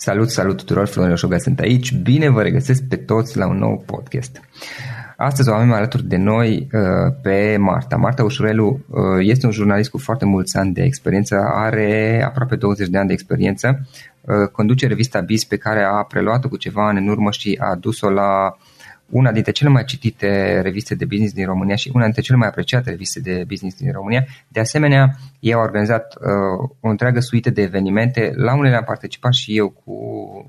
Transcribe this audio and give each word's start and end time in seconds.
Salut, 0.00 0.30
salut 0.30 0.56
tuturor, 0.56 0.86
Florin 0.86 1.12
Oșoga 1.12 1.38
sunt 1.38 1.60
aici. 1.60 1.92
Bine 1.92 2.28
vă 2.28 2.42
regăsesc 2.42 2.82
pe 2.82 2.96
toți 2.96 3.36
la 3.36 3.46
un 3.46 3.58
nou 3.58 3.82
podcast. 3.86 4.40
Astăzi 5.16 5.48
o 5.48 5.52
avem 5.52 5.72
alături 5.72 6.04
de 6.04 6.16
noi 6.16 6.68
uh, 6.72 7.14
pe 7.22 7.56
Marta. 7.56 7.96
Marta 7.96 8.24
Ușurelu 8.24 8.80
uh, 8.88 9.00
este 9.20 9.46
un 9.46 9.52
jurnalist 9.52 9.90
cu 9.90 9.98
foarte 9.98 10.24
mulți 10.24 10.56
ani 10.56 10.72
de 10.72 10.82
experiență, 10.82 11.36
are 11.54 12.22
aproape 12.26 12.56
20 12.56 12.88
de 12.88 12.98
ani 12.98 13.06
de 13.06 13.12
experiență, 13.12 13.86
uh, 14.20 14.48
conduce 14.52 14.86
revista 14.86 15.20
Biz 15.20 15.44
pe 15.44 15.56
care 15.56 15.82
a 15.82 16.02
preluat-o 16.02 16.48
cu 16.48 16.56
ceva 16.56 16.86
ani 16.86 16.98
în 16.98 17.08
urmă 17.08 17.30
și 17.30 17.58
a 17.60 17.74
dus-o 17.74 18.10
la 18.10 18.56
una 19.10 19.32
dintre 19.32 19.52
cele 19.52 19.70
mai 19.70 19.84
citite 19.84 20.60
reviste 20.60 20.94
de 20.94 21.04
business 21.04 21.32
din 21.32 21.44
România 21.44 21.76
și 21.76 21.90
una 21.94 22.04
dintre 22.04 22.22
cele 22.22 22.38
mai 22.38 22.48
apreciate 22.48 22.90
reviste 22.90 23.20
de 23.20 23.44
business 23.46 23.76
din 23.76 23.92
România. 23.92 24.24
De 24.48 24.60
asemenea, 24.60 25.16
ei 25.40 25.52
au 25.52 25.60
organizat 25.60 26.14
uh, 26.14 26.70
o 26.80 26.88
întreagă 26.88 27.20
suite 27.20 27.50
de 27.50 27.62
evenimente. 27.62 28.32
La 28.34 28.54
unele 28.54 28.76
am 28.76 28.84
participat 28.84 29.32
și 29.32 29.56
eu 29.56 29.68
cu 29.68 29.94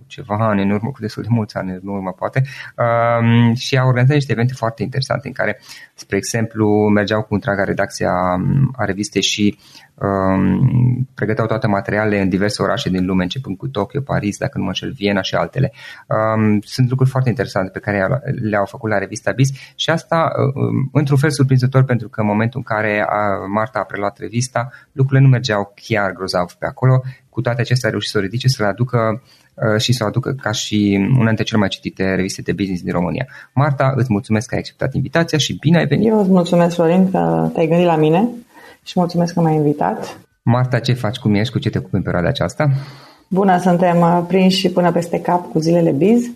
ceva 0.07 0.47
ani 0.47 0.61
în 0.61 0.69
urmă, 0.69 0.91
cu 0.91 1.01
destul 1.01 1.23
de 1.23 1.29
mulți 1.31 1.57
ani 1.57 1.71
în 1.71 1.87
urmă, 1.87 2.11
poate, 2.11 2.41
uh, 2.77 3.57
și 3.57 3.77
au 3.77 3.87
organizat 3.87 4.15
niște 4.15 4.31
evenimente 4.31 4.59
foarte 4.59 4.83
interesante 4.83 5.27
în 5.27 5.33
care, 5.33 5.59
spre 5.99 6.17
exemplu, 6.17 6.87
mergeau 6.87 7.23
cu 7.23 7.33
întreaga 7.33 7.63
redacție 7.63 8.05
a, 8.05 8.39
a 8.75 8.85
revistei 8.85 9.21
și 9.21 9.57
um, 9.95 11.09
pregăteau 11.15 11.47
toate 11.47 11.67
materialele 11.67 12.21
în 12.21 12.29
diverse 12.29 12.61
orașe 12.61 12.89
din 12.89 13.05
lume, 13.05 13.23
începând 13.23 13.57
cu 13.57 13.67
Tokyo, 13.67 14.01
Paris, 14.01 14.37
dacă 14.37 14.57
nu 14.57 14.63
mă 14.63 14.69
înșel, 14.69 14.91
Viena 14.91 15.21
și 15.21 15.35
altele. 15.35 15.71
Um, 16.07 16.59
sunt 16.61 16.89
lucruri 16.89 17.09
foarte 17.09 17.29
interesante 17.29 17.69
pe 17.69 17.79
care 17.79 18.21
le-au 18.41 18.65
făcut 18.65 18.89
la 18.89 18.97
revista 18.97 19.31
Biz 19.31 19.51
și 19.75 19.89
asta, 19.89 20.31
um, 20.55 20.89
într-un 20.93 21.17
fel, 21.17 21.29
surprinzător 21.31 21.83
pentru 21.83 22.09
că 22.09 22.21
în 22.21 22.27
momentul 22.27 22.59
în 22.59 22.75
care 22.75 23.05
a, 23.07 23.45
Marta 23.47 23.79
a 23.79 23.83
preluat 23.83 24.17
revista, 24.17 24.69
lucrurile 24.91 25.25
nu 25.25 25.31
mergeau 25.31 25.73
chiar 25.75 26.11
grozav 26.11 26.51
pe 26.51 26.65
acolo. 26.65 27.01
Cu 27.29 27.41
toate 27.41 27.61
acestea 27.61 27.87
a 27.87 27.91
reușit 27.91 28.11
să 28.11 28.17
o 28.17 28.21
ridice, 28.21 28.47
să 28.47 28.63
le 28.63 28.69
aducă 28.69 28.97
uh, 29.13 29.19
și 29.77 29.93
să 29.93 30.03
o 30.03 30.07
aducă 30.07 30.35
ca 30.41 30.51
și 30.51 31.09
una 31.17 31.25
dintre 31.25 31.43
cele 31.43 31.59
mai 31.59 31.67
citite 31.67 32.15
reviste 32.15 32.41
de 32.41 32.51
business 32.51 32.81
din 32.83 32.93
România. 32.93 33.27
Marta, 33.53 33.93
îți 33.95 34.11
mulțumesc 34.11 34.47
că 34.47 34.53
ai 34.53 34.59
acceptat 34.59 34.93
invitația 34.93 35.37
și 35.37 35.57
bine 35.59 35.77
ai 35.77 35.85
venit! 35.85 36.07
Eu 36.07 36.19
îți 36.19 36.29
mulțumesc, 36.29 36.75
Florin, 36.75 37.11
că 37.11 37.49
te-ai 37.53 37.67
gândit 37.67 37.85
la 37.85 37.95
mine 37.95 38.27
și 38.83 38.93
mulțumesc 38.95 39.33
că 39.33 39.41
m-ai 39.41 39.55
invitat. 39.55 40.19
Marta, 40.41 40.79
ce 40.79 40.93
faci, 40.93 41.17
cum 41.17 41.33
ești, 41.33 41.53
cu 41.53 41.59
ce 41.59 41.69
te 41.69 41.77
ocupi 41.77 41.95
în 41.95 42.01
perioada 42.01 42.27
aceasta? 42.27 42.69
Bună, 43.27 43.57
suntem 43.57 43.99
uh, 43.99 44.23
prinși 44.27 44.69
până 44.69 44.91
peste 44.91 45.21
cap 45.21 45.51
cu 45.51 45.59
zilele 45.59 45.91
biz. 45.91 46.31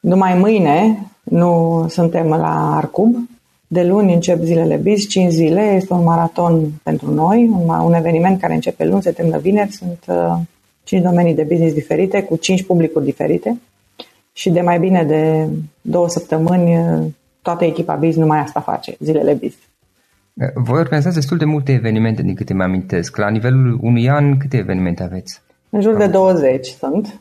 Numai 0.00 0.34
mâine 0.34 1.06
nu 1.22 1.84
suntem 1.88 2.28
la 2.28 2.76
Arcub. 2.76 3.28
De 3.66 3.82
luni 3.82 4.14
încep 4.14 4.42
zilele 4.42 4.76
biz, 4.76 5.08
5 5.08 5.32
zile, 5.32 5.60
este 5.60 5.92
un 5.92 6.02
maraton 6.02 6.68
pentru 6.82 7.14
noi, 7.14 7.50
un, 7.52 7.68
un 7.68 7.94
eveniment 7.94 8.40
care 8.40 8.54
începe 8.54 8.84
luni, 8.84 9.02
se 9.02 9.10
termină 9.10 9.38
vineri, 9.38 9.70
sunt 9.70 10.04
uh, 10.06 10.36
5 10.84 11.02
domenii 11.02 11.34
de 11.34 11.42
business 11.42 11.74
diferite, 11.74 12.22
cu 12.22 12.36
5 12.36 12.62
publicuri 12.62 13.04
diferite 13.04 13.60
și 14.32 14.50
de 14.50 14.60
mai 14.60 14.78
bine 14.78 15.04
de 15.04 15.48
două 15.80 16.08
săptămâni 16.08 16.78
uh, 16.78 17.04
toată 17.42 17.64
echipa 17.64 17.94
biz 17.94 18.16
numai 18.16 18.38
asta 18.38 18.60
face, 18.60 18.96
zilele 18.98 19.32
biz. 19.32 19.54
Voi 20.54 20.78
organizați 20.78 21.14
destul 21.14 21.36
de 21.36 21.44
multe 21.44 21.72
evenimente, 21.72 22.22
din 22.22 22.34
câte 22.34 22.54
mi-amintesc. 22.54 23.16
La 23.16 23.28
nivelul 23.28 23.78
unui 23.82 24.08
an, 24.08 24.36
câte 24.36 24.56
evenimente 24.56 25.02
aveți? 25.02 25.40
În 25.70 25.80
jur 25.80 25.96
de 25.96 26.06
20 26.06 26.66
sunt, 26.66 27.20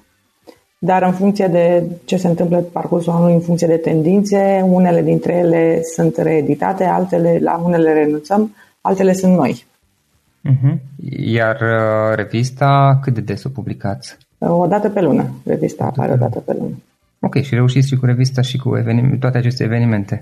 dar 0.77 1.03
în 1.03 1.11
funcție 1.11 1.47
de 1.47 1.83
ce 2.05 2.17
se 2.17 2.27
întâmplă 2.27 2.57
pe 2.57 2.69
parcursul 2.71 3.13
anului, 3.13 3.33
în 3.33 3.39
funcție 3.39 3.67
de 3.67 3.77
tendințe, 3.77 4.61
unele 4.65 5.01
dintre 5.01 5.33
ele 5.33 5.81
sunt 5.95 6.17
reeditate, 6.17 6.83
altele, 6.83 7.39
la 7.41 7.61
unele 7.65 7.93
renunțăm, 7.93 8.55
altele 8.81 9.13
sunt 9.13 9.35
noi. 9.35 9.65
Uh-huh. 10.49 10.75
Iar 11.09 11.55
uh, 11.61 12.15
revista, 12.15 12.99
cât 13.01 13.13
de 13.13 13.21
des 13.21 13.43
o 13.43 13.49
publicați? 13.49 14.17
O 14.37 14.67
dată 14.67 14.89
pe 14.89 15.01
lună. 15.01 15.29
Revista 15.45 15.83
apare 15.83 16.11
o 16.11 16.15
dată 16.15 16.39
pe 16.39 16.53
lună. 16.59 16.75
Ok, 17.19 17.41
și 17.41 17.55
reușiți 17.55 17.87
și 17.87 17.95
cu 17.95 18.05
revista 18.05 18.41
și 18.41 18.57
cu 18.57 18.77
evenim- 18.77 19.19
toate 19.19 19.37
aceste 19.37 19.63
evenimente? 19.63 20.21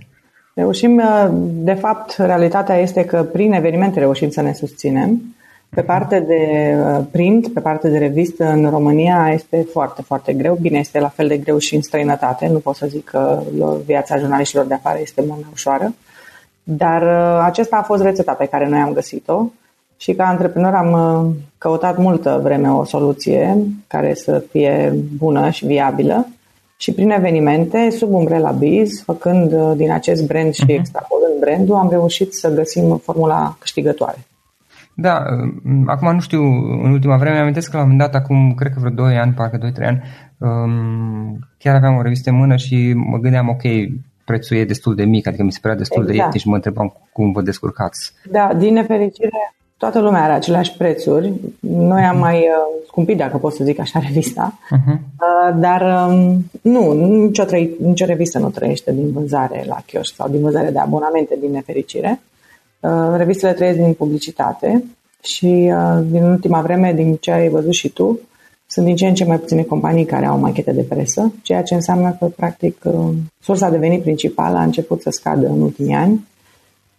Reușim, 0.53 0.95
uh, 0.97 1.29
de 1.43 1.73
fapt, 1.73 2.15
realitatea 2.17 2.75
este 2.75 3.05
că 3.05 3.23
prin 3.23 3.53
evenimente 3.53 3.99
reușim 3.99 4.29
să 4.29 4.41
ne 4.41 4.53
susținem. 4.53 5.21
Pe 5.69 5.81
parte 5.81 6.19
de 6.19 6.73
uh, 6.77 7.05
print, 7.11 7.47
pe 7.47 7.59
parte 7.59 7.89
de 7.89 7.97
revistă 7.97 8.45
în 8.45 8.69
România 8.69 9.29
este 9.33 9.67
foarte, 9.71 10.01
foarte 10.01 10.33
greu. 10.33 10.57
Bine, 10.61 10.79
este 10.79 10.99
la 10.99 11.07
fel 11.07 11.27
de 11.27 11.37
greu 11.37 11.57
și 11.57 11.75
în 11.75 11.81
străinătate. 11.81 12.47
Nu 12.47 12.57
pot 12.57 12.75
să 12.75 12.87
zic 12.87 13.03
că 13.09 13.43
viața 13.85 14.17
jurnaliștilor 14.17 14.65
de 14.65 14.73
afară 14.73 14.97
este 15.01 15.23
mult 15.27 15.39
mai 15.41 15.49
ușoară. 15.53 15.93
Dar 16.63 17.01
uh, 17.01 17.43
acesta 17.45 17.75
a 17.75 17.81
fost 17.81 18.03
rețeta 18.03 18.33
pe 18.33 18.45
care 18.45 18.67
noi 18.67 18.79
am 18.79 18.93
găsit-o 18.93 19.51
și 20.01 20.13
ca 20.13 20.23
antreprenor 20.23 20.73
am 20.73 21.33
căutat 21.57 21.97
multă 21.97 22.39
vreme 22.43 22.71
o 22.71 22.83
soluție 22.83 23.57
care 23.87 24.13
să 24.13 24.43
fie 24.51 24.93
bună 25.17 25.49
și 25.49 25.65
viabilă 25.65 26.27
și 26.77 26.93
prin 26.93 27.09
evenimente, 27.09 27.89
sub 27.89 28.13
umbrela 28.13 28.51
Biz, 28.51 29.03
făcând 29.03 29.51
uh, 29.51 29.71
din 29.75 29.91
acest 29.91 30.27
brand 30.27 30.53
și 30.53 30.63
uh-huh. 30.63 30.79
extrapolând 30.79 31.39
brandul, 31.39 31.75
am 31.75 31.89
reușit 31.89 32.33
să 32.33 32.53
găsim 32.53 32.97
formula 32.97 33.55
câștigătoare. 33.59 34.17
Da, 34.93 35.23
um, 35.63 35.83
acum 35.87 36.13
nu 36.13 36.19
știu, 36.19 36.41
în 36.83 36.91
ultima 36.91 37.17
vreme, 37.17 37.35
am 37.35 37.41
amintesc 37.41 37.69
că 37.69 37.77
la 37.77 37.83
un 37.83 37.89
moment 37.89 38.11
dat, 38.11 38.21
acum, 38.21 38.53
cred 38.53 38.73
că 38.73 38.79
vreo 38.79 38.93
2 38.93 39.17
ani, 39.17 39.33
parcă 39.33 39.57
2-3 39.57 39.85
ani, 39.85 40.01
um, 40.37 41.39
chiar 41.57 41.75
aveam 41.75 41.95
o 41.95 42.01
revistă 42.01 42.29
în 42.29 42.35
mână 42.35 42.55
și 42.55 42.93
mă 42.93 43.17
gândeam, 43.17 43.49
ok, 43.49 43.61
prețul 44.25 44.57
e 44.57 44.65
destul 44.65 44.95
de 44.95 45.03
mic, 45.03 45.27
adică 45.27 45.43
mi 45.43 45.51
se 45.51 45.59
părea 45.61 45.77
destul 45.77 46.01
exact. 46.01 46.17
de 46.17 46.23
ieftin 46.23 46.39
și 46.39 46.47
mă 46.47 46.55
întrebam 46.55 46.93
cum 47.13 47.31
vă 47.31 47.41
descurcați. 47.41 48.13
Da, 48.31 48.53
din 48.57 48.73
nefericire, 48.73 49.53
toată 49.81 49.99
lumea 49.99 50.23
are 50.23 50.33
aceleași 50.33 50.77
prețuri. 50.77 51.33
Noi 51.59 52.01
am 52.01 52.17
mai 52.17 52.37
uh, 52.37 52.81
scumpit, 52.87 53.17
dacă 53.17 53.37
pot 53.37 53.53
să 53.53 53.63
zic 53.63 53.79
așa, 53.79 53.99
revista. 54.07 54.59
Uh-huh. 54.59 54.93
Uh, 54.93 55.55
dar 55.59 56.07
um, 56.07 56.45
nu, 56.61 56.91
nicio, 57.23 57.43
trăi, 57.43 57.69
nicio 57.79 58.05
revistă 58.05 58.39
nu 58.39 58.49
trăiește 58.49 58.93
din 58.93 59.11
vânzare 59.11 59.63
la 59.67 59.77
chioșc 59.85 60.15
sau 60.15 60.29
din 60.29 60.41
vânzare 60.41 60.69
de 60.69 60.79
abonamente, 60.79 61.37
din 61.39 61.51
nefericire. 61.51 62.21
Uh, 62.79 63.13
revistele 63.15 63.53
trăiesc 63.53 63.77
din 63.77 63.93
publicitate 63.93 64.83
și 65.21 65.71
uh, 65.75 66.03
din 66.09 66.23
ultima 66.23 66.61
vreme, 66.61 66.93
din 66.93 67.15
ce 67.15 67.31
ai 67.31 67.49
văzut 67.49 67.73
și 67.73 67.89
tu, 67.89 68.19
sunt 68.67 68.85
din 68.85 68.95
ce 68.95 69.07
în 69.07 69.13
ce 69.13 69.25
mai 69.25 69.39
puține 69.39 69.63
companii 69.63 70.05
care 70.05 70.25
au 70.25 70.39
machete 70.39 70.71
de 70.71 70.81
presă, 70.81 71.33
ceea 71.41 71.63
ce 71.63 71.73
înseamnă 71.73 72.15
că, 72.19 72.25
practic, 72.25 72.81
uh, 72.83 73.09
sursa 73.39 73.69
de 73.69 73.77
venit 73.77 74.01
principală 74.01 74.57
a 74.57 74.63
început 74.63 75.01
să 75.01 75.09
scadă 75.09 75.47
în 75.47 75.61
ultimii 75.61 75.95
ani 75.95 76.27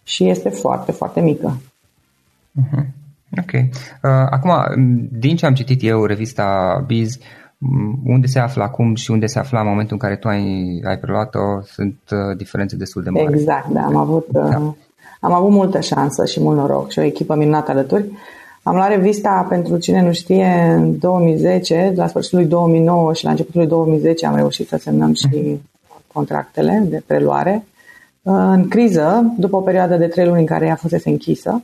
și 0.03 0.29
este 0.29 0.49
foarte, 0.49 0.91
foarte 0.91 1.21
mică. 1.21 1.57
Uh-huh. 2.61 2.85
Ok. 3.39 3.51
Uh, 3.53 3.69
acum, 4.29 4.51
din 5.11 5.35
ce 5.35 5.45
am 5.45 5.53
citit 5.53 5.83
eu, 5.83 6.05
revista 6.05 6.83
Biz, 6.87 7.17
unde 8.05 8.27
se 8.27 8.39
află 8.39 8.63
acum 8.63 8.95
și 8.95 9.11
unde 9.11 9.25
se 9.25 9.39
afla 9.39 9.59
în 9.59 9.67
momentul 9.67 9.93
în 9.93 9.99
care 9.99 10.15
tu 10.15 10.27
ai, 10.27 10.81
ai 10.85 10.97
preluat-o, 10.97 11.61
sunt 11.65 11.99
uh, 12.11 12.37
diferențe 12.37 12.75
destul 12.75 13.03
de 13.03 13.09
mari. 13.09 13.33
Exact, 13.33 13.67
da. 13.67 13.81
Am 13.81 13.95
avut, 13.95 14.27
uh, 14.27 14.49
da. 14.49 14.75
am 15.19 15.33
avut 15.33 15.51
multă 15.51 15.79
șansă 15.79 16.25
și 16.25 16.41
mult 16.41 16.57
noroc 16.57 16.91
și 16.91 16.99
o 16.99 17.03
echipă 17.03 17.35
minunată 17.35 17.71
alături. 17.71 18.11
Am 18.63 18.75
luat 18.75 18.89
revista, 18.89 19.45
pentru 19.49 19.77
cine 19.77 20.01
nu 20.01 20.11
știe, 20.11 20.73
în 20.77 20.99
2010, 20.99 21.93
la 21.95 22.07
sfârșitul 22.07 22.39
lui 22.39 22.47
2009 22.47 23.13
și 23.13 23.23
la 23.23 23.29
începutul 23.29 23.59
lui 23.59 23.69
2010 23.69 24.25
am 24.25 24.35
reușit 24.35 24.67
să 24.67 24.77
semnăm 24.77 25.13
și 25.13 25.27
mhm. 25.27 25.61
contractele 26.13 26.83
de 26.89 27.03
preluare. 27.05 27.65
În 28.21 28.67
criză, 28.67 29.33
după 29.37 29.55
o 29.55 29.61
perioadă 29.61 29.95
de 29.95 30.07
trei 30.07 30.25
luni 30.25 30.39
în 30.39 30.45
care 30.45 30.65
ea 30.65 30.75
fusese 30.75 31.09
închisă, 31.09 31.63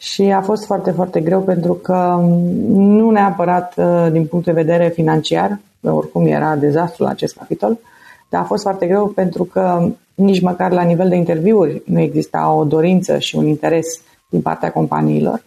și 0.00 0.22
a 0.22 0.40
fost 0.40 0.64
foarte, 0.64 0.90
foarte 0.90 1.20
greu 1.20 1.40
pentru 1.40 1.72
că 1.72 2.18
nu 2.68 3.10
neapărat 3.10 3.74
uh, 3.76 4.06
din 4.12 4.26
punct 4.26 4.44
de 4.44 4.52
vedere 4.52 4.88
financiar, 4.88 5.58
oricum 5.82 6.26
era 6.26 6.56
dezastru 6.56 7.02
la 7.02 7.10
acest 7.10 7.36
capitol, 7.36 7.78
dar 8.28 8.40
a 8.40 8.44
fost 8.44 8.62
foarte 8.62 8.86
greu 8.86 9.06
pentru 9.06 9.44
că 9.44 9.88
nici 10.14 10.40
măcar 10.40 10.70
la 10.70 10.82
nivel 10.82 11.08
de 11.08 11.16
interviuri 11.16 11.82
nu 11.86 12.00
exista 12.00 12.52
o 12.52 12.64
dorință 12.64 13.18
și 13.18 13.36
un 13.36 13.46
interes 13.46 13.86
din 14.28 14.40
partea 14.40 14.72
companiilor. 14.72 15.42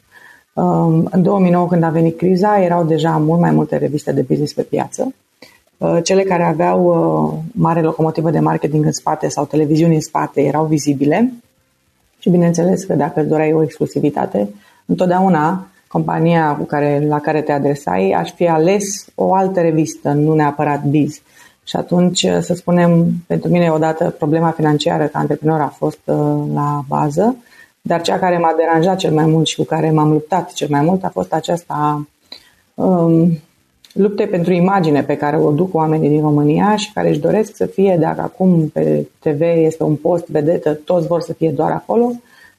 Um, 0.53 1.07
în 1.11 1.21
2009, 1.21 1.67
când 1.67 1.83
a 1.83 1.89
venit 1.89 2.17
criza, 2.17 2.63
erau 2.63 2.83
deja 2.83 3.17
mult 3.17 3.39
mai 3.39 3.51
multe 3.51 3.77
reviste 3.77 4.11
de 4.11 4.21
business 4.21 4.53
pe 4.53 4.61
piață. 4.61 5.13
Uh, 5.77 5.97
cele 6.03 6.23
care 6.23 6.43
aveau 6.43 6.85
uh, 6.85 7.39
mare 7.51 7.81
locomotivă 7.81 8.29
de 8.29 8.39
marketing 8.39 8.85
în 8.85 8.91
spate 8.91 9.27
sau 9.27 9.45
televiziuni 9.45 9.95
în 9.95 10.01
spate 10.01 10.41
erau 10.41 10.65
vizibile 10.65 11.33
și 12.23 12.29
bineînțeles 12.29 12.83
că 12.83 12.93
dacă 12.93 13.19
îți 13.19 13.29
doreai 13.29 13.53
o 13.53 13.63
exclusivitate, 13.63 14.49
întotdeauna 14.85 15.67
compania 15.87 16.55
cu 16.55 16.63
care, 16.63 17.05
la 17.07 17.19
care 17.19 17.41
te 17.41 17.51
adresai 17.51 18.11
aș 18.11 18.31
fi 18.31 18.47
ales 18.47 19.05
o 19.15 19.33
altă 19.33 19.61
revistă, 19.61 20.09
nu 20.09 20.33
neapărat 20.33 20.83
biz. 20.83 21.21
Și 21.63 21.75
atunci, 21.75 22.27
să 22.39 22.53
spunem, 22.53 23.11
pentru 23.27 23.49
mine 23.49 23.71
odată 23.71 24.15
problema 24.17 24.49
financiară 24.49 25.05
ca 25.05 25.19
antreprenor 25.19 25.59
a 25.59 25.73
fost 25.77 25.99
uh, 26.05 26.43
la 26.53 26.83
bază, 26.87 27.35
dar 27.81 28.01
cea 28.01 28.19
care 28.19 28.37
m-a 28.37 28.53
deranjat 28.57 28.97
cel 28.97 29.13
mai 29.13 29.25
mult 29.25 29.47
și 29.47 29.55
cu 29.55 29.63
care 29.63 29.91
m-am 29.91 30.11
luptat 30.11 30.53
cel 30.53 30.67
mai 30.71 30.81
mult 30.81 31.03
a 31.03 31.09
fost 31.09 31.33
aceasta 31.33 32.07
um, 32.73 33.39
lupte 33.93 34.25
pentru 34.25 34.53
imagine 34.53 35.03
pe 35.03 35.17
care 35.17 35.37
o 35.37 35.51
duc 35.51 35.73
oamenii 35.73 36.09
din 36.09 36.21
România 36.21 36.75
și 36.75 36.93
care 36.93 37.09
își 37.09 37.19
doresc 37.19 37.55
să 37.55 37.65
fie, 37.65 37.97
dacă 37.99 38.21
acum 38.21 38.67
pe 38.67 39.07
TV 39.19 39.41
este 39.41 39.83
un 39.83 39.95
post 39.95 40.27
vedetă, 40.27 40.73
toți 40.73 41.07
vor 41.07 41.21
să 41.21 41.33
fie 41.33 41.49
doar 41.49 41.71
acolo, 41.71 42.11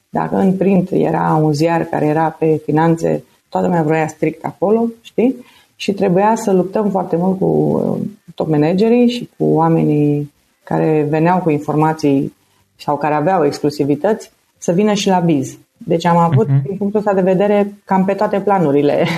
dacă 0.09 0.35
în 0.35 0.53
print 0.53 0.89
era 0.91 1.39
un 1.41 1.53
ziar 1.53 1.83
care 1.83 2.05
era 2.05 2.35
pe 2.39 2.61
finanțe, 2.65 3.23
toată 3.49 3.67
lumea 3.67 3.83
vrea 3.83 4.07
strict 4.07 4.45
acolo, 4.45 4.85
știi? 5.01 5.35
și 5.75 5.93
trebuia 5.93 6.35
să 6.35 6.51
luptăm 6.51 6.89
foarte 6.89 7.15
mult 7.15 7.39
cu 7.39 7.45
uh, 7.45 8.07
top 8.35 8.47
managerii 8.47 9.09
și 9.09 9.29
cu 9.37 9.43
oamenii 9.45 10.33
care 10.63 11.05
veneau 11.09 11.39
cu 11.39 11.49
informații 11.49 12.33
sau 12.75 12.97
care 12.97 13.13
aveau 13.13 13.45
exclusivități 13.45 14.31
să 14.57 14.71
vină 14.71 14.93
și 14.93 15.07
la 15.07 15.19
biz. 15.19 15.57
Deci 15.77 16.05
am 16.05 16.17
avut, 16.17 16.47
uh-huh. 16.47 16.61
din 16.67 16.77
punctul 16.77 16.99
ăsta 16.99 17.13
de 17.13 17.21
vedere, 17.21 17.73
cam 17.85 18.05
pe 18.05 18.13
toate 18.13 18.39
planurile, 18.39 19.01
uh, 19.01 19.09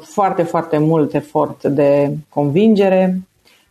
foarte, 0.00 0.42
foarte 0.42 0.78
mult 0.78 1.14
efort 1.14 1.64
de 1.64 2.16
convingere 2.28 3.20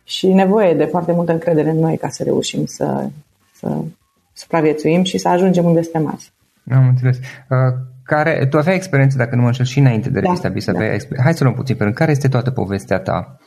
și 0.04 0.32
nevoie 0.32 0.74
de 0.74 0.84
foarte 0.84 1.12
multă 1.12 1.32
încredere 1.32 1.70
în 1.70 1.78
noi 1.78 1.96
ca 1.96 2.08
să 2.08 2.22
reușim 2.22 2.66
să, 2.66 3.08
să 3.54 3.76
supraviețuim 4.32 5.02
și 5.02 5.18
să 5.18 5.28
ajungem 5.28 5.64
unde 5.64 5.82
suntem 5.82 6.12
azi. 6.14 6.32
Am 6.70 6.86
înțeles. 6.88 7.16
Uh, 7.16 7.56
care, 8.02 8.46
tu 8.50 8.58
aveai 8.58 8.76
experiență, 8.76 9.16
dacă 9.16 9.34
nu 9.34 9.40
mă 9.40 9.46
înșel, 9.46 9.64
și 9.64 9.78
înainte 9.78 10.10
de 10.10 10.20
da, 10.20 10.26
revista 10.26 10.48
da, 10.48 10.54
Bis, 10.54 11.06
da. 11.08 11.22
Hai 11.22 11.34
să 11.34 11.44
luăm 11.44 11.54
puțin 11.54 11.76
pe 11.76 11.90
Care 11.90 12.10
este 12.10 12.28
toată 12.28 12.50
povestea 12.50 12.98
ta? 12.98 13.38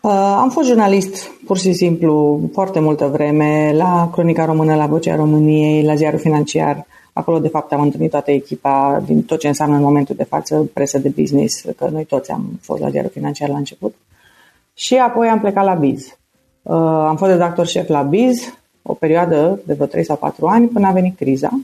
Uh, 0.00 0.10
am 0.40 0.50
fost 0.50 0.68
jurnalist, 0.68 1.30
pur 1.46 1.58
și 1.58 1.72
simplu, 1.72 2.40
foarte 2.52 2.80
multă 2.80 3.06
vreme, 3.06 3.72
la 3.76 4.10
Cronica 4.12 4.44
Română, 4.44 4.74
la 4.74 4.86
Vocea 4.86 5.16
României, 5.16 5.84
la 5.84 5.94
Ziarul 5.94 6.18
Financiar. 6.18 6.86
Acolo, 7.14 7.38
de 7.38 7.48
fapt, 7.48 7.72
am 7.72 7.80
întâlnit 7.80 8.10
toată 8.10 8.30
echipa 8.30 9.02
din 9.06 9.22
tot 9.22 9.38
ce 9.38 9.48
înseamnă 9.48 9.76
în 9.76 9.82
momentul 9.82 10.14
de 10.14 10.24
față 10.24 10.68
presă 10.72 10.98
de 10.98 11.08
business, 11.08 11.64
că 11.76 11.88
noi 11.92 12.04
toți 12.04 12.30
am 12.30 12.58
fost 12.60 12.80
la 12.80 12.90
Ziarul 12.90 13.10
Financiar 13.10 13.48
la 13.48 13.56
început. 13.56 13.94
Și 14.74 14.96
apoi 14.96 15.28
am 15.28 15.40
plecat 15.40 15.64
la 15.64 15.74
Biz. 15.74 16.06
Uh, 16.62 16.74
am 16.82 17.16
fost 17.16 17.30
redactor 17.30 17.66
șef 17.66 17.88
la 17.88 18.02
Biz 18.02 18.54
o 18.82 18.94
perioadă 18.94 19.60
de 19.66 19.74
vreo 19.74 19.86
3 19.86 20.04
sau 20.04 20.16
4 20.16 20.46
ani 20.46 20.66
până 20.66 20.86
a 20.86 20.92
venit 20.92 21.16
criza. 21.16 21.60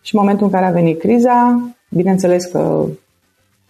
Și 0.00 0.14
în 0.14 0.20
momentul 0.20 0.46
în 0.46 0.52
care 0.52 0.64
a 0.64 0.70
venit 0.70 0.98
criza, 0.98 1.60
bineînțeles 1.88 2.44
că 2.44 2.84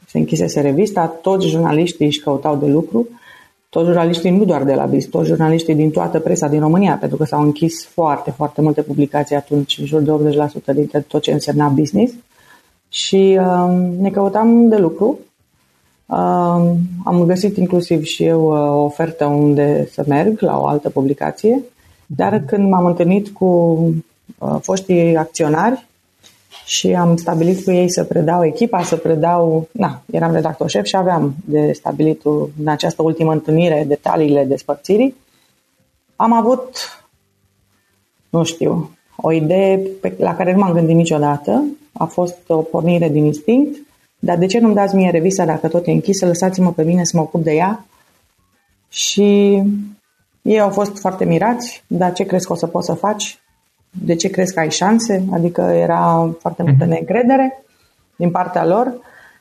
se 0.07 0.19
închisese 0.19 0.61
revista, 0.61 1.07
toți 1.07 1.47
jurnaliștii 1.47 2.07
își 2.07 2.21
căutau 2.21 2.57
de 2.57 2.67
lucru, 2.67 3.09
toți 3.69 3.87
jurnaliștii 3.87 4.31
nu 4.31 4.45
doar 4.45 4.65
de 4.65 4.75
la 4.75 4.85
BIS, 4.85 5.07
toți 5.07 5.29
jurnaliștii 5.29 5.75
din 5.75 5.91
toată 5.91 6.19
presa 6.21 6.49
din 6.49 6.61
România, 6.61 6.97
pentru 6.97 7.17
că 7.17 7.25
s-au 7.25 7.43
închis 7.43 7.85
foarte, 7.87 8.31
foarte 8.31 8.61
multe 8.61 8.83
publicații 8.83 9.37
atunci, 9.37 9.79
în 9.79 9.87
jur 9.87 10.01
de 10.01 10.37
80% 10.73 10.75
dintre 10.75 11.01
tot 11.01 11.23
ce 11.23 11.33
însemna 11.33 11.69
business. 11.69 12.13
Și 12.89 13.39
uh, 13.41 13.97
ne 13.99 14.11
căutam 14.11 14.69
de 14.69 14.77
lucru. 14.77 15.19
Uh, 16.07 16.73
am 17.05 17.25
găsit 17.27 17.57
inclusiv 17.57 18.03
și 18.03 18.25
eu 18.25 18.43
uh, 18.43 18.59
o 18.59 18.85
ofertă 18.85 19.25
unde 19.25 19.89
să 19.93 20.05
merg 20.07 20.41
la 20.41 20.61
o 20.61 20.67
altă 20.67 20.91
publicație, 20.91 21.63
dar 22.07 22.43
când 22.47 22.69
m-am 22.69 22.85
întâlnit 22.85 23.29
cu 23.29 23.47
uh, 24.39 24.57
foștii 24.61 25.17
acționari, 25.17 25.88
și 26.69 26.95
am 26.95 27.17
stabilit 27.17 27.65
cu 27.65 27.71
ei 27.71 27.91
să 27.91 28.05
predau 28.05 28.45
echipa, 28.45 28.83
să 28.83 28.97
predau, 28.97 29.69
na, 29.73 30.03
eram 30.11 30.33
redactor 30.33 30.69
șef 30.69 30.85
și 30.85 30.97
aveam 30.97 31.35
de 31.45 31.73
stabilit 31.73 32.23
în 32.61 32.69
această 32.69 33.03
ultimă 33.03 33.33
întâlnire 33.33 33.85
detaliile 33.87 34.45
despărțirii. 34.45 35.15
Am 36.17 36.33
avut, 36.33 36.77
nu 38.29 38.45
știu, 38.45 38.91
o 39.17 39.33
idee 39.33 39.79
pe, 40.01 40.15
la 40.19 40.37
care 40.37 40.53
nu 40.53 40.59
m-am 40.59 40.73
gândit 40.73 40.97
niciodată, 40.97 41.65
a 41.93 42.05
fost 42.05 42.39
o 42.47 42.57
pornire 42.57 43.09
din 43.09 43.25
instinct, 43.25 43.77
dar 44.19 44.37
de 44.37 44.47
ce 44.47 44.59
nu-mi 44.59 44.75
dați 44.75 44.95
mie 44.95 45.11
revista 45.11 45.45
dacă 45.45 45.69
tot 45.69 45.87
e 45.87 45.91
închisă, 45.91 46.27
lăsați-mă 46.27 46.73
pe 46.73 46.83
mine 46.83 47.05
să 47.05 47.17
mă 47.17 47.23
ocup 47.23 47.43
de 47.43 47.53
ea. 47.53 47.87
Și 48.89 49.63
ei 50.43 50.61
au 50.61 50.71
fost 50.71 50.99
foarte 50.99 51.25
mirați, 51.25 51.85
dar 51.87 52.13
ce 52.13 52.25
crezi 52.25 52.47
că 52.47 52.53
o 52.53 52.57
să 52.57 52.67
poți 52.67 52.87
să 52.87 52.95
faci? 52.95 53.39
De 53.91 54.15
ce 54.15 54.29
crezi 54.29 54.55
că 54.55 54.61
ai 54.61 54.71
șanse? 54.71 55.25
Adică 55.33 55.61
era 55.61 56.31
foarte 56.41 56.63
multă 56.63 56.79
mhm. 56.81 56.89
neîncredere 56.89 57.65
din 58.17 58.31
partea 58.31 58.67
lor. 58.67 58.93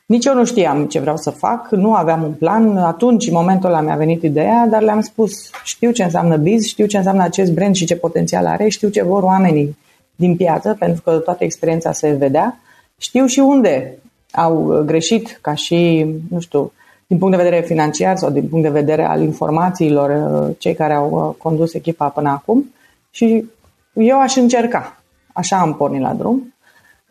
Nici 0.06 0.24
eu 0.24 0.34
nu 0.34 0.44
știam 0.44 0.86
ce 0.86 1.00
vreau 1.00 1.16
să 1.16 1.30
fac, 1.30 1.70
nu 1.70 1.94
aveam 1.94 2.22
un 2.22 2.32
plan. 2.32 2.76
Atunci, 2.76 3.26
în 3.26 3.32
momentul 3.32 3.68
ăla 3.68 3.80
mi-a 3.80 3.96
venit 3.96 4.22
ideea, 4.22 4.66
dar 4.70 4.82
le-am 4.82 5.00
spus, 5.00 5.50
știu 5.64 5.90
ce 5.90 6.02
înseamnă 6.04 6.36
biz, 6.36 6.66
știu 6.66 6.86
ce 6.86 6.96
înseamnă 6.96 7.22
acest 7.22 7.52
brand 7.52 7.74
și 7.74 7.84
ce 7.84 7.96
potențial 7.96 8.46
are, 8.46 8.68
știu 8.68 8.88
ce 8.88 9.02
vor 9.02 9.22
oamenii 9.22 9.76
din 10.16 10.36
piață, 10.36 10.76
pentru 10.78 11.02
că 11.02 11.10
toată 11.10 11.44
experiența 11.44 11.92
se 11.92 12.12
vedea. 12.12 12.58
Știu 12.98 13.26
și 13.26 13.38
unde 13.38 13.98
au 14.30 14.82
greșit 14.86 15.38
ca 15.40 15.54
și, 15.54 16.06
nu 16.30 16.40
știu, 16.40 16.72
din 17.06 17.18
punct 17.18 17.36
de 17.36 17.42
vedere 17.42 17.62
financiar 17.62 18.16
sau 18.16 18.30
din 18.30 18.48
punct 18.48 18.64
de 18.64 18.80
vedere 18.80 19.04
al 19.04 19.22
informațiilor, 19.22 20.10
cei 20.58 20.74
care 20.74 20.94
au 20.94 21.36
condus 21.38 21.74
echipa 21.74 22.08
până 22.08 22.28
acum 22.28 22.74
și 23.10 23.44
eu 23.92 24.20
aș 24.20 24.36
încerca. 24.36 25.00
Așa 25.32 25.56
am 25.56 25.74
pornit 25.74 26.00
la 26.00 26.12
drum. 26.12 26.54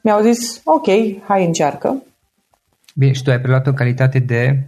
Mi-au 0.01 0.21
zis, 0.21 0.61
ok, 0.63 0.87
hai 1.27 1.45
încearcă. 1.45 2.03
Bine, 2.95 3.11
și 3.11 3.23
tu 3.23 3.29
ai 3.29 3.39
preluat 3.39 3.67
o 3.67 3.73
calitate 3.73 4.19
de... 4.19 4.59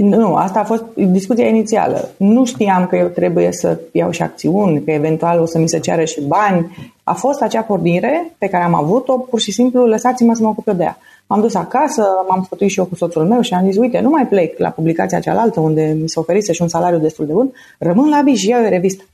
Nu, 0.00 0.34
asta 0.34 0.60
a 0.60 0.64
fost 0.64 0.84
discuția 0.94 1.46
inițială. 1.46 2.08
Nu 2.16 2.44
știam 2.44 2.86
că 2.86 2.96
eu 2.96 3.06
trebuie 3.06 3.52
să 3.52 3.78
iau 3.92 4.10
și 4.10 4.22
acțiuni, 4.22 4.84
că 4.84 4.90
eventual 4.90 5.40
o 5.40 5.46
să 5.46 5.58
mi 5.58 5.68
se 5.68 5.78
ceară 5.78 6.04
și 6.04 6.20
bani. 6.20 6.76
A 7.02 7.12
fost 7.12 7.42
acea 7.42 7.60
pornire 7.60 8.34
pe 8.38 8.46
care 8.46 8.64
am 8.64 8.74
avut-o, 8.74 9.18
pur 9.18 9.40
și 9.40 9.52
simplu, 9.52 9.86
lăsați-mă 9.86 10.34
să 10.34 10.42
mă 10.42 10.48
ocup 10.48 10.66
eu 10.66 10.74
de 10.74 10.82
ea. 10.82 10.98
M-am 11.26 11.40
dus 11.40 11.54
acasă, 11.54 12.06
m-am 12.28 12.42
sfătuit 12.44 12.70
și 12.70 12.78
eu 12.78 12.84
cu 12.84 12.94
soțul 12.94 13.24
meu 13.24 13.40
și 13.40 13.54
am 13.54 13.64
zis, 13.64 13.76
uite, 13.76 14.00
nu 14.00 14.10
mai 14.10 14.26
plec 14.26 14.58
la 14.58 14.68
publicația 14.68 15.20
cealaltă 15.20 15.60
unde 15.60 15.96
mi 16.00 16.08
se 16.08 16.18
oferise 16.18 16.52
și 16.52 16.62
un 16.62 16.68
salariu 16.68 16.98
destul 16.98 17.26
de 17.26 17.32
bun, 17.32 17.52
rămân 17.78 18.08
la 18.08 18.20
Big 18.24 18.34
și 18.34 18.48
iau 18.48 18.64
o 18.64 18.68
revistă. 18.68 19.04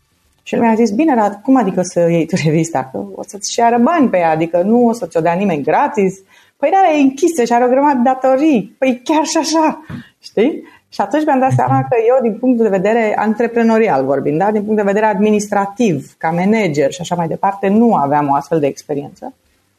Și 0.43 0.55
el 0.55 0.61
mi-a 0.61 0.75
zis, 0.75 0.91
bine, 0.91 1.15
dar 1.15 1.41
cum 1.43 1.57
adică 1.57 1.83
să 1.83 2.01
iei 2.01 2.27
tu 2.27 2.37
revista? 2.45 2.89
Că 2.93 2.99
o 3.15 3.23
să-ți 3.27 3.53
ceară 3.53 3.79
bani 3.79 4.09
pe 4.09 4.19
ea, 4.19 4.31
adică 4.31 4.63
nu 4.63 4.87
o 4.87 4.93
să 4.93 5.07
ți-o 5.07 5.21
dea 5.21 5.33
nimeni 5.33 5.63
gratis. 5.63 6.21
Păi 6.57 6.71
da, 6.71 6.97
e 6.97 7.01
închisă 7.01 7.45
și 7.45 7.53
are 7.53 7.65
o 7.65 7.69
grămadă 7.69 7.97
de 7.97 8.03
datorii. 8.03 8.75
Păi 8.79 9.01
chiar 9.05 9.25
și 9.25 9.37
așa, 9.37 9.85
știi? 10.19 10.63
Și 10.93 11.01
atunci 11.01 11.25
mi-am 11.25 11.39
dat 11.39 11.53
seama 11.53 11.87
că 11.89 11.97
eu, 12.09 12.31
din 12.31 12.39
punct 12.39 12.63
de 12.63 12.69
vedere 12.69 13.15
antreprenorial 13.19 14.05
vorbind, 14.05 14.39
da? 14.39 14.51
din 14.51 14.63
punct 14.63 14.77
de 14.77 14.83
vedere 14.83 15.07
administrativ, 15.07 16.15
ca 16.19 16.31
manager 16.31 16.93
și 16.93 17.01
așa 17.01 17.15
mai 17.15 17.29
departe, 17.29 17.69
nu 17.69 17.95
aveam 17.95 18.29
o 18.29 18.35
astfel 18.35 18.61
de 18.61 18.67
experiență. 18.67 19.35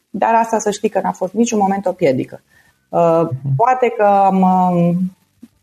Dar 0.10 0.34
asta 0.34 0.60
să 0.60 0.72
știi 0.72 0.90
că 0.90 1.00
n-a 1.04 1.12
fost 1.12 1.34
niciun 1.34 1.60
moment 1.60 1.86
o 1.86 1.92
piedică. 1.92 2.42
Uh, 2.90 3.22
poate 3.56 3.94
că 3.98 4.04
am, 4.04 4.42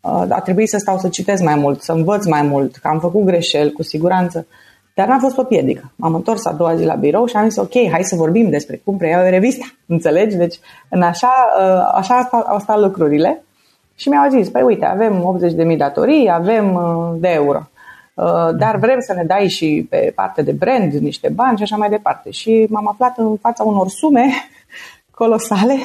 uh, 0.00 0.24
a 0.28 0.40
trebuit 0.40 0.68
să 0.68 0.78
stau 0.78 0.98
să 0.98 1.08
citesc 1.08 1.42
mai 1.42 1.54
mult, 1.54 1.82
să 1.82 1.92
învăț 1.92 2.26
mai 2.26 2.42
mult, 2.42 2.76
că 2.76 2.88
am 2.88 3.00
făcut 3.00 3.24
greșeli, 3.24 3.72
cu 3.72 3.82
siguranță. 3.82 4.46
Dar 4.98 5.08
n-a 5.08 5.18
fost 5.18 5.38
o 5.38 5.42
piedică. 5.42 5.92
M-am 5.96 6.14
întors 6.14 6.44
a 6.44 6.52
doua 6.52 6.74
zi 6.74 6.84
la 6.84 6.94
birou 6.94 7.26
și 7.26 7.36
am 7.36 7.48
zis, 7.48 7.56
ok, 7.56 7.72
hai 7.90 8.02
să 8.02 8.16
vorbim 8.16 8.50
despre 8.50 8.80
cum 8.84 8.96
preiau 8.96 9.24
eu 9.24 9.30
revista. 9.30 9.64
Înțelegi? 9.86 10.36
Deci, 10.36 10.58
în 10.88 11.02
așa, 11.02 11.32
uh, 11.60 11.92
așa 11.94 12.28
au 12.46 12.58
stat 12.58 12.80
lucrurile. 12.80 13.42
Și 13.94 14.08
mi-au 14.08 14.30
zis, 14.30 14.48
păi 14.48 14.62
uite, 14.62 14.84
avem 14.84 15.38
80.000 15.70 15.76
datorii, 15.76 16.30
avem 16.30 16.74
uh, 16.74 17.20
de 17.20 17.28
euro. 17.28 17.68
Uh, 18.14 18.48
dar 18.56 18.76
vrem 18.76 19.00
să 19.00 19.12
ne 19.12 19.24
dai 19.24 19.48
și 19.48 19.86
pe 19.90 20.12
parte 20.14 20.42
de 20.42 20.52
brand 20.52 20.92
niște 20.92 21.28
bani 21.28 21.56
și 21.56 21.62
așa 21.62 21.76
mai 21.76 21.88
departe. 21.88 22.30
Și 22.30 22.66
m-am 22.70 22.88
aflat 22.88 23.18
în 23.18 23.36
fața 23.36 23.64
unor 23.64 23.88
sume 23.88 24.26
colosale 25.20 25.76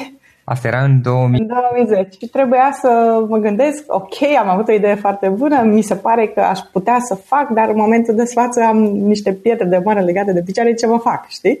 Asta 0.44 0.68
era 0.68 0.84
în 0.84 1.02
2000... 1.02 1.40
În 1.40 1.46
2010. 1.46 2.08
Și 2.20 2.28
trebuia 2.28 2.76
să 2.80 3.22
mă 3.28 3.38
gândesc, 3.38 3.84
ok, 3.86 4.22
am 4.38 4.48
avut 4.48 4.68
o 4.68 4.72
idee 4.72 4.94
foarte 4.94 5.28
bună, 5.28 5.62
mi 5.62 5.82
se 5.82 5.94
pare 5.94 6.26
că 6.26 6.40
aș 6.40 6.58
putea 6.72 6.98
să 7.00 7.14
fac, 7.14 7.48
dar 7.48 7.68
în 7.68 7.76
momentul 7.76 8.14
de 8.14 8.24
față 8.24 8.60
am 8.62 8.78
niște 8.82 9.32
pietre 9.32 9.64
de 9.64 9.80
mână 9.84 10.00
legate 10.00 10.32
de 10.32 10.42
picioare, 10.42 10.74
ce 10.74 10.86
mă 10.86 10.98
fac, 10.98 11.28
știi? 11.28 11.58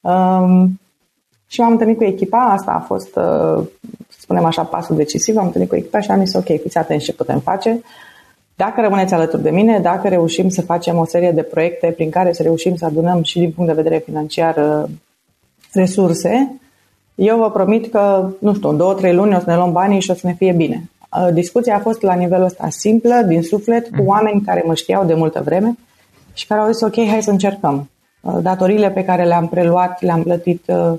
Um, 0.00 0.80
și 1.46 1.60
m-am 1.60 1.70
întâlnit 1.70 1.96
cu 1.96 2.04
echipa, 2.04 2.38
asta 2.38 2.70
a 2.70 2.80
fost, 2.80 3.16
uh, 3.16 3.64
să 4.08 4.18
spunem 4.18 4.44
așa, 4.44 4.62
pasul 4.62 4.96
decisiv, 4.96 5.36
am 5.36 5.44
întâlnit 5.44 5.68
cu 5.68 5.76
echipa 5.76 6.00
și 6.00 6.10
am 6.10 6.24
zis, 6.24 6.34
ok, 6.34 6.60
fiți 6.60 6.78
atenți 6.78 7.04
ce 7.04 7.12
putem 7.12 7.38
face. 7.38 7.80
Dacă 8.54 8.80
rămâneți 8.80 9.14
alături 9.14 9.42
de 9.42 9.50
mine, 9.50 9.78
dacă 9.78 10.08
reușim 10.08 10.48
să 10.48 10.62
facem 10.62 10.98
o 10.98 11.04
serie 11.04 11.32
de 11.32 11.42
proiecte 11.42 11.92
prin 11.96 12.10
care 12.10 12.32
să 12.32 12.42
reușim 12.42 12.76
să 12.76 12.84
adunăm 12.84 13.22
și 13.22 13.38
din 13.38 13.50
punct 13.50 13.70
de 13.70 13.82
vedere 13.82 14.02
financiar 14.04 14.56
uh, 14.56 14.90
resurse, 15.72 16.60
eu 17.16 17.38
vă 17.38 17.50
promit 17.50 17.90
că, 17.90 18.28
nu 18.38 18.54
știu, 18.54 18.68
în 18.68 18.76
două, 18.76 18.94
trei 18.94 19.14
luni 19.14 19.34
o 19.34 19.38
să 19.38 19.44
ne 19.46 19.56
luăm 19.56 19.72
banii 19.72 20.00
și 20.00 20.10
o 20.10 20.14
să 20.14 20.26
ne 20.26 20.32
fie 20.32 20.52
bine. 20.52 20.90
Uh, 21.16 21.28
discuția 21.32 21.76
a 21.76 21.80
fost 21.80 22.02
la 22.02 22.14
nivelul 22.14 22.44
ăsta 22.44 22.68
simplă, 22.68 23.14
din 23.26 23.42
suflet, 23.42 23.88
cu 23.88 23.96
mhm. 23.96 24.06
oameni 24.06 24.40
care 24.40 24.62
mă 24.66 24.74
știau 24.74 25.04
de 25.04 25.14
multă 25.14 25.42
vreme 25.44 25.78
și 26.32 26.46
care 26.46 26.60
au 26.60 26.70
zis, 26.70 26.80
ok, 26.80 26.94
hai 26.94 27.22
să 27.22 27.30
încercăm. 27.30 27.90
Uh, 28.20 28.34
Datorile 28.42 28.90
pe 28.90 29.04
care 29.04 29.24
le-am 29.24 29.48
preluat, 29.48 30.02
le-am 30.02 30.22
plătit 30.22 30.62
uh, 30.66 30.98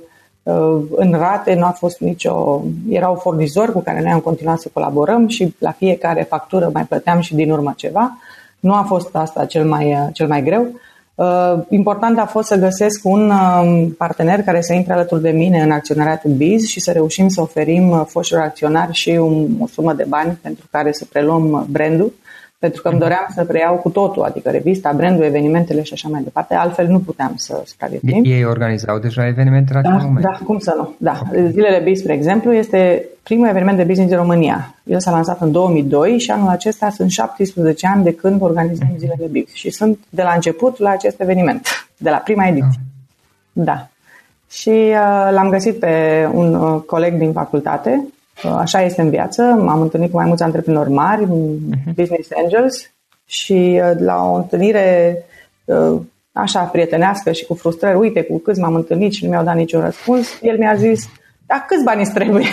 în 0.96 1.12
rate, 1.12 1.54
nu 1.54 1.66
a 1.66 1.70
fost 1.70 2.00
nicio... 2.00 2.64
Erau 2.90 3.16
furnizori 3.16 3.72
cu 3.72 3.80
care 3.80 4.02
noi 4.02 4.12
am 4.12 4.20
continuat 4.20 4.60
să 4.60 4.70
colaborăm 4.74 5.28
și 5.28 5.56
la 5.60 5.72
fiecare 5.72 6.24
factură 6.24 6.70
mai 6.74 6.86
plăteam 6.86 7.20
și 7.20 7.36
din 7.36 7.52
urmă 7.52 7.74
ceva. 7.76 8.18
Nu 8.60 8.74
a 8.74 8.82
fost 8.88 9.16
asta 9.16 9.46
cel 9.46 9.66
mai, 9.66 10.10
cel 10.14 10.28
mai 10.28 10.44
greu. 10.44 10.68
Uh, 11.18 11.60
important 11.70 12.20
a 12.20 12.26
fost 12.26 12.48
să 12.48 12.56
găsesc 12.56 13.06
un 13.06 13.30
um, 13.30 13.90
partener 13.90 14.44
care 14.44 14.62
să 14.62 14.74
intre 14.74 14.94
alături 14.94 15.22
de 15.22 15.30
mine 15.30 15.62
în 15.62 15.72
acționariatul 15.72 16.32
BIZ 16.32 16.66
și 16.68 16.80
să 16.80 16.92
reușim 16.92 17.28
să 17.28 17.42
oferim 17.42 17.90
uh, 17.90 18.02
foștilor 18.08 18.44
acționari 18.44 18.94
și 18.94 19.18
o 19.60 19.68
sumă 19.68 19.94
de 19.94 20.06
bani 20.08 20.40
pentru 20.42 20.68
care 20.72 20.92
să 20.92 21.06
preluăm 21.06 21.68
brandul 21.70 22.14
pentru 22.60 22.82
că 22.82 22.90
îmi 22.90 23.00
doream 23.00 23.28
să 23.34 23.46
preiau 23.46 23.76
cu 23.76 23.90
totul, 23.90 24.24
adică 24.24 24.50
revista, 24.50 24.94
brandul, 24.96 25.24
evenimentele 25.24 25.84
și 25.84 25.94
așa 25.94 26.08
mai 26.12 26.22
departe, 26.22 26.54
altfel 26.54 26.88
nu 26.88 27.00
puteam 27.00 27.34
să 27.36 27.62
supraviețuim. 27.66 28.24
Ei 28.26 28.46
organizau 28.46 29.00
deja 29.00 29.28
evenimente 29.28 29.74
la 29.74 29.82
da, 29.82 29.90
moment? 29.90 30.20
Da, 30.20 30.40
cum 30.46 30.60
să 30.60 30.74
nu. 30.78 30.96
Da. 30.98 31.22
Zilele 31.32 31.82
BIS, 31.84 32.00
spre 32.00 32.14
exemplu, 32.14 32.54
este 32.54 33.06
primul 33.24 33.48
eveniment 33.48 33.78
de 33.78 33.84
business 33.84 34.10
din 34.10 34.20
România. 34.20 34.76
El 34.84 35.00
s-a 35.00 35.12
lansat 35.12 35.42
în 35.42 35.52
2002 35.52 36.20
și 36.20 36.32
anul 36.32 36.50
acesta 36.50 36.90
sunt 36.90 37.12
17 37.12 37.88
ani 37.88 38.04
de 38.04 38.14
când 38.14 38.42
organizăm 38.42 38.88
mhm. 38.90 38.98
zilele 38.98 39.28
BIS 39.32 39.54
și 39.54 39.70
sunt 39.70 40.00
de 40.10 40.22
la 40.22 40.32
început 40.32 40.78
la 40.78 40.90
acest 40.90 41.22
eveniment, 41.22 41.68
de 41.98 42.10
la 42.10 42.18
prima 42.18 42.48
ediție. 42.48 42.82
Da. 43.52 43.64
da. 43.64 43.88
Și 44.50 44.70
uh, 44.70 45.30
l-am 45.32 45.50
găsit 45.50 45.80
pe 45.80 46.28
un 46.34 46.54
uh, 46.54 46.82
coleg 46.82 47.18
din 47.18 47.32
facultate 47.32 48.08
Așa 48.44 48.82
este 48.82 49.02
în 49.02 49.10
viață. 49.10 49.42
M-am 49.42 49.82
întâlnit 49.82 50.12
cu 50.12 50.18
mai 50.18 50.26
mulți 50.26 50.44
antreprenori 50.44 50.90
mari, 50.90 51.24
uh-huh. 51.24 51.94
business 51.96 52.30
angels 52.44 52.92
și 53.26 53.82
uh, 53.84 53.92
la 54.00 54.32
o 54.32 54.36
întâlnire 54.36 55.18
uh, 55.66 56.00
așa 56.32 56.60
prietenească 56.64 57.32
și 57.32 57.46
cu 57.46 57.54
frustrări, 57.54 57.98
uite 57.98 58.22
cu 58.24 58.38
câți 58.38 58.60
m-am 58.60 58.76
întâlnit 58.76 59.14
și 59.14 59.24
nu 59.24 59.30
mi-au 59.30 59.44
dat 59.44 59.56
niciun 59.56 59.82
răspuns, 59.82 60.40
el 60.42 60.58
mi-a 60.58 60.76
zis, 60.76 61.10
dar 61.46 61.66
câți 61.68 61.84
bani 61.84 62.02
îți 62.02 62.14
trebuie? 62.14 62.44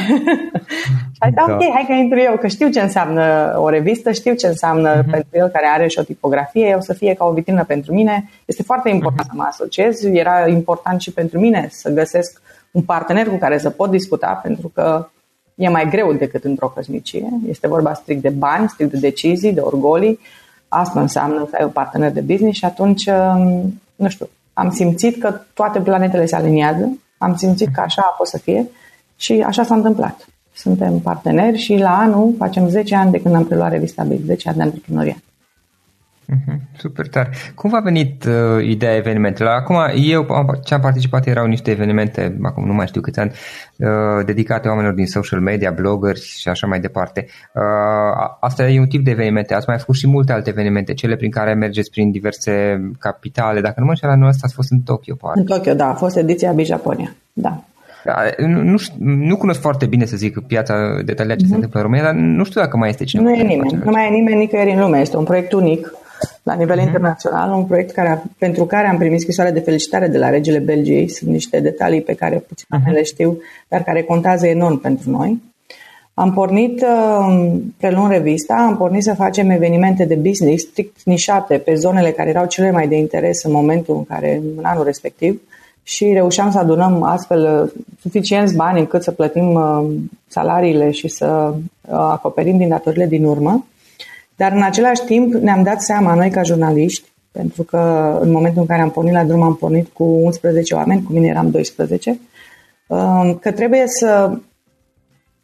și 1.14 1.20
ai 1.20 1.30
da, 1.30 1.44
ok, 1.48 1.62
hai 1.72 1.84
că 1.86 1.92
intru 1.92 2.18
eu, 2.18 2.36
că 2.36 2.46
știu 2.46 2.68
ce 2.68 2.80
înseamnă 2.80 3.54
o 3.58 3.68
revistă, 3.68 4.12
știu 4.12 4.34
ce 4.34 4.46
înseamnă 4.46 5.02
uh-huh. 5.02 5.10
pentru 5.10 5.28
el 5.32 5.48
care 5.48 5.66
are 5.66 5.88
și 5.88 5.98
o 5.98 6.02
tipografie, 6.02 6.74
o 6.74 6.80
să 6.80 6.92
fie 6.92 7.14
ca 7.14 7.24
o 7.24 7.32
vitrină 7.32 7.64
pentru 7.64 7.94
mine. 7.94 8.30
Este 8.44 8.62
foarte 8.62 8.88
important 8.88 9.26
uh-huh. 9.26 9.30
să 9.30 9.36
mă 9.36 9.46
asociez, 9.48 10.04
era 10.04 10.48
important 10.48 11.00
și 11.00 11.12
pentru 11.12 11.40
mine 11.40 11.68
să 11.70 11.90
găsesc 11.90 12.40
un 12.70 12.82
partener 12.82 13.28
cu 13.28 13.36
care 13.36 13.58
să 13.58 13.70
pot 13.70 13.90
discuta, 13.90 14.40
pentru 14.42 14.70
că 14.74 15.08
e 15.54 15.68
mai 15.68 15.88
greu 15.88 16.12
decât 16.12 16.44
într-o 16.44 16.68
căsnicie. 16.68 17.28
Este 17.48 17.68
vorba 17.68 17.94
strict 17.94 18.22
de 18.22 18.28
bani, 18.28 18.68
strict 18.68 18.90
de 18.90 18.98
decizii, 18.98 19.52
de 19.52 19.60
orgolii. 19.60 20.18
Asta 20.68 21.00
înseamnă 21.00 21.46
să 21.50 21.56
ai 21.58 21.64
un 21.64 21.70
partener 21.70 22.12
de 22.12 22.20
business 22.20 22.58
și 22.58 22.64
atunci, 22.64 23.06
um, 23.06 23.80
nu 23.96 24.08
știu, 24.08 24.28
am 24.52 24.70
simțit 24.70 25.20
că 25.20 25.40
toate 25.54 25.80
planetele 25.80 26.26
se 26.26 26.36
aliniază, 26.36 26.98
am 27.18 27.36
simțit 27.36 27.68
că 27.74 27.80
așa 27.80 28.02
a 28.04 28.14
fost 28.16 28.30
să 28.30 28.38
fie 28.38 28.68
și 29.16 29.44
așa 29.46 29.62
s-a 29.62 29.74
întâmplat. 29.74 30.26
Suntem 30.52 30.98
parteneri 30.98 31.58
și 31.58 31.76
la 31.76 31.98
anul 31.98 32.34
facem 32.38 32.68
10 32.68 32.94
ani 32.94 33.10
de 33.10 33.20
când 33.20 33.34
am 33.34 33.44
preluat 33.44 33.70
revista 33.70 34.02
Big, 34.02 34.20
10 34.24 34.48
ani 34.48 34.56
de 34.56 34.62
antreprenoriat. 34.62 35.18
Mhm, 36.26 36.60
super 36.78 37.08
tare. 37.08 37.30
Cum 37.54 37.70
v-a 37.70 37.80
venit 37.80 38.24
uh, 38.24 38.64
ideea 38.64 38.96
evenimentelor? 38.96 39.52
Acum, 39.52 39.76
eu 39.94 40.26
ce 40.64 40.74
am 40.74 40.80
participat 40.80 41.26
erau 41.26 41.46
niște 41.46 41.70
evenimente, 41.70 42.38
acum 42.42 42.66
nu 42.66 42.72
mai 42.72 42.86
știu 42.86 43.00
câți 43.00 43.18
ani, 43.18 43.32
uh, 43.76 44.24
dedicate 44.26 44.68
oamenilor 44.68 44.94
din 44.94 45.06
social 45.06 45.40
media, 45.40 45.70
bloggeri 45.70 46.20
și 46.20 46.48
așa 46.48 46.66
mai 46.66 46.80
departe. 46.80 47.26
Uh, 47.54 48.34
asta 48.40 48.68
e 48.68 48.80
un 48.80 48.86
tip 48.86 49.04
de 49.04 49.10
evenimente. 49.10 49.54
Ați 49.54 49.68
mai 49.68 49.78
făcut 49.78 49.94
și 49.94 50.06
multe 50.06 50.32
alte 50.32 50.50
evenimente, 50.50 50.94
cele 50.94 51.16
prin 51.16 51.30
care 51.30 51.54
mergeți 51.54 51.90
prin 51.90 52.10
diverse 52.10 52.82
capitale. 52.98 53.60
Dacă 53.60 53.74
nu 53.76 53.84
mă 53.84 53.90
înșel, 53.90 54.08
anul 54.08 54.28
ăsta 54.28 54.42
ați 54.44 54.54
fost 54.54 54.70
în 54.70 54.80
Tokyo, 54.80 55.14
poate. 55.14 55.38
În 55.38 55.46
Tokyo, 55.46 55.74
da. 55.74 55.88
A 55.88 55.94
fost 55.94 56.16
ediția 56.16 56.52
Bi 56.52 56.64
Japonia. 56.64 57.14
Da. 57.32 57.62
da. 58.04 58.14
Nu, 58.38 58.62
nu, 58.62 58.76
nu 58.98 59.36
cunosc 59.36 59.60
foarte 59.60 59.86
bine, 59.86 60.04
să 60.04 60.16
zic, 60.16 60.40
piața 60.40 60.74
detaliată 61.04 61.40
ce 61.40 61.46
mm-hmm. 61.46 61.48
se 61.48 61.54
întâmplă 61.54 61.78
în 61.78 61.84
România, 61.84 62.04
dar 62.04 62.14
nu 62.14 62.44
știu 62.44 62.60
dacă 62.60 62.76
mai 62.76 62.88
este 62.88 63.04
cineva. 63.04 63.28
Nu 63.28 63.34
e 63.34 63.42
nimeni. 63.42 63.80
Nu 63.84 63.90
mai 63.90 64.06
e 64.06 64.10
nimeni 64.10 64.38
nicăieri 64.38 64.72
în 64.72 64.80
lume. 64.80 65.00
Este 65.00 65.16
un 65.16 65.24
proiect 65.24 65.52
unic 65.52 65.92
la 66.42 66.54
nivel 66.54 66.78
uh-huh. 66.78 66.82
internațional, 66.86 67.52
un 67.52 67.64
proiect 67.64 67.90
care, 67.90 68.22
pentru 68.38 68.64
care 68.64 68.86
am 68.86 68.98
primit 68.98 69.20
scrisoare 69.20 69.50
de 69.50 69.60
felicitare 69.60 70.08
de 70.08 70.18
la 70.18 70.28
regele 70.28 70.58
Belgiei. 70.58 71.08
Sunt 71.08 71.30
niște 71.30 71.60
detalii 71.60 72.02
pe 72.02 72.14
care 72.14 72.36
puțin 72.36 72.66
uh-huh. 72.78 72.92
le 72.92 73.02
știu, 73.02 73.38
dar 73.68 73.82
care 73.82 74.02
contează 74.02 74.46
enorm 74.46 74.80
pentru 74.80 75.10
noi. 75.10 75.42
Am 76.14 76.32
pornit, 76.32 76.82
uh, 76.82 77.52
preluând 77.76 78.10
revista, 78.10 78.54
am 78.54 78.76
pornit 78.76 79.02
să 79.02 79.14
facem 79.14 79.50
evenimente 79.50 80.04
de 80.04 80.14
business 80.14 80.64
strict 80.64 80.96
nișate 81.04 81.58
pe 81.58 81.74
zonele 81.74 82.10
care 82.10 82.28
erau 82.28 82.46
cele 82.46 82.70
mai 82.70 82.88
de 82.88 82.96
interes 82.96 83.42
în 83.42 83.52
momentul 83.52 83.96
în 83.96 84.04
care, 84.04 84.42
în 84.56 84.64
anul 84.64 84.84
respectiv, 84.84 85.40
și 85.82 86.12
reușeam 86.12 86.50
să 86.50 86.58
adunăm 86.58 87.02
astfel 87.02 87.62
uh, 87.62 87.82
suficienți 88.00 88.56
bani 88.56 88.78
încât 88.78 89.02
să 89.02 89.10
plătim 89.10 89.54
uh, 89.54 89.84
salariile 90.26 90.90
și 90.90 91.08
să 91.08 91.54
acoperim 91.88 92.56
din 92.56 92.68
datorile 92.68 93.06
din 93.06 93.24
urmă. 93.24 93.66
Dar 94.36 94.52
în 94.52 94.62
același 94.62 95.04
timp 95.04 95.34
ne-am 95.34 95.62
dat 95.62 95.82
seama 95.82 96.14
noi 96.14 96.30
ca 96.30 96.42
jurnaliști, 96.42 97.12
pentru 97.32 97.62
că 97.62 97.78
în 98.20 98.30
momentul 98.30 98.60
în 98.60 98.66
care 98.66 98.82
am 98.82 98.90
pornit 98.90 99.12
la 99.12 99.24
drum 99.24 99.42
am 99.42 99.56
pornit 99.56 99.88
cu 99.92 100.04
11 100.04 100.74
oameni, 100.74 101.02
cu 101.02 101.12
mine 101.12 101.26
eram 101.26 101.50
12, 101.50 102.20
um, 102.86 103.34
că 103.34 103.52
trebuie 103.52 103.82
să 103.86 104.38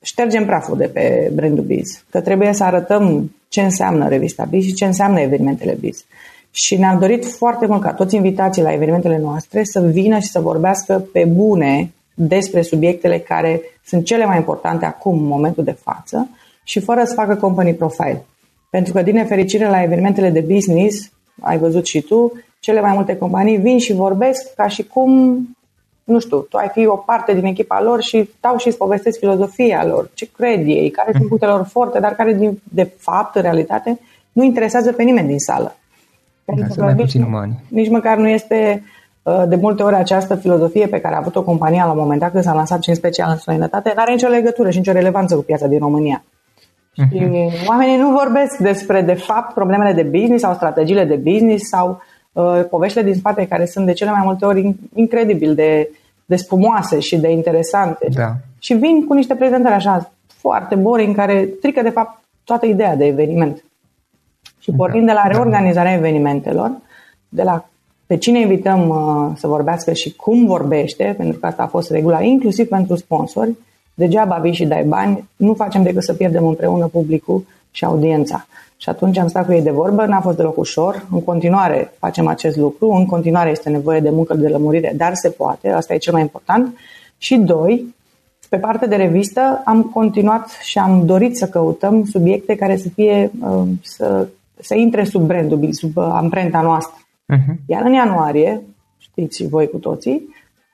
ștergem 0.02 0.46
praful 0.46 0.76
de 0.76 0.86
pe 0.86 1.30
brandul 1.34 1.64
Biz, 1.64 2.04
că 2.10 2.20
trebuie 2.20 2.52
să 2.52 2.64
arătăm 2.64 3.34
ce 3.48 3.60
înseamnă 3.60 4.08
revista 4.08 4.44
Biz 4.44 4.64
și 4.64 4.72
ce 4.72 4.84
înseamnă 4.84 5.20
evenimentele 5.20 5.76
Biz. 5.80 6.04
Și 6.50 6.76
ne-am 6.76 6.98
dorit 6.98 7.24
foarte 7.24 7.66
mult 7.66 7.82
ca 7.82 7.92
toți 7.92 8.14
invitații 8.14 8.62
la 8.62 8.72
evenimentele 8.72 9.18
noastre 9.18 9.64
să 9.64 9.80
vină 9.80 10.18
și 10.18 10.30
să 10.30 10.40
vorbească 10.40 11.04
pe 11.12 11.24
bune 11.24 11.92
despre 12.14 12.62
subiectele 12.62 13.18
care 13.18 13.60
sunt 13.84 14.04
cele 14.04 14.24
mai 14.24 14.36
importante 14.36 14.84
acum, 14.84 15.18
în 15.18 15.26
momentul 15.26 15.64
de 15.64 15.76
față, 15.82 16.28
și 16.64 16.80
fără 16.80 17.04
să 17.04 17.14
facă 17.14 17.34
company 17.34 17.74
profile. 17.74 18.24
Pentru 18.70 18.92
că, 18.92 19.02
din 19.02 19.14
nefericire, 19.14 19.68
la 19.68 19.82
evenimentele 19.82 20.30
de 20.30 20.40
business, 20.40 21.12
ai 21.40 21.58
văzut 21.58 21.86
și 21.86 22.00
tu, 22.00 22.32
cele 22.60 22.80
mai 22.80 22.92
multe 22.94 23.16
companii 23.16 23.56
vin 23.56 23.78
și 23.78 23.92
vorbesc 23.92 24.54
ca 24.54 24.68
și 24.68 24.82
cum, 24.82 25.38
nu 26.04 26.18
știu, 26.18 26.38
tu 26.38 26.56
ai 26.56 26.68
fi 26.72 26.86
o 26.86 26.96
parte 26.96 27.34
din 27.34 27.44
echipa 27.44 27.82
lor 27.82 28.02
și 28.02 28.30
stau 28.38 28.56
și 28.56 28.66
îți 28.66 28.76
povestesc 28.76 29.18
filozofia 29.18 29.86
lor, 29.86 30.10
ce 30.14 30.30
cred 30.36 30.66
ei, 30.66 30.90
care 30.90 31.12
sunt 31.12 31.28
punctele 31.28 31.52
lor 31.52 31.66
forte, 31.66 32.00
dar 32.00 32.14
care, 32.14 32.58
de 32.62 32.90
fapt, 32.98 33.36
în 33.36 33.42
realitate, 33.42 33.98
nu 34.32 34.44
interesează 34.44 34.92
pe 34.92 35.02
nimeni 35.02 35.28
din 35.28 35.38
sală. 35.38 35.76
Pentru 36.44 36.74
că 36.74 36.92
nici, 36.96 37.14
umani. 37.14 37.64
nici 37.68 37.88
măcar 37.88 38.16
nu 38.16 38.28
este 38.28 38.82
uh, 39.22 39.42
de 39.48 39.56
multe 39.56 39.82
ori 39.82 39.94
această 39.94 40.34
filozofie 40.34 40.86
pe 40.86 41.00
care 41.00 41.14
a 41.14 41.18
avut-o 41.18 41.42
compania 41.42 41.84
la 41.84 41.92
un 41.92 41.98
moment 41.98 42.20
dat 42.20 42.30
când 42.30 42.44
s-a 42.44 42.52
lansat 42.52 42.82
și 42.82 42.88
în 42.88 42.94
special 42.94 43.30
în 43.30 43.36
străinătate, 43.36 43.92
nu 43.94 44.02
are 44.02 44.12
nicio 44.12 44.28
legătură 44.28 44.70
și 44.70 44.78
nicio 44.78 44.92
relevanță 44.92 45.34
cu 45.34 45.42
piața 45.42 45.66
din 45.66 45.78
România. 45.78 46.24
Și 46.92 47.02
uh-huh. 47.02 47.66
oamenii 47.66 47.96
nu 47.96 48.10
vorbesc 48.10 48.56
despre, 48.56 49.02
de 49.02 49.14
fapt, 49.14 49.54
problemele 49.54 49.92
de 49.92 50.02
business 50.02 50.42
sau 50.42 50.54
strategiile 50.54 51.04
de 51.04 51.14
business 51.14 51.68
sau 51.68 52.02
uh, 52.32 52.64
poveștile 52.70 53.04
din 53.04 53.14
spate 53.14 53.46
care 53.46 53.66
sunt 53.66 53.86
de 53.86 53.92
cele 53.92 54.10
mai 54.10 54.20
multe 54.24 54.44
ori 54.44 54.74
incredibil 54.94 55.54
de, 55.54 55.90
de 56.24 56.36
spumoase 56.36 56.98
și 56.98 57.16
de 57.16 57.30
interesante. 57.30 58.08
Da. 58.12 58.32
Și 58.58 58.74
vin 58.74 59.06
cu 59.06 59.14
niște 59.14 59.34
prezentări 59.34 59.74
așa 59.74 60.10
foarte 60.26 60.74
boring 60.74 61.16
care 61.16 61.48
strică, 61.56 61.82
de 61.82 61.90
fapt, 61.90 62.22
toată 62.44 62.66
ideea 62.66 62.96
de 62.96 63.06
eveniment. 63.06 63.64
Și 64.58 64.70
pornind 64.70 65.06
da. 65.06 65.12
de 65.12 65.18
la 65.22 65.28
da. 65.28 65.36
reorganizarea 65.36 65.92
evenimentelor, 65.92 66.72
de 67.28 67.42
la 67.42 67.64
pe 68.06 68.16
cine 68.16 68.40
invităm 68.40 68.88
uh, 68.88 69.36
să 69.36 69.46
vorbească 69.46 69.92
și 69.92 70.14
cum 70.14 70.46
vorbește, 70.46 71.14
pentru 71.16 71.38
că 71.38 71.46
asta 71.46 71.62
a 71.62 71.66
fost 71.66 71.90
regula, 71.90 72.22
inclusiv 72.22 72.68
pentru 72.68 72.96
sponsori, 72.96 73.56
degeaba 74.00 74.36
vii 74.36 74.52
și 74.52 74.64
dai 74.64 74.84
bani, 74.84 75.28
nu 75.36 75.54
facem 75.54 75.82
decât 75.82 76.02
să 76.02 76.14
pierdem 76.14 76.46
împreună 76.46 76.86
publicul 76.86 77.44
și 77.70 77.84
audiența. 77.84 78.46
Și 78.76 78.88
atunci 78.88 79.18
am 79.18 79.28
stat 79.28 79.46
cu 79.46 79.52
ei 79.52 79.62
de 79.62 79.70
vorbă, 79.70 80.04
n-a 80.04 80.20
fost 80.20 80.36
deloc 80.36 80.56
ușor, 80.56 81.06
în 81.10 81.22
continuare 81.24 81.92
facem 81.98 82.26
acest 82.26 82.56
lucru, 82.56 82.90
în 82.90 83.06
continuare 83.06 83.50
este 83.50 83.70
nevoie 83.70 84.00
de 84.00 84.10
muncă 84.10 84.34
de 84.34 84.48
lămurire, 84.48 84.92
dar 84.96 85.12
se 85.14 85.28
poate, 85.28 85.68
asta 85.70 85.94
e 85.94 85.98
cel 85.98 86.12
mai 86.12 86.22
important. 86.22 86.76
Și 87.18 87.36
doi, 87.36 87.94
pe 88.48 88.56
partea 88.56 88.88
de 88.88 88.96
revistă 88.96 89.62
am 89.64 89.82
continuat 89.82 90.48
și 90.62 90.78
am 90.78 91.06
dorit 91.06 91.36
să 91.36 91.46
căutăm 91.46 92.04
subiecte 92.04 92.54
care 92.54 92.76
să 92.76 92.88
fie, 92.88 93.30
uh, 93.40 93.62
să, 93.82 94.28
să 94.60 94.74
intre 94.74 95.04
sub 95.04 95.22
brandul, 95.22 95.72
sub 95.72 95.98
amprenta 95.98 96.60
noastră. 96.60 96.96
Uh-huh. 97.34 97.54
Iar 97.66 97.82
în 97.84 97.92
ianuarie, 97.92 98.62
știți 98.98 99.46
voi 99.48 99.68
cu 99.68 99.76
toții, 99.76 100.28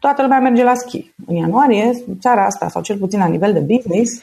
toată 0.06 0.22
lumea 0.22 0.40
merge 0.40 0.64
la 0.64 0.74
schi. 0.74 1.14
În 1.26 1.34
ianuarie, 1.34 1.90
țara 2.20 2.44
asta, 2.44 2.68
sau 2.68 2.82
cel 2.82 2.96
puțin 2.96 3.18
la 3.18 3.26
nivel 3.26 3.52
de 3.52 3.60
business, 3.74 4.22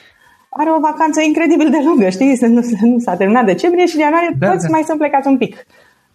are 0.49 0.69
o 0.69 0.79
vacanță 0.79 1.21
incredibil 1.21 1.69
de 1.69 1.77
lungă, 1.85 2.09
știi? 2.09 2.37
Nu, 2.41 2.61
nu 2.81 2.99
s-a 2.99 3.15
terminat 3.15 3.45
decembrie 3.45 3.85
și 3.85 3.95
în 3.95 4.01
ianuarie 4.01 4.35
da, 4.39 4.49
toți 4.49 4.63
da. 4.63 4.69
mai 4.71 4.83
sunt 4.83 4.97
plecați 4.97 5.27
un 5.27 5.37
pic. 5.37 5.65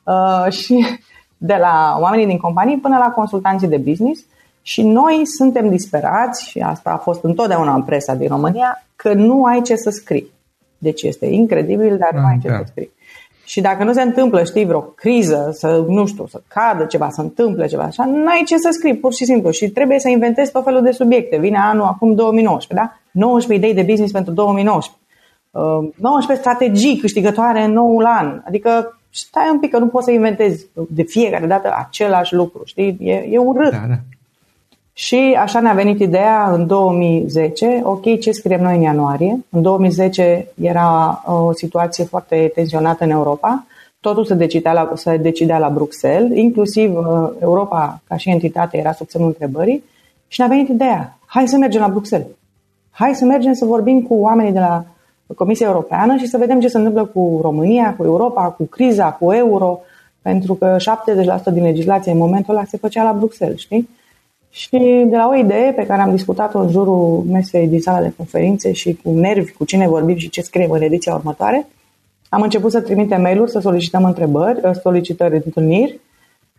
Uh, 0.02 0.52
și 0.60 0.86
de 1.36 1.56
la 1.60 1.96
oamenii 2.00 2.26
din 2.26 2.38
companii 2.38 2.78
până 2.78 2.96
la 2.98 3.10
consultanții 3.10 3.68
de 3.68 3.76
business 3.76 4.24
și 4.62 4.82
noi 4.82 5.22
suntem 5.24 5.68
disperați, 5.68 6.48
și 6.48 6.58
asta 6.58 6.90
a 6.90 6.96
fost 6.96 7.24
întotdeauna 7.24 7.74
în 7.74 7.82
presa 7.82 8.14
din 8.14 8.28
România, 8.28 8.84
că 8.96 9.12
nu 9.12 9.44
ai 9.44 9.62
ce 9.62 9.74
să 9.74 9.90
scrii. 9.90 10.30
Deci 10.78 11.02
este 11.02 11.26
incredibil, 11.26 11.96
dar 11.98 12.20
nu 12.20 12.26
ai 12.26 12.38
ce 12.42 12.48
da. 12.48 12.56
să 12.56 12.64
scrii. 12.66 12.90
Și 13.48 13.60
dacă 13.60 13.84
nu 13.84 13.92
se 13.92 14.02
întâmplă, 14.02 14.44
știi, 14.44 14.64
vreo 14.64 14.80
criză, 14.80 15.50
să, 15.52 15.84
nu 15.88 16.06
știu, 16.06 16.26
să 16.26 16.40
cadă 16.48 16.84
ceva, 16.84 17.08
să 17.10 17.20
întâmple 17.20 17.66
ceva 17.66 17.82
așa, 17.82 18.04
n-ai 18.04 18.42
ce 18.46 18.56
să 18.56 18.68
scrii, 18.72 18.96
pur 18.96 19.12
și 19.12 19.24
simplu. 19.24 19.50
Și 19.50 19.68
trebuie 19.68 19.98
să 19.98 20.08
inventezi 20.08 20.52
tot 20.52 20.64
felul 20.64 20.82
de 20.82 20.90
subiecte. 20.90 21.36
Vine 21.36 21.58
anul 21.58 21.84
acum 21.84 22.14
2019, 22.14 22.86
da? 22.86 23.00
19 23.10 23.66
idei 23.66 23.82
de 23.82 23.88
business 23.90 24.12
pentru 24.12 24.32
2019. 24.32 25.02
Uh, 25.50 25.88
19 25.96 26.46
strategii 26.46 26.96
câștigătoare 26.96 27.62
în 27.62 27.72
noul 27.72 28.04
an. 28.04 28.42
Adică 28.46 28.98
stai 29.10 29.48
un 29.52 29.58
pic 29.58 29.70
că 29.70 29.78
nu 29.78 29.86
poți 29.86 30.04
să 30.04 30.10
inventezi 30.10 30.66
de 30.88 31.02
fiecare 31.02 31.46
dată 31.46 31.74
același 31.86 32.34
lucru, 32.34 32.62
știi? 32.64 32.96
E, 33.00 33.12
e 33.12 33.38
urât. 33.38 33.70
Da, 33.70 33.84
da. 33.88 33.98
Și 34.98 35.36
așa 35.38 35.60
ne-a 35.60 35.72
venit 35.72 36.00
ideea 36.00 36.52
în 36.52 36.66
2010, 36.66 37.80
ok, 37.84 38.20
ce 38.20 38.30
scriem 38.30 38.60
noi 38.60 38.76
în 38.76 38.80
ianuarie? 38.80 39.44
În 39.50 39.62
2010 39.62 40.46
era 40.60 41.22
uh, 41.26 41.34
o 41.34 41.52
situație 41.52 42.04
foarte 42.04 42.50
tensionată 42.54 43.04
în 43.04 43.10
Europa, 43.10 43.66
totul 44.00 44.24
se 44.24 44.34
decidea 44.34 44.72
la, 44.72 44.92
se 44.94 45.16
decidea 45.16 45.58
la 45.58 45.70
Bruxelles, 45.70 46.38
inclusiv 46.38 46.96
uh, 46.96 47.30
Europa 47.40 48.00
ca 48.08 48.16
și 48.16 48.30
entitate 48.30 48.76
era 48.78 48.92
sub 48.92 49.08
semnul 49.08 49.30
întrebării. 49.30 49.84
Și 50.28 50.40
ne-a 50.40 50.48
venit 50.48 50.68
ideea, 50.68 51.18
hai 51.26 51.48
să 51.48 51.56
mergem 51.56 51.80
la 51.80 51.88
Bruxelles, 51.88 52.28
hai 52.90 53.14
să 53.14 53.24
mergem 53.24 53.52
să 53.52 53.64
vorbim 53.64 54.02
cu 54.02 54.14
oamenii 54.14 54.52
de 54.52 54.58
la 54.58 54.84
Comisia 55.34 55.66
Europeană 55.66 56.16
și 56.16 56.26
să 56.26 56.38
vedem 56.38 56.60
ce 56.60 56.68
se 56.68 56.76
întâmplă 56.76 57.04
cu 57.04 57.38
România, 57.42 57.94
cu 57.96 58.04
Europa, 58.04 58.42
cu 58.42 58.64
criza, 58.64 59.12
cu 59.12 59.32
euro, 59.32 59.80
pentru 60.22 60.54
că 60.54 60.76
70% 61.50 61.52
din 61.52 61.62
legislație 61.62 62.12
în 62.12 62.18
momentul 62.18 62.54
ăla 62.54 62.64
se 62.64 62.76
făcea 62.76 63.02
la 63.02 63.12
Bruxelles, 63.12 63.58
știi? 63.58 63.88
Și 64.50 64.78
de 65.08 65.16
la 65.16 65.28
o 65.28 65.34
idee 65.34 65.72
pe 65.72 65.86
care 65.86 66.02
am 66.02 66.10
discutat-o 66.10 66.58
în 66.58 66.70
jurul 66.70 67.24
mesei 67.30 67.66
din 67.66 67.80
sala 67.80 68.00
de 68.00 68.12
conferințe 68.16 68.72
și 68.72 68.98
cu 69.02 69.10
nervi, 69.10 69.52
cu 69.52 69.64
cine 69.64 69.88
vorbim 69.88 70.16
și 70.16 70.30
ce 70.30 70.40
scriem 70.40 70.70
în 70.70 70.82
ediția 70.82 71.14
următoare, 71.14 71.66
am 72.28 72.42
început 72.42 72.70
să 72.70 72.80
trimitem 72.80 73.20
mail-uri, 73.20 73.50
să 73.50 73.58
solicităm 73.60 74.04
întrebări, 74.04 74.60
ă, 74.64 74.72
solicitări 74.72 75.30
de 75.30 75.42
întâlniri 75.44 76.00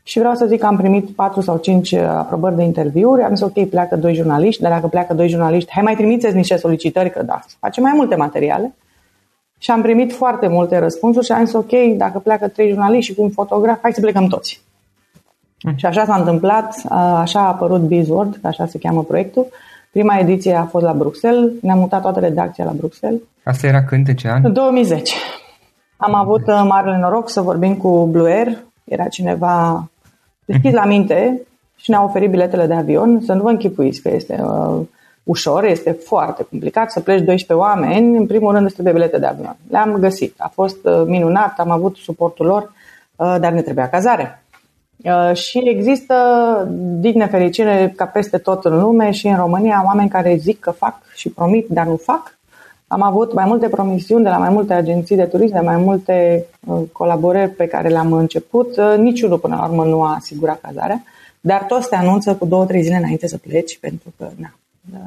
și 0.03 0.19
vreau 0.19 0.35
să 0.35 0.45
zic 0.45 0.59
că 0.59 0.65
am 0.65 0.77
primit 0.77 1.09
4 1.09 1.41
sau 1.41 1.57
5 1.57 1.93
aprobări 1.93 2.55
de 2.55 2.63
interviuri. 2.63 3.21
Am 3.21 3.35
zis, 3.35 3.45
ok, 3.45 3.69
pleacă 3.69 3.95
doi 3.95 4.13
jurnaliști, 4.13 4.61
dar 4.61 4.71
dacă 4.71 4.87
pleacă 4.87 5.13
doi 5.13 5.27
jurnaliști, 5.29 5.71
hai 5.71 5.83
mai 5.83 5.95
trimiteți 5.95 6.35
niște 6.35 6.55
solicitări, 6.55 7.11
că 7.11 7.23
da, 7.23 7.39
facem 7.59 7.83
mai 7.83 7.91
multe 7.95 8.15
materiale. 8.15 8.75
Și 9.57 9.71
am 9.71 9.81
primit 9.81 10.13
foarte 10.13 10.47
multe 10.47 10.77
răspunsuri 10.77 11.25
și 11.25 11.31
am 11.31 11.45
zis, 11.45 11.53
ok, 11.53 11.97
dacă 11.97 12.19
pleacă 12.19 12.47
trei 12.47 12.69
jurnaliști 12.69 13.11
și 13.11 13.17
cu 13.17 13.21
un 13.21 13.29
fotograf, 13.29 13.81
hai 13.81 13.93
să 13.93 14.01
plecăm 14.01 14.27
toți. 14.27 14.61
Mm. 15.63 15.75
Și 15.75 15.85
așa 15.85 16.05
s-a 16.05 16.15
întâmplat, 16.15 16.81
așa 17.15 17.39
a 17.39 17.47
apărut 17.47 17.81
Bizword, 17.81 18.39
așa 18.43 18.65
se 18.65 18.77
cheamă 18.77 19.03
proiectul. 19.03 19.47
Prima 19.91 20.17
ediție 20.17 20.53
a 20.53 20.65
fost 20.65 20.85
la 20.85 20.93
Bruxelles, 20.93 21.51
ne-am 21.61 21.79
mutat 21.79 22.01
toată 22.01 22.19
redacția 22.19 22.65
la 22.65 22.71
Bruxelles. 22.71 23.21
Asta 23.43 23.67
era 23.67 23.83
când, 23.83 24.07
în 24.07 24.15
ce 24.15 24.27
an? 24.27 24.41
În 24.43 24.53
2010. 24.53 25.13
Am 25.97 26.15
avut 26.15 26.47
uh, 26.47 26.65
marele 26.67 26.97
noroc 26.97 27.29
să 27.29 27.41
vorbim 27.41 27.75
cu 27.75 28.07
Blue 28.11 28.31
Air, 28.31 28.57
era 28.83 29.07
cineva 29.07 29.87
deschis 30.45 30.73
la 30.73 30.85
minte 30.85 31.41
și 31.75 31.89
ne-a 31.89 32.03
oferit 32.03 32.29
biletele 32.29 32.65
de 32.65 32.73
avion. 32.73 33.21
Să 33.25 33.33
nu 33.33 33.41
vă 33.41 33.49
închipuiți 33.49 34.01
că 34.01 34.09
este 34.09 34.41
uh, 34.43 34.85
ușor, 35.23 35.63
este 35.63 35.91
foarte 35.91 36.45
complicat 36.49 36.91
să 36.91 36.99
pleci 36.99 37.21
12 37.21 37.53
oameni. 37.53 38.17
În 38.17 38.25
primul 38.25 38.51
rând 38.51 38.65
îți 38.65 38.73
trebuie 38.73 38.93
bilete 38.93 39.19
de 39.19 39.25
avion. 39.25 39.55
Le-am 39.69 39.95
găsit, 39.99 40.33
a 40.37 40.51
fost 40.53 40.77
uh, 40.85 41.03
minunat, 41.05 41.53
am 41.57 41.71
avut 41.71 41.95
suportul 41.95 42.45
lor, 42.45 42.71
uh, 43.15 43.35
dar 43.39 43.51
ne 43.51 43.61
trebuia 43.61 43.89
cazare. 43.89 44.43
Uh, 45.03 45.35
și 45.35 45.61
există, 45.63 46.15
din 46.99 47.13
nefericire, 47.15 47.93
ca 47.95 48.05
peste 48.05 48.37
tot 48.37 48.65
în 48.65 48.79
lume 48.79 49.11
și 49.11 49.27
în 49.27 49.35
România, 49.35 49.83
oameni 49.85 50.09
care 50.09 50.35
zic 50.35 50.59
că 50.59 50.71
fac 50.71 51.01
și 51.15 51.29
promit, 51.29 51.67
dar 51.69 51.85
nu 51.85 51.95
fac. 51.95 52.37
Am 52.87 53.01
avut 53.01 53.33
mai 53.33 53.45
multe 53.45 53.67
promisiuni 53.67 54.23
de 54.23 54.29
la 54.29 54.37
mai 54.37 54.49
multe 54.49 54.73
agenții 54.73 55.15
de 55.15 55.23
turism, 55.23 55.53
de 55.53 55.59
mai 55.59 55.77
multe 55.77 56.45
uh, 56.65 56.81
colaborări 56.91 57.51
pe 57.51 57.67
care 57.67 57.89
le-am 57.89 58.13
început. 58.13 58.77
Uh, 58.77 58.97
niciunul 58.97 59.39
până 59.39 59.55
la 59.55 59.65
urmă 59.65 59.85
nu 59.85 60.03
a 60.03 60.15
asigurat 60.15 60.61
cazarea, 60.61 61.03
dar 61.39 61.63
toți 61.63 61.89
te 61.89 61.95
anunță 61.95 62.35
cu 62.35 62.45
două, 62.45 62.65
trei 62.65 62.81
zile 62.81 62.95
înainte 62.95 63.27
să 63.27 63.37
pleci, 63.37 63.79
pentru 63.79 64.13
că 64.17 64.29
na, 64.35 64.53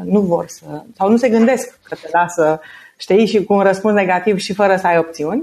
nu 0.05 0.21
vor 0.21 0.45
să, 0.49 0.83
sau 0.97 1.11
nu 1.11 1.17
se 1.17 1.29
gândesc 1.29 1.79
că 1.83 1.95
te 2.03 2.09
lasă, 2.13 2.61
știi, 2.97 3.27
și 3.27 3.45
cu 3.45 3.53
un 3.53 3.61
răspuns 3.61 3.95
negativ 3.95 4.39
și 4.39 4.53
fără 4.53 4.77
să 4.77 4.87
ai 4.87 4.99
opțiuni. 4.99 5.43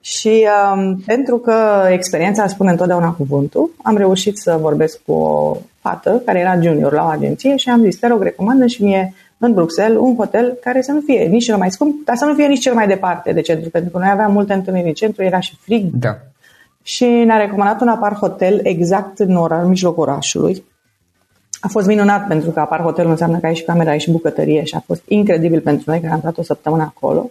Și 0.00 0.46
um, 0.74 1.02
pentru 1.06 1.38
că 1.38 1.86
experiența 1.90 2.46
spune 2.46 2.70
întotdeauna 2.70 3.10
cuvântul, 3.10 3.70
am 3.82 3.96
reușit 3.96 4.38
să 4.38 4.58
vorbesc 4.60 5.00
cu 5.06 5.12
o 5.12 5.56
fată 5.80 6.22
care 6.24 6.38
era 6.38 6.60
junior 6.60 6.92
la 6.92 7.04
o 7.04 7.06
agenție 7.06 7.56
și 7.56 7.68
am 7.68 7.82
zis, 7.82 7.96
te 7.96 8.06
rog, 8.06 8.22
recomandă 8.22 8.66
și 8.66 8.82
mie 8.82 9.14
în 9.38 9.52
Bruxelles 9.52 9.98
un 10.00 10.16
hotel 10.16 10.58
care 10.60 10.82
să 10.82 10.92
nu 10.92 11.00
fie 11.00 11.24
nici 11.24 11.44
cel 11.44 11.56
mai 11.56 11.70
scump, 11.70 12.04
dar 12.04 12.16
să 12.16 12.24
nu 12.24 12.34
fie 12.34 12.46
nici 12.46 12.60
cel 12.60 12.74
mai 12.74 12.86
departe 12.86 13.32
de 13.32 13.40
centru, 13.40 13.70
pentru 13.70 13.90
că 13.90 13.98
noi 13.98 14.08
aveam 14.10 14.32
multe 14.32 14.52
întâlniri 14.52 14.86
în 14.86 14.94
centru, 14.94 15.22
era 15.22 15.40
și 15.40 15.56
frig. 15.60 15.90
Da. 15.92 16.18
Și 16.82 17.04
ne-a 17.04 17.36
recomandat 17.36 17.80
un 17.80 17.88
apart 17.88 18.16
hotel 18.16 18.60
exact 18.62 19.18
în 19.18 19.36
ora, 19.36 19.62
în 19.62 19.68
mijlocul 19.68 20.02
orașului. 20.02 20.64
A 21.60 21.68
fost 21.68 21.86
minunat 21.86 22.26
pentru 22.26 22.50
că 22.50 22.60
apart 22.60 22.82
hotel 22.82 23.08
înseamnă 23.08 23.38
că 23.38 23.46
ai 23.46 23.54
și 23.54 23.64
camera, 23.64 23.90
ai 23.90 24.00
și 24.00 24.10
bucătărie 24.10 24.64
și 24.64 24.74
a 24.74 24.82
fost 24.86 25.02
incredibil 25.08 25.60
pentru 25.60 25.84
noi 25.86 26.00
că 26.00 26.08
am 26.12 26.18
stat 26.18 26.38
o 26.38 26.42
săptămână 26.42 26.82
acolo. 26.82 27.30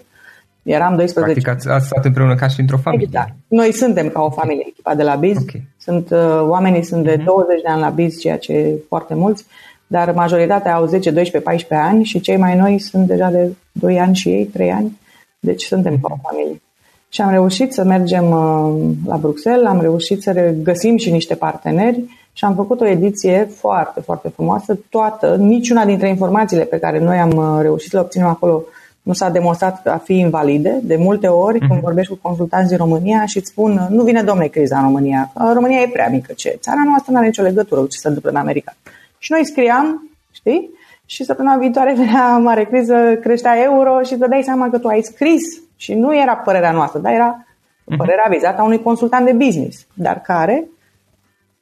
Eram 0.66 0.96
12. 0.96 1.34
Practic 1.34 1.48
ați, 1.48 1.70
ați 1.70 1.86
stat 1.86 2.06
împreună 2.06 2.36
ca 2.36 2.48
și 2.48 2.60
într-o 2.60 2.78
familie. 2.78 3.06
Exact. 3.06 3.34
Noi 3.48 3.74
suntem 3.74 4.10
ca 4.10 4.22
o 4.22 4.30
familie, 4.30 4.66
echipa 4.68 4.96
de 4.96 5.04
la 5.04 5.16
Biz. 5.16 5.38
Okay. 5.38 5.68
Sunt, 5.78 6.10
uh, 6.10 6.42
oamenii 6.42 6.84
sunt 6.84 7.04
de 7.04 7.16
20 7.16 7.54
mhm. 7.54 7.62
de 7.64 7.70
ani 7.72 7.82
la 7.82 7.90
Biz, 7.90 8.20
ceea 8.20 8.38
ce 8.38 8.54
e 8.54 8.76
foarte 8.88 9.14
mulți, 9.14 9.46
dar 9.88 10.12
majoritatea 10.12 10.76
au 10.76 10.86
10, 10.86 11.12
12, 11.12 11.50
14 11.50 11.88
ani 11.88 12.04
și 12.04 12.20
cei 12.20 12.38
mai 12.38 12.56
noi 12.56 12.80
sunt 12.80 13.08
deja 13.08 13.30
de 13.30 13.50
2 13.72 14.00
ani 14.00 14.16
și 14.16 14.30
ei, 14.30 14.46
3 14.46 14.72
ani. 14.72 15.00
Deci 15.40 15.64
suntem 15.64 16.00
ca 16.02 16.08
o 16.12 16.30
familie. 16.30 16.62
Și 17.10 17.22
am 17.22 17.30
reușit 17.30 17.74
să 17.74 17.84
mergem 17.84 18.30
uh, 18.30 18.96
la 19.06 19.18
Bruxelles, 19.18 19.68
am 19.68 19.82
reușit 19.82 20.22
să 20.22 20.54
găsim 20.64 20.98
și 20.98 21.12
niște 21.12 21.36
parteneri 21.36 22.04
și 22.34 22.46
am 22.46 22.56
făcut 22.56 22.82
o 22.82 22.88
ediție 22.88 23.50
foarte, 23.56 24.02
foarte 24.02 24.30
frumoasă. 24.30 24.80
Toată, 24.90 25.36
niciuna 25.36 25.86
dintre 25.86 26.08
informațiile 26.08 26.64
pe 26.64 26.80
care 26.80 27.00
noi 27.00 27.18
am 27.18 27.32
uh, 27.32 27.62
reușit 27.62 27.90
să 27.90 27.98
le 27.98 28.04
obținem 28.04 28.28
acolo 28.28 28.64
nu 29.06 29.14
s-a 29.14 29.30
demonstrat 29.30 29.88
a 29.88 29.98
fi 29.98 30.14
invalide. 30.18 30.80
De 30.84 30.96
multe 30.96 31.28
ori, 31.28 31.60
când 31.60 31.72
mhm. 31.72 31.82
vorbești 31.82 32.12
cu 32.12 32.20
consultanți 32.22 32.70
din 32.70 32.78
România 32.78 33.26
și 33.26 33.38
îți 33.38 33.50
spun, 33.50 33.88
nu 33.90 34.04
vine 34.04 34.22
domne 34.24 34.48
criza 34.48 34.78
în 34.78 34.84
România, 34.84 35.32
România 35.54 35.82
e 35.82 35.88
prea 35.88 36.10
mică, 36.10 36.34
ce? 36.34 36.58
Țara 36.60 36.82
noastră 36.86 37.12
nu 37.12 37.18
are 37.18 37.26
nicio 37.26 37.42
legătură 37.42 37.82
cu 37.82 37.88
ce 37.88 37.98
se 37.98 38.08
întâmplă 38.08 38.32
în 38.32 38.38
America. 38.38 38.76
Și 39.18 39.32
noi 39.32 39.46
scriam, 39.46 40.12
știi? 40.32 40.70
Și 41.06 41.24
săptămâna 41.24 41.58
viitoare 41.58 41.94
venea 42.04 42.38
mare 42.38 42.66
criză, 42.66 42.96
creștea 43.22 43.62
euro 43.64 44.02
și 44.02 44.14
îți 44.14 44.30
dai 44.30 44.42
seama 44.44 44.70
că 44.70 44.78
tu 44.78 44.88
ai 44.88 45.02
scris 45.02 45.44
și 45.76 45.94
nu 45.94 46.18
era 46.18 46.36
părerea 46.36 46.72
noastră, 46.72 47.00
dar 47.00 47.14
era 47.14 47.46
mhm. 47.84 47.98
părerea 47.98 48.28
vizată 48.30 48.62
a 48.62 48.64
unui 48.64 48.82
consultant 48.82 49.26
de 49.26 49.34
business, 49.34 49.86
dar 49.94 50.22
care 50.22 50.68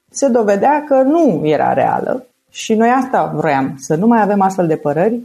se 0.10 0.28
dovedea 0.28 0.84
că 0.88 1.02
nu 1.02 1.42
era 1.44 1.74
reală 1.74 2.28
și 2.50 2.74
noi 2.74 2.90
asta 2.90 3.34
vroiam, 3.36 3.74
să 3.78 3.96
nu 3.96 4.08
mai 4.08 4.22
avem 4.22 4.42
astfel 4.42 4.68
de 4.68 4.76
păreri 4.76 5.22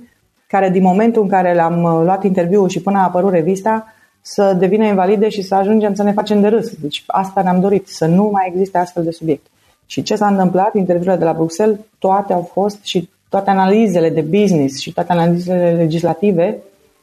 care 0.48 0.70
din 0.70 0.82
momentul 0.82 1.22
în 1.22 1.28
care 1.28 1.54
le-am 1.54 1.82
uh, 1.82 2.00
luat 2.04 2.24
interviul 2.24 2.68
și 2.68 2.80
până 2.80 2.98
a 2.98 3.02
apărut 3.02 3.32
revista, 3.32 3.92
să 4.20 4.52
devină 4.58 4.84
invalide 4.84 5.28
și 5.28 5.42
să 5.42 5.54
ajungem 5.54 5.94
să 5.94 6.02
ne 6.02 6.12
facem 6.12 6.40
de 6.40 6.48
râs. 6.48 6.74
Deci 6.74 7.04
asta 7.06 7.42
ne-am 7.42 7.60
dorit, 7.60 7.88
să 7.88 8.06
nu 8.06 8.28
mai 8.32 8.48
existe 8.48 8.78
astfel 8.78 9.04
de 9.04 9.10
subiect. 9.10 9.46
Și 9.86 10.02
ce 10.02 10.16
s-a 10.16 10.26
întâmplat, 10.26 10.74
interviurile 10.74 11.16
de 11.16 11.24
la 11.24 11.32
Bruxelles, 11.32 11.78
toate 11.98 12.32
au 12.32 12.50
fost 12.52 12.84
și 12.84 13.08
toate 13.28 13.50
analizele 13.50 14.10
de 14.10 14.20
business 14.20 14.80
și 14.80 14.92
toate 14.92 15.12
analizele 15.12 15.74
legislative 15.76 16.58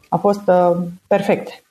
au 0.09 0.19
fost 0.19 0.41
uh, 0.47 0.71
perfecte. 1.07 1.63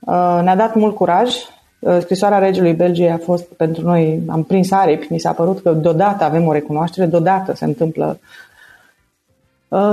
Uh, 0.00 0.40
ne-a 0.42 0.56
dat 0.56 0.74
mult 0.74 0.94
curaj. 0.94 1.34
Uh, 1.78 1.98
scrisoarea 2.00 2.38
regelui 2.38 2.72
Belgiei 2.72 3.10
a 3.10 3.18
fost 3.18 3.44
pentru 3.44 3.84
noi, 3.84 4.22
am 4.28 4.42
prins 4.42 4.70
aripi, 4.70 5.12
mi 5.12 5.18
s-a 5.18 5.32
părut 5.32 5.62
că 5.62 5.72
deodată 5.72 6.24
avem 6.24 6.46
o 6.46 6.52
recunoaștere, 6.52 7.06
deodată 7.06 7.54
se 7.54 7.64
întâmplă 7.64 8.18
Uh, 8.20 8.53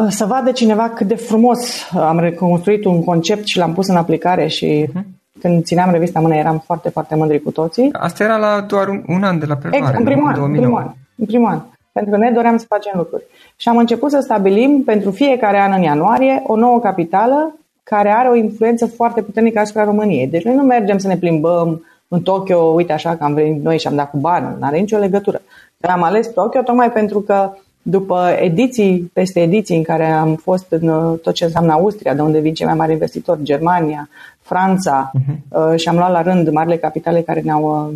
să 0.10 0.26
vadă 0.26 0.52
cineva 0.52 0.90
cât 0.90 1.08
de 1.08 1.16
frumos 1.16 1.90
am 1.94 2.20
reconstruit 2.20 2.86
un 2.86 3.04
concept 3.04 3.46
și 3.46 3.58
l-am 3.58 3.74
pus 3.74 3.88
în 3.88 3.96
aplicare 3.96 4.48
și 4.48 4.86
uh-huh. 4.88 5.04
când 5.42 5.64
țineam 5.64 5.92
revista 5.92 6.20
mână 6.20 6.36
eram 6.36 6.64
foarte, 6.66 6.90
foarte 6.90 7.16
mândri 7.16 7.42
cu 7.42 7.52
toții. 7.52 7.90
Asta 7.92 8.24
era 8.24 8.38
la 8.38 8.62
doar 8.68 8.88
un, 8.88 9.04
un 9.08 9.24
an 9.24 9.40
de 9.40 9.46
la 9.46 9.56
preluare, 9.56 9.78
exact, 9.78 9.98
în 9.98 10.06
primul 10.06 10.28
an, 10.28 10.44
în 10.44 10.52
primul 10.52 10.78
an, 10.78 10.92
în 11.16 11.26
primul 11.26 11.50
an. 11.50 11.62
Pentru 11.92 12.12
că 12.12 12.18
ne 12.18 12.32
doream 12.32 12.58
să 12.58 12.66
facem 12.68 12.92
lucruri. 12.96 13.24
Și 13.56 13.70
am 13.70 13.78
început 13.78 14.12
să 14.12 14.20
stabilim 14.20 14.84
pentru 14.84 15.12
fiecare 15.12 15.60
an 15.60 15.72
în 15.76 15.82
ianuarie 15.82 16.44
o 16.46 16.56
nouă 16.56 16.80
capitală 16.80 17.56
care 17.84 18.10
are 18.10 18.30
o 18.30 18.36
influență 18.36 18.86
foarte 18.86 19.22
puternică 19.22 19.60
asupra 19.60 19.84
României. 19.84 20.28
Deci 20.28 20.44
noi 20.44 20.56
nu 20.56 20.64
mergem 20.64 20.98
să 20.98 21.08
ne 21.08 21.18
plimbăm 21.18 21.86
în 22.08 22.22
Tokyo, 22.22 22.58
uite 22.58 22.94
așa 22.94 23.16
că 23.16 23.24
am 23.24 23.34
venit 23.34 23.64
noi 23.64 23.80
și 23.80 23.88
am 23.88 23.96
dat 23.96 24.10
cu 24.10 24.18
bani, 24.18 24.56
nu 24.60 24.66
are 24.66 24.78
nicio 24.78 24.98
legătură. 24.98 25.42
Dar 25.78 25.92
am 25.92 26.04
ales 26.04 26.28
Tokyo 26.28 26.62
tocmai 26.62 26.92
pentru 26.92 27.20
că 27.20 27.52
după 27.82 28.38
ediții 28.40 29.12
peste 29.14 29.42
ediții 29.42 29.78
în 29.78 29.84
care 29.84 30.06
am 30.06 30.36
fost 30.36 30.66
în 30.70 30.88
uh, 30.88 31.20
tot 31.20 31.34
ce 31.34 31.44
înseamnă 31.44 31.72
Austria, 31.72 32.14
de 32.14 32.22
unde 32.22 32.40
vin 32.40 32.54
cei 32.54 32.66
mai 32.66 32.76
mari 32.76 32.92
investitori, 32.92 33.44
Germania, 33.44 34.10
Franța 34.42 35.12
uh-huh. 35.12 35.76
și 35.76 35.88
am 35.88 35.96
luat 35.96 36.12
la 36.12 36.22
rând 36.22 36.50
marile 36.50 36.78
capitale 36.78 37.22
care 37.22 37.42
ne-au 37.42 37.88
uh, 37.88 37.94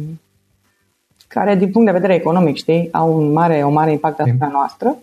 care 1.28 1.56
din 1.56 1.72
punct 1.72 1.88
de 1.88 1.94
vedere 1.94 2.14
economic, 2.14 2.56
știi, 2.56 2.90
au 2.92 3.18
un 3.18 3.32
mare, 3.32 3.64
o 3.64 3.70
mare 3.70 3.92
impact 3.92 4.20
asupra 4.20 4.48
noastră. 4.52 4.98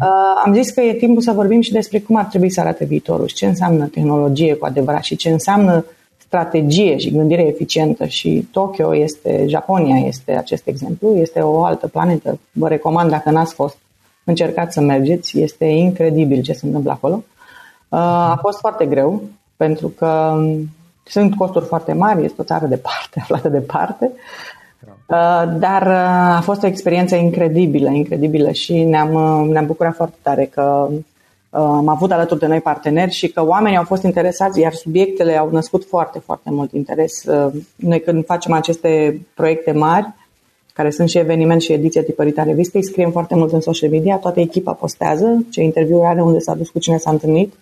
Uh, 0.00 0.42
am 0.44 0.54
zis 0.54 0.70
că 0.70 0.80
e 0.80 0.92
timpul 0.92 1.22
să 1.22 1.32
vorbim 1.32 1.60
și 1.60 1.72
despre 1.72 1.98
cum 1.98 2.16
ar 2.16 2.24
trebui 2.24 2.50
să 2.50 2.60
arate 2.60 2.84
viitorul 2.84 3.26
și 3.26 3.34
ce 3.34 3.46
înseamnă 3.46 3.86
tehnologie 3.86 4.54
cu 4.54 4.66
adevărat 4.66 5.02
și 5.02 5.16
ce 5.16 5.30
înseamnă 5.30 5.84
strategie 6.16 6.96
și 6.96 7.10
gândire 7.10 7.42
eficientă 7.42 8.06
și 8.06 8.48
Tokyo 8.52 8.96
este, 8.96 9.44
Japonia 9.46 10.06
este 10.06 10.32
acest 10.32 10.66
exemplu, 10.66 11.16
este 11.16 11.40
o 11.40 11.64
altă 11.64 11.86
planetă. 11.86 12.38
Vă 12.52 12.68
recomand 12.68 13.10
dacă 13.10 13.30
n-ați 13.30 13.54
fost 13.54 13.78
încercați 14.26 14.74
să 14.74 14.80
mergeți, 14.80 15.40
este 15.40 15.64
incredibil 15.64 16.42
ce 16.42 16.52
se 16.52 16.66
întâmplă 16.66 16.90
acolo. 16.90 17.22
Uh, 17.88 17.98
a 17.98 18.38
fost 18.40 18.58
foarte 18.58 18.86
greu, 18.86 19.22
pentru 19.56 19.88
că 19.88 20.38
sunt 21.04 21.34
costuri 21.34 21.64
foarte 21.64 21.92
mari, 21.92 22.24
este 22.24 22.40
o 22.40 22.44
țară 22.44 22.66
departe, 22.66 23.20
aflată 23.22 23.48
departe. 23.48 24.12
dar 25.58 25.82
uh, 25.82 26.36
a 26.36 26.40
fost 26.42 26.62
o 26.62 26.66
experiență 26.66 27.14
incredibilă, 27.14 27.90
incredibilă 27.90 28.50
și 28.50 28.82
ne-am, 28.82 29.14
uh, 29.14 29.48
ne-am 29.52 29.66
bucurat 29.66 29.94
foarte 29.94 30.16
tare 30.22 30.44
că 30.44 30.88
am 31.50 31.88
avut 31.88 32.12
alături 32.12 32.40
de 32.40 32.46
noi 32.46 32.60
parteneri 32.60 33.12
și 33.12 33.28
că 33.28 33.46
oamenii 33.46 33.78
au 33.78 33.84
fost 33.84 34.02
interesați, 34.02 34.60
iar 34.60 34.72
subiectele 34.72 35.36
au 35.36 35.50
născut 35.50 35.84
foarte, 35.84 36.18
foarte 36.18 36.50
mult 36.50 36.72
interes. 36.72 37.24
Noi 37.76 38.00
când 38.00 38.24
facem 38.24 38.52
aceste 38.52 39.20
proiecte 39.34 39.72
mari, 39.72 40.14
care 40.76 40.90
sunt 40.90 41.08
și 41.08 41.18
eveniment 41.18 41.60
și 41.60 41.72
ediție 41.72 42.02
tipărită 42.02 42.40
a 42.40 42.44
revistei, 42.44 42.84
scriem 42.84 43.10
foarte 43.10 43.34
mult 43.34 43.52
în 43.52 43.60
social 43.60 43.90
media, 43.90 44.16
toată 44.16 44.40
echipa 44.40 44.72
postează 44.72 45.44
ce 45.50 45.62
interviuri 45.62 46.06
are, 46.06 46.22
unde 46.22 46.38
s-a 46.38 46.54
dus, 46.54 46.68
cu 46.68 46.78
cine 46.78 46.96
s-a 46.96 47.10
întâlnit 47.10 47.54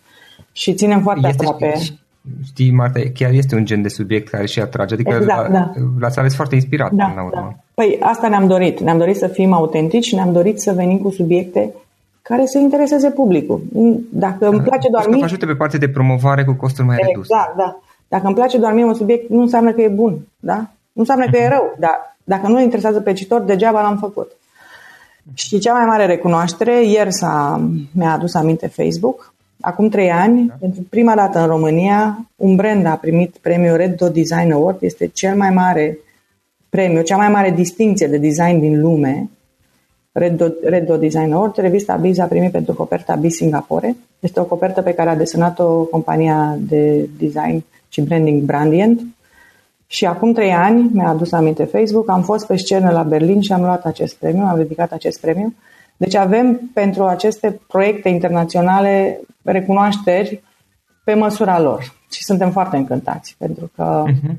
și 0.52 0.74
ținem 0.74 1.02
foarte 1.02 1.28
este 1.28 1.44
aproape. 1.46 1.78
Și, 1.78 1.98
știi, 2.44 2.70
Marta, 2.70 3.00
chiar 3.14 3.30
este 3.32 3.54
un 3.54 3.64
gen 3.64 3.82
de 3.82 3.88
subiect 3.88 4.28
care 4.28 4.46
și 4.46 4.60
atrage, 4.60 4.94
adică 4.94 5.16
exact, 5.20 5.52
la, 5.52 5.58
da. 5.58 5.72
l-ați 6.00 6.18
ales 6.18 6.34
foarte 6.34 6.54
inspirat 6.54 6.92
da, 6.92 7.04
până 7.04 7.14
la 7.16 7.26
urmă. 7.26 7.40
Da. 7.40 7.62
Păi 7.74 7.98
asta 8.00 8.28
ne-am 8.28 8.46
dorit, 8.46 8.80
ne-am 8.80 8.98
dorit 8.98 9.16
să 9.16 9.26
fim 9.26 9.52
autentici 9.52 10.04
și 10.04 10.14
ne-am 10.14 10.32
dorit 10.32 10.60
să 10.60 10.72
venim 10.72 10.98
cu 10.98 11.10
subiecte 11.10 11.72
care 12.22 12.46
să 12.46 12.58
intereseze 12.58 13.10
publicul. 13.10 13.62
Dacă 14.10 14.48
îmi 14.48 14.60
place 14.60 14.88
doar 14.90 15.06
mie... 15.08 15.24
ajute 15.24 15.46
pe 15.46 15.54
partea 15.54 15.78
de 15.78 15.88
promovare 15.88 16.44
cu 16.44 16.52
costuri 16.52 16.86
mai 16.86 16.96
exact, 16.96 17.14
reduse. 17.14 17.34
Exact, 17.34 17.56
da. 17.56 17.80
Dacă 18.08 18.26
îmi 18.26 18.34
place 18.34 18.58
doar 18.58 18.72
mie 18.72 18.84
un 18.84 18.94
subiect, 18.94 19.28
nu 19.28 19.40
înseamnă 19.40 19.72
că 19.72 19.80
e 19.80 19.88
bun, 19.88 20.18
da? 20.40 20.56
Nu 20.92 21.00
înseamnă 21.00 21.24
că 21.30 21.36
e 21.36 21.46
mhm. 21.46 21.50
rău, 21.50 21.76
dar 21.78 22.13
dacă 22.24 22.48
nu 22.48 22.60
interesează 22.60 23.00
pe 23.00 23.12
citor, 23.12 23.40
degeaba 23.40 23.82
l-am 23.82 23.98
făcut. 23.98 24.32
Și 25.34 25.58
cea 25.58 25.72
mai 25.72 25.84
mare 25.84 26.06
recunoaștere, 26.06 26.86
ieri 26.86 27.12
s-a, 27.12 27.68
mi-a 27.92 28.12
adus 28.12 28.34
aminte 28.34 28.66
Facebook, 28.66 29.34
acum 29.60 29.88
trei 29.88 30.10
ani, 30.10 30.46
da. 30.46 30.54
pentru 30.60 30.82
prima 30.90 31.14
dată 31.14 31.38
în 31.38 31.46
România, 31.46 32.26
un 32.36 32.56
brand 32.56 32.86
a 32.86 32.94
primit 32.94 33.36
premiul 33.40 33.76
Red 33.76 33.96
Dot 33.96 34.12
Design 34.12 34.52
Award, 34.52 34.82
este 34.82 35.06
cel 35.06 35.36
mai 35.36 35.50
mare 35.50 35.98
premiu, 36.68 37.02
cea 37.02 37.16
mai 37.16 37.28
mare 37.28 37.50
distinție 37.50 38.06
de 38.06 38.16
design 38.16 38.60
din 38.60 38.80
lume, 38.80 39.28
Red 40.12 40.36
Dot, 40.36 40.54
Red 40.62 40.86
Dot 40.86 41.00
Design 41.00 41.32
Award, 41.32 41.56
revista 41.56 41.96
Biz 41.96 42.18
a 42.18 42.24
primit 42.24 42.50
pentru 42.50 42.74
coperta 42.74 43.14
Biz 43.14 43.34
Singapore. 43.34 43.96
Este 44.20 44.40
o 44.40 44.44
copertă 44.44 44.82
pe 44.82 44.92
care 44.92 45.10
a 45.10 45.16
desenat-o 45.16 45.82
compania 45.82 46.56
de 46.58 47.08
design 47.18 47.64
și 47.88 48.00
branding 48.00 48.42
Brandient. 48.42 49.00
Și 49.94 50.06
acum 50.06 50.32
trei 50.32 50.52
ani, 50.52 50.90
mi-a 50.92 51.08
adus 51.08 51.32
aminte 51.32 51.64
Facebook, 51.64 52.08
am 52.08 52.22
fost 52.22 52.46
pe 52.46 52.56
scenă 52.56 52.90
la 52.90 53.02
Berlin 53.02 53.40
și 53.40 53.52
am 53.52 53.60
luat 53.60 53.84
acest 53.84 54.16
premiu, 54.16 54.44
am 54.44 54.58
ridicat 54.58 54.92
acest 54.92 55.20
premiu. 55.20 55.54
Deci 55.96 56.14
avem 56.14 56.70
pentru 56.72 57.04
aceste 57.04 57.60
proiecte 57.68 58.08
internaționale 58.08 59.20
recunoașteri 59.42 60.42
pe 61.04 61.14
măsura 61.14 61.60
lor 61.60 61.94
și 62.10 62.24
suntem 62.24 62.50
foarte 62.50 62.76
încântați 62.76 63.34
pentru 63.38 63.70
că, 63.74 64.02
uh-huh. 64.06 64.34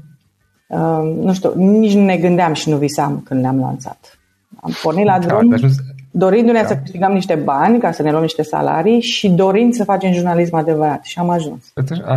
uh, 0.67 1.15
nu 1.23 1.33
știu, 1.33 1.53
nici 1.55 1.93
nu 1.93 2.03
ne 2.03 2.17
gândeam 2.17 2.53
și 2.53 2.69
nu 2.69 2.77
visam 2.77 3.21
când 3.25 3.41
le-am 3.41 3.59
lansat. 3.59 4.19
Am 4.61 4.71
pornit 4.81 5.05
la 5.05 5.19
da, 5.19 5.27
drum 5.27 5.53
ajuns... 5.53 5.75
dorindu-ne 6.17 6.61
da. 6.61 6.67
să 6.67 6.77
câștigăm 6.77 7.11
niște 7.11 7.35
bani 7.35 7.79
ca 7.79 7.91
să 7.91 8.01
ne 8.01 8.09
luăm 8.09 8.21
niște 8.21 8.43
salarii 8.43 9.01
și 9.01 9.29
dorind 9.29 9.73
să 9.73 9.83
facem 9.83 10.11
jurnalism 10.11 10.55
adevărat 10.55 11.03
și 11.03 11.19
am 11.19 11.29
ajuns. 11.29 11.71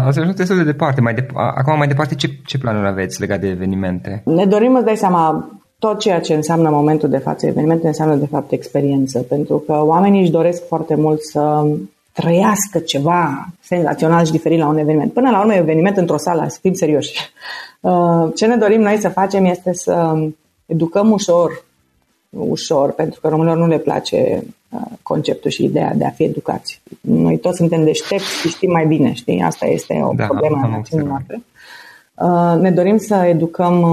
Ați 0.07 0.19
ajuns 0.19 0.37
destul 0.37 0.57
de 0.57 0.65
departe. 0.65 1.01
Mai 1.01 1.15
de, 1.15 1.27
acum 1.35 1.77
mai 1.77 1.87
departe 1.87 2.15
ce, 2.15 2.29
ce 2.47 2.59
planuri 2.59 2.87
aveți 2.87 3.21
legat 3.21 3.41
de 3.41 3.49
evenimente? 3.49 4.23
Ne 4.25 4.45
dorim, 4.45 4.75
îți 4.75 4.85
dai 4.85 4.97
seama, 4.97 5.51
tot 5.79 5.99
ceea 5.99 6.21
ce 6.21 6.35
înseamnă 6.35 6.71
momentul 6.71 7.09
de 7.09 7.19
față, 7.19 7.47
evenimente 7.47 7.87
înseamnă 7.87 8.15
de 8.15 8.27
fapt 8.27 8.53
experiență, 8.53 9.19
pentru 9.19 9.59
că 9.67 9.73
oamenii 9.85 10.21
își 10.21 10.31
doresc 10.31 10.67
foarte 10.67 10.95
mult 10.95 11.23
să 11.23 11.67
trăiască 12.13 12.79
ceva 12.87 13.49
senzațional 13.61 14.25
și 14.25 14.33
diferit 14.33 14.59
la 14.59 14.69
un 14.69 14.79
eveniment. 14.79 15.13
Până 15.13 15.31
la 15.31 15.41
urmă, 15.41 15.55
eveniment 15.55 15.97
într-o 15.97 16.17
sală, 16.17 16.45
să 16.49 16.59
fim 16.61 16.73
serioși. 16.73 17.13
Uh, 17.81 18.29
ce 18.35 18.47
ne 18.47 18.57
dorim 18.57 18.81
noi 18.81 18.97
să 18.97 19.09
facem 19.09 19.45
este 19.45 19.73
să 19.73 20.15
educăm 20.67 21.11
ușor, 21.11 21.65
ușor, 22.31 22.93
pentru 22.93 23.21
că 23.21 23.29
românilor 23.29 23.57
nu 23.57 23.67
le 23.67 23.79
place 23.79 24.43
uh, 24.71 24.81
conceptul 25.03 25.51
și 25.51 25.65
ideea 25.65 25.95
de 25.95 26.05
a 26.05 26.11
fi 26.11 26.25
educați. 26.25 26.81
Noi 27.01 27.39
toți 27.39 27.57
suntem 27.57 27.85
deștepți 27.85 28.41
și 28.41 28.49
știm 28.49 28.71
mai 28.71 28.87
bine, 28.87 29.13
știi? 29.13 29.41
Asta 29.41 29.67
este 29.67 30.01
o 30.03 30.13
da, 30.13 30.27
problemă 30.27 30.61
a 30.63 30.69
națiunii 30.69 31.07
noastre. 31.07 31.43
Uh, 32.15 32.61
ne 32.61 32.71
dorim 32.71 32.99
să 32.99 33.15
educăm 33.15 33.85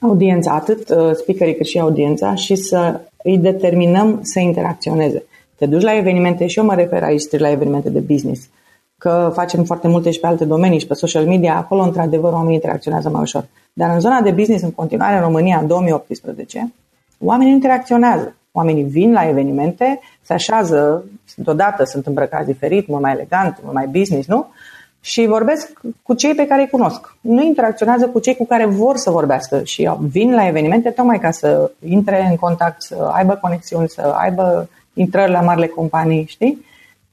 audiența, 0.00 0.52
atât 0.52 0.94
speakerii 1.14 1.56
cât 1.56 1.66
și 1.66 1.78
audiența 1.78 2.34
și 2.34 2.54
să 2.54 3.00
îi 3.22 3.38
determinăm 3.38 4.20
să 4.22 4.38
interacționeze 4.40 5.22
te 5.62 5.68
duci 5.68 5.82
la 5.82 5.96
evenimente 5.96 6.46
și 6.46 6.58
eu 6.58 6.64
mă 6.64 6.74
refer 6.74 7.02
aici 7.02 7.30
la 7.30 7.50
evenimente 7.50 7.90
de 7.90 7.98
business, 7.98 8.48
că 8.98 9.30
facem 9.34 9.64
foarte 9.64 9.88
multe 9.88 10.10
și 10.10 10.20
pe 10.20 10.26
alte 10.26 10.44
domenii 10.44 10.78
și 10.78 10.86
pe 10.86 10.94
social 10.94 11.26
media, 11.26 11.56
acolo 11.56 11.82
într-adevăr 11.82 12.32
oamenii 12.32 12.54
interacționează 12.54 13.08
mai 13.08 13.20
ușor. 13.20 13.48
Dar 13.72 13.90
în 13.94 14.00
zona 14.00 14.20
de 14.20 14.30
business, 14.30 14.62
în 14.62 14.70
continuare, 14.70 15.16
în 15.16 15.22
România, 15.22 15.58
în 15.58 15.66
2018, 15.66 16.72
oamenii 17.24 17.52
interacționează. 17.52 18.34
Oamenii 18.52 18.82
vin 18.82 19.12
la 19.12 19.28
evenimente, 19.28 20.00
se 20.22 20.32
așează, 20.32 21.04
deodată 21.36 21.84
sunt 21.84 22.06
îmbrăcați 22.06 22.46
diferit, 22.46 22.86
mult 22.86 23.02
mai 23.02 23.12
elegant, 23.12 23.58
mult 23.62 23.74
mai 23.74 23.86
business, 23.86 24.28
nu? 24.28 24.46
Și 25.00 25.26
vorbesc 25.26 25.80
cu 26.02 26.14
cei 26.14 26.34
pe 26.34 26.46
care 26.46 26.60
îi 26.60 26.68
cunosc. 26.68 27.16
Nu 27.20 27.42
interacționează 27.42 28.08
cu 28.08 28.18
cei 28.18 28.36
cu 28.36 28.46
care 28.46 28.66
vor 28.66 28.96
să 28.96 29.10
vorbească 29.10 29.62
și 29.64 29.90
vin 30.00 30.34
la 30.34 30.46
evenimente 30.46 30.90
tocmai 30.90 31.18
ca 31.18 31.30
să 31.30 31.70
intre 31.88 32.26
în 32.30 32.36
contact, 32.36 32.82
să 32.82 33.10
aibă 33.12 33.38
conexiuni, 33.40 33.88
să 33.88 34.14
aibă 34.16 34.68
intrări 34.94 35.30
la 35.30 35.40
marile 35.40 35.66
companii, 35.66 36.26
știi? 36.26 36.64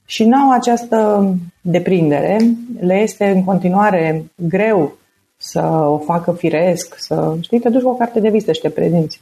Și 0.05 0.25
nu 0.25 0.37
au 0.37 0.51
această 0.51 1.27
deprindere, 1.61 2.37
le 2.79 2.93
este 2.93 3.29
în 3.29 3.43
continuare 3.43 4.25
greu 4.35 4.97
să 5.37 5.61
o 5.85 5.97
facă 5.97 6.31
firesc, 6.31 6.95
să, 6.97 7.35
știi, 7.39 7.59
te 7.59 7.69
duci 7.69 7.81
cu 7.81 7.89
o 7.89 7.93
carte 7.93 8.19
de 8.19 8.29
vizită 8.29 8.51
și 8.51 8.61
te 8.61 8.69
prezinți. 8.69 9.21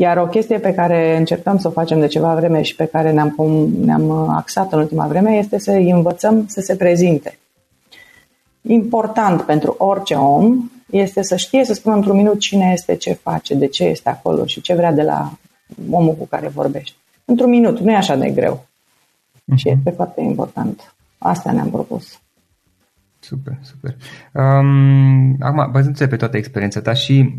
Iar 0.00 0.16
o 0.16 0.26
chestie 0.26 0.58
pe 0.58 0.74
care 0.74 1.16
încercăm 1.16 1.58
să 1.58 1.68
o 1.68 1.70
facem 1.70 2.00
de 2.00 2.06
ceva 2.06 2.34
vreme 2.34 2.62
și 2.62 2.74
pe 2.74 2.84
care 2.84 3.12
ne-am, 3.12 3.34
ne-am 3.80 4.10
axat 4.10 4.72
în 4.72 4.78
ultima 4.78 5.06
vreme 5.06 5.30
este 5.30 5.58
să 5.58 5.70
îi 5.70 5.90
învățăm 5.90 6.46
să 6.46 6.60
se 6.60 6.76
prezinte. 6.76 7.38
Important 8.60 9.42
pentru 9.42 9.74
orice 9.78 10.14
om 10.14 10.70
este 10.90 11.22
să 11.22 11.36
știe 11.36 11.64
să 11.64 11.72
spună 11.72 11.94
într-un 11.94 12.16
minut 12.16 12.38
cine 12.38 12.70
este, 12.72 12.96
ce 12.96 13.12
face, 13.12 13.54
de 13.54 13.66
ce 13.66 13.84
este 13.84 14.08
acolo 14.08 14.46
și 14.46 14.60
ce 14.60 14.74
vrea 14.74 14.92
de 14.92 15.02
la 15.02 15.32
omul 15.90 16.14
cu 16.14 16.26
care 16.26 16.48
vorbești 16.48 16.96
într-un 17.24 17.50
minut. 17.50 17.78
Nu 17.78 17.90
e 17.90 17.96
așa 17.96 18.16
de 18.16 18.30
greu. 18.30 18.66
Uh-huh. 19.32 19.56
Și 19.56 19.68
este 19.68 19.90
foarte 19.90 20.20
important. 20.20 20.94
Asta 21.18 21.52
ne-am 21.52 21.70
propus. 21.70 22.20
Super, 23.18 23.58
super. 23.62 23.96
Um, 24.32 25.36
acum, 25.40 25.70
bazându-se 25.72 26.08
pe 26.08 26.16
toată 26.16 26.36
experiența 26.36 26.80
ta 26.80 26.92
și 26.92 27.34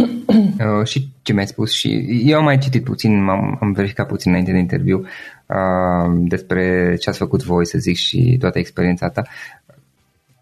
uh, 0.80 0.86
și 0.86 1.08
ce 1.22 1.32
mi-ai 1.32 1.46
spus 1.46 1.72
și 1.72 2.06
eu 2.24 2.38
am 2.38 2.44
mai 2.44 2.58
citit 2.58 2.84
puțin, 2.84 3.28
am, 3.28 3.58
am 3.60 3.72
verificat 3.72 4.06
puțin 4.06 4.30
înainte 4.30 4.52
de 4.52 4.58
interviu 4.58 4.98
uh, 4.98 6.12
despre 6.16 6.96
ce 7.00 7.08
ați 7.08 7.18
făcut 7.18 7.42
voi, 7.42 7.66
să 7.66 7.78
zic, 7.78 7.96
și 7.96 8.36
toată 8.40 8.58
experiența 8.58 9.08
ta 9.08 9.22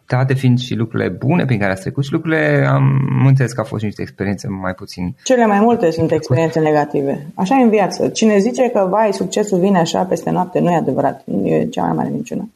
date 0.07 0.35
fiind 0.35 0.59
și 0.59 0.75
lucrurile 0.75 1.09
bune 1.09 1.45
prin 1.45 1.59
care 1.59 1.73
ați 1.73 1.81
trecut 1.81 2.05
și 2.05 2.13
lucrurile, 2.13 2.67
am 2.69 3.25
înțeles 3.27 3.53
că 3.53 3.61
au 3.61 3.67
fost 3.67 3.83
niște 3.83 4.03
experiențe 4.03 4.49
mai 4.49 4.75
puțin... 4.75 5.15
Cele 5.23 5.47
mai 5.47 5.61
multe 5.61 5.91
sunt 5.91 6.11
experiențe 6.13 6.61
negative. 6.61 7.27
Așa 7.35 7.59
e 7.59 7.63
în 7.63 7.69
viață. 7.69 8.09
Cine 8.09 8.39
zice 8.39 8.69
că, 8.69 8.87
vai, 8.91 9.13
succesul 9.13 9.59
vine 9.59 9.79
așa 9.79 10.05
peste 10.05 10.31
noapte, 10.31 10.59
nu 10.59 10.71
e 10.71 10.77
adevărat. 10.77 11.23
Nu 11.25 11.47
e 11.47 11.67
cea 11.67 11.83
mai 11.83 11.93
mare 11.93 12.09
minciună. 12.09 12.51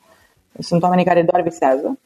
Sunt 0.58 0.82
oamenii 0.82 1.04
care 1.04 1.22
doar 1.22 1.42
visează 1.42 1.98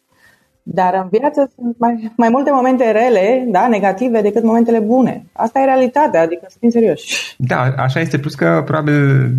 dar 0.67 0.95
în 0.95 1.09
viață 1.11 1.51
sunt 1.57 1.79
mai, 1.79 2.13
mai 2.17 2.29
multe 2.29 2.51
momente 2.53 2.91
rele, 2.91 3.45
da, 3.49 3.69
negative, 3.69 4.21
decât 4.21 4.43
momentele 4.43 4.79
bune. 4.79 5.25
Asta 5.33 5.61
e 5.61 5.65
realitatea, 5.65 6.21
adică 6.21 6.47
să 6.49 6.57
fim 6.61 6.71
serioși. 6.71 7.35
Da, 7.39 7.75
așa 7.77 8.01
este, 8.01 8.19
plus 8.19 8.35
că 8.35 8.63
probabil 8.65 9.31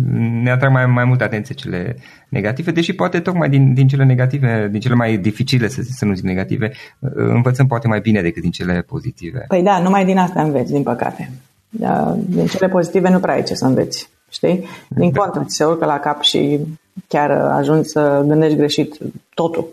ne 0.42 0.50
atrag 0.50 0.72
mai, 0.72 0.86
mai 0.86 1.04
mult 1.04 1.20
atenție 1.20 1.54
cele 1.54 1.96
negative, 2.28 2.70
deși 2.70 2.92
poate 2.92 3.20
tocmai 3.20 3.48
din, 3.48 3.74
din 3.74 3.88
cele 3.88 4.04
negative, 4.04 4.68
din 4.70 4.80
cele 4.80 4.94
mai 4.94 5.16
dificile, 5.16 5.68
să, 5.68 5.80
să 5.82 6.04
nu 6.04 6.14
zic 6.14 6.24
negative, 6.24 6.72
învățăm 7.14 7.66
poate 7.66 7.88
mai 7.88 8.00
bine 8.00 8.22
decât 8.22 8.42
din 8.42 8.50
cele 8.50 8.84
pozitive. 8.86 9.44
Păi 9.48 9.62
da, 9.62 9.78
numai 9.78 10.04
din 10.04 10.18
asta 10.18 10.42
înveți, 10.42 10.72
din 10.72 10.82
păcate. 10.82 11.30
Da, 11.68 12.16
din 12.28 12.46
cele 12.46 12.68
pozitive 12.68 13.08
nu 13.08 13.18
prea 13.18 13.34
ai 13.34 13.42
ce 13.42 13.54
să 13.54 13.64
înveți, 13.64 14.08
știi? 14.28 14.66
Din 14.88 15.10
da. 15.10 15.20
contră, 15.20 15.44
ți 15.44 15.56
se 15.56 15.64
urcă 15.64 15.84
la 15.84 15.98
cap 15.98 16.22
și 16.22 16.60
chiar 17.08 17.30
ajungi 17.30 17.88
să 17.88 18.24
gândești 18.26 18.56
greșit 18.56 18.98
totul. 19.34 19.66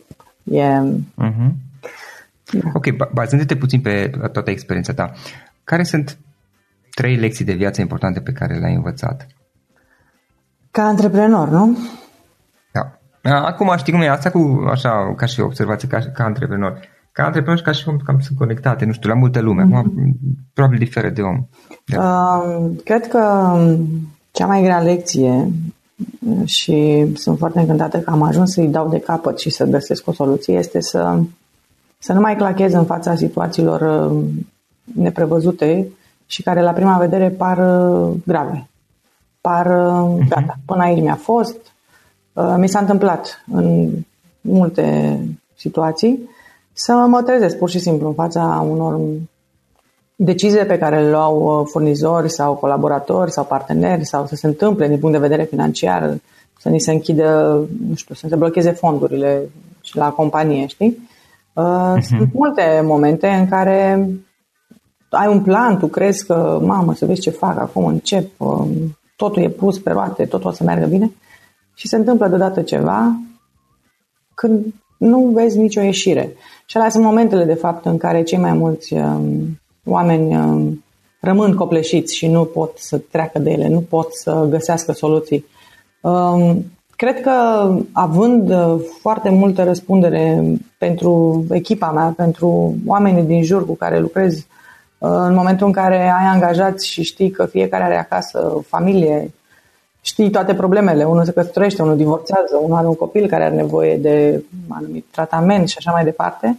E... 0.43 0.63
Uh-huh. 1.21 1.51
Da. 2.51 2.69
Ok, 2.73 2.85
bazându-te 3.13 3.55
puțin 3.55 3.81
pe 3.81 4.11
toată 4.31 4.49
experiența 4.49 4.93
ta, 4.93 5.11
care 5.63 5.83
sunt 5.83 6.17
trei 6.95 7.15
lecții 7.15 7.45
de 7.45 7.53
viață 7.53 7.81
importante 7.81 8.19
pe 8.19 8.31
care 8.31 8.57
le-ai 8.57 8.75
învățat? 8.75 9.27
Ca 10.71 10.83
antreprenor, 10.83 11.49
nu? 11.49 11.77
Da. 12.71 12.99
Acum 13.31 13.73
știi 13.77 13.93
cum 13.93 14.01
e 14.01 14.09
asta 14.09 14.31
cu, 14.31 14.65
așa, 14.71 15.13
ca 15.15 15.25
și 15.25 15.39
observație, 15.39 15.87
ca, 15.87 15.99
ca 16.13 16.23
antreprenor. 16.23 16.79
Ca 17.11 17.23
antreprenor 17.23 17.57
și 17.57 17.63
ca 17.63 17.71
și 17.71 17.87
om, 17.87 17.97
cam 17.97 18.19
sunt 18.19 18.37
conectate, 18.37 18.85
nu 18.85 18.91
știu, 18.91 19.09
la 19.09 19.15
multă 19.15 19.39
lume. 19.39 19.63
Mm-hmm. 19.63 19.77
Acum, 19.77 20.17
probabil 20.53 20.77
diferă 20.77 21.09
de 21.09 21.21
om. 21.21 21.47
Da. 21.85 22.37
Uh, 22.37 22.71
cred 22.83 23.07
că 23.07 23.53
cea 24.31 24.45
mai 24.45 24.61
grea 24.61 24.79
lecție 24.79 25.51
și 26.45 27.05
sunt 27.15 27.37
foarte 27.37 27.59
încântată 27.59 27.99
că 27.99 28.09
am 28.09 28.21
ajuns 28.21 28.51
să-i 28.51 28.67
dau 28.67 28.89
de 28.89 28.99
capăt 28.99 29.39
și 29.39 29.49
să 29.49 29.65
găsesc 29.65 30.07
o 30.07 30.11
soluție, 30.11 30.57
este 30.57 30.81
să, 30.81 31.19
să 31.97 32.13
nu 32.13 32.19
mai 32.19 32.35
clachez 32.35 32.73
în 32.73 32.85
fața 32.85 33.15
situațiilor 33.15 34.11
uh, 34.11 34.23
neprevăzute 34.95 35.87
și 36.25 36.41
care 36.41 36.61
la 36.61 36.71
prima 36.71 36.97
vedere 36.97 37.29
par 37.29 37.57
uh, 37.57 38.13
grave. 38.25 38.67
Par, 39.41 39.65
uh-huh. 39.65 40.27
gata, 40.29 40.55
până 40.65 40.81
aici 40.81 41.01
mi-a 41.01 41.15
fost. 41.15 41.57
Uh, 42.33 42.55
mi 42.57 42.69
s-a 42.69 42.79
întâmplat 42.79 43.43
în 43.51 43.89
multe 44.41 45.19
situații 45.55 46.29
să 46.73 46.93
mă 46.93 47.21
trezesc 47.21 47.57
pur 47.57 47.69
și 47.69 47.79
simplu 47.79 48.07
în 48.07 48.13
fața 48.13 48.65
unor 48.69 49.01
decizii 50.15 50.65
pe 50.65 50.77
care 50.77 51.01
le 51.01 51.09
luau 51.09 51.59
uh, 51.59 51.67
furnizori 51.71 52.29
sau 52.29 52.53
colaboratori 52.53 53.31
sau 53.31 53.43
parteneri 53.43 54.05
sau 54.05 54.25
să 54.25 54.35
se 54.35 54.47
întâmple 54.47 54.87
din 54.87 54.99
punct 54.99 55.15
de 55.15 55.27
vedere 55.27 55.43
financiar, 55.43 56.17
să 56.59 56.69
ni 56.69 56.79
se 56.79 56.91
închidă, 56.91 57.59
nu 57.87 57.95
știu, 57.95 58.15
să 58.15 58.27
se 58.29 58.35
blocheze 58.35 58.71
fondurile 58.71 59.49
și 59.81 59.97
la 59.97 60.09
companie, 60.09 60.65
știi? 60.65 61.09
Uh-huh. 61.51 62.01
Sunt 62.01 62.33
multe 62.33 62.81
momente 62.83 63.27
în 63.27 63.47
care 63.47 64.09
ai 65.09 65.27
un 65.27 65.41
plan, 65.41 65.77
tu 65.77 65.87
crezi 65.87 66.25
că, 66.25 66.59
mamă, 66.63 66.93
să 66.93 67.05
vezi 67.05 67.21
ce 67.21 67.29
fac, 67.29 67.59
acum 67.59 67.85
încep, 67.85 68.29
uh, 68.37 68.65
totul 69.15 69.41
e 69.41 69.49
pus 69.49 69.79
pe 69.79 69.91
roate, 69.91 70.25
totul 70.25 70.49
o 70.49 70.53
să 70.53 70.63
meargă 70.63 70.85
bine 70.85 71.11
și 71.73 71.87
se 71.87 71.95
întâmplă 71.95 72.27
deodată 72.27 72.61
ceva 72.61 73.19
când 74.35 74.65
nu 74.97 75.19
vezi 75.19 75.57
nicio 75.57 75.81
ieșire. 75.81 76.35
Și 76.65 76.77
alea 76.77 76.89
sunt 76.89 77.03
momentele, 77.03 77.45
de 77.45 77.53
fapt, 77.53 77.85
în 77.85 77.97
care 77.97 78.23
cei 78.23 78.37
mai 78.37 78.53
mulți 78.53 78.93
um, 78.93 79.59
oameni 79.85 80.35
um, 80.35 80.83
rămân 81.19 81.55
copleșiți 81.55 82.15
și 82.15 82.27
nu 82.27 82.45
pot 82.45 82.77
să 82.77 82.97
treacă 82.97 83.39
de 83.39 83.51
ele, 83.51 83.67
nu 83.67 83.79
pot 83.79 84.13
să 84.13 84.47
găsească 84.49 84.91
soluții. 84.91 85.45
Um, 86.01 86.65
cred 86.95 87.21
că 87.21 87.31
având 87.91 88.49
uh, 88.49 88.75
foarte 88.99 89.29
multă 89.29 89.63
răspundere 89.63 90.43
pentru 90.77 91.43
echipa 91.49 91.91
mea, 91.91 92.13
pentru 92.17 92.75
oamenii 92.85 93.23
din 93.23 93.43
jur 93.43 93.65
cu 93.65 93.75
care 93.75 93.99
lucrez, 93.99 94.37
uh, 94.37 94.45
în 94.97 95.33
momentul 95.33 95.67
în 95.67 95.73
care 95.73 96.01
ai 96.01 96.25
angajați 96.25 96.87
și 96.87 97.03
știi 97.03 97.29
că 97.29 97.45
fiecare 97.45 97.83
are 97.83 97.97
acasă 97.97 98.61
familie, 98.67 99.33
știi 100.01 100.29
toate 100.29 100.53
problemele, 100.53 101.03
unul 101.03 101.25
se 101.25 101.31
căsătorește, 101.31 101.81
unul 101.81 101.97
divorțează, 101.97 102.59
unul 102.61 102.77
are 102.77 102.87
un 102.87 102.95
copil 102.95 103.27
care 103.27 103.43
are 103.43 103.55
nevoie 103.55 103.97
de 103.97 104.43
anumit 104.69 105.05
tratament 105.11 105.67
și 105.67 105.75
așa 105.77 105.91
mai 105.91 106.03
departe, 106.03 106.57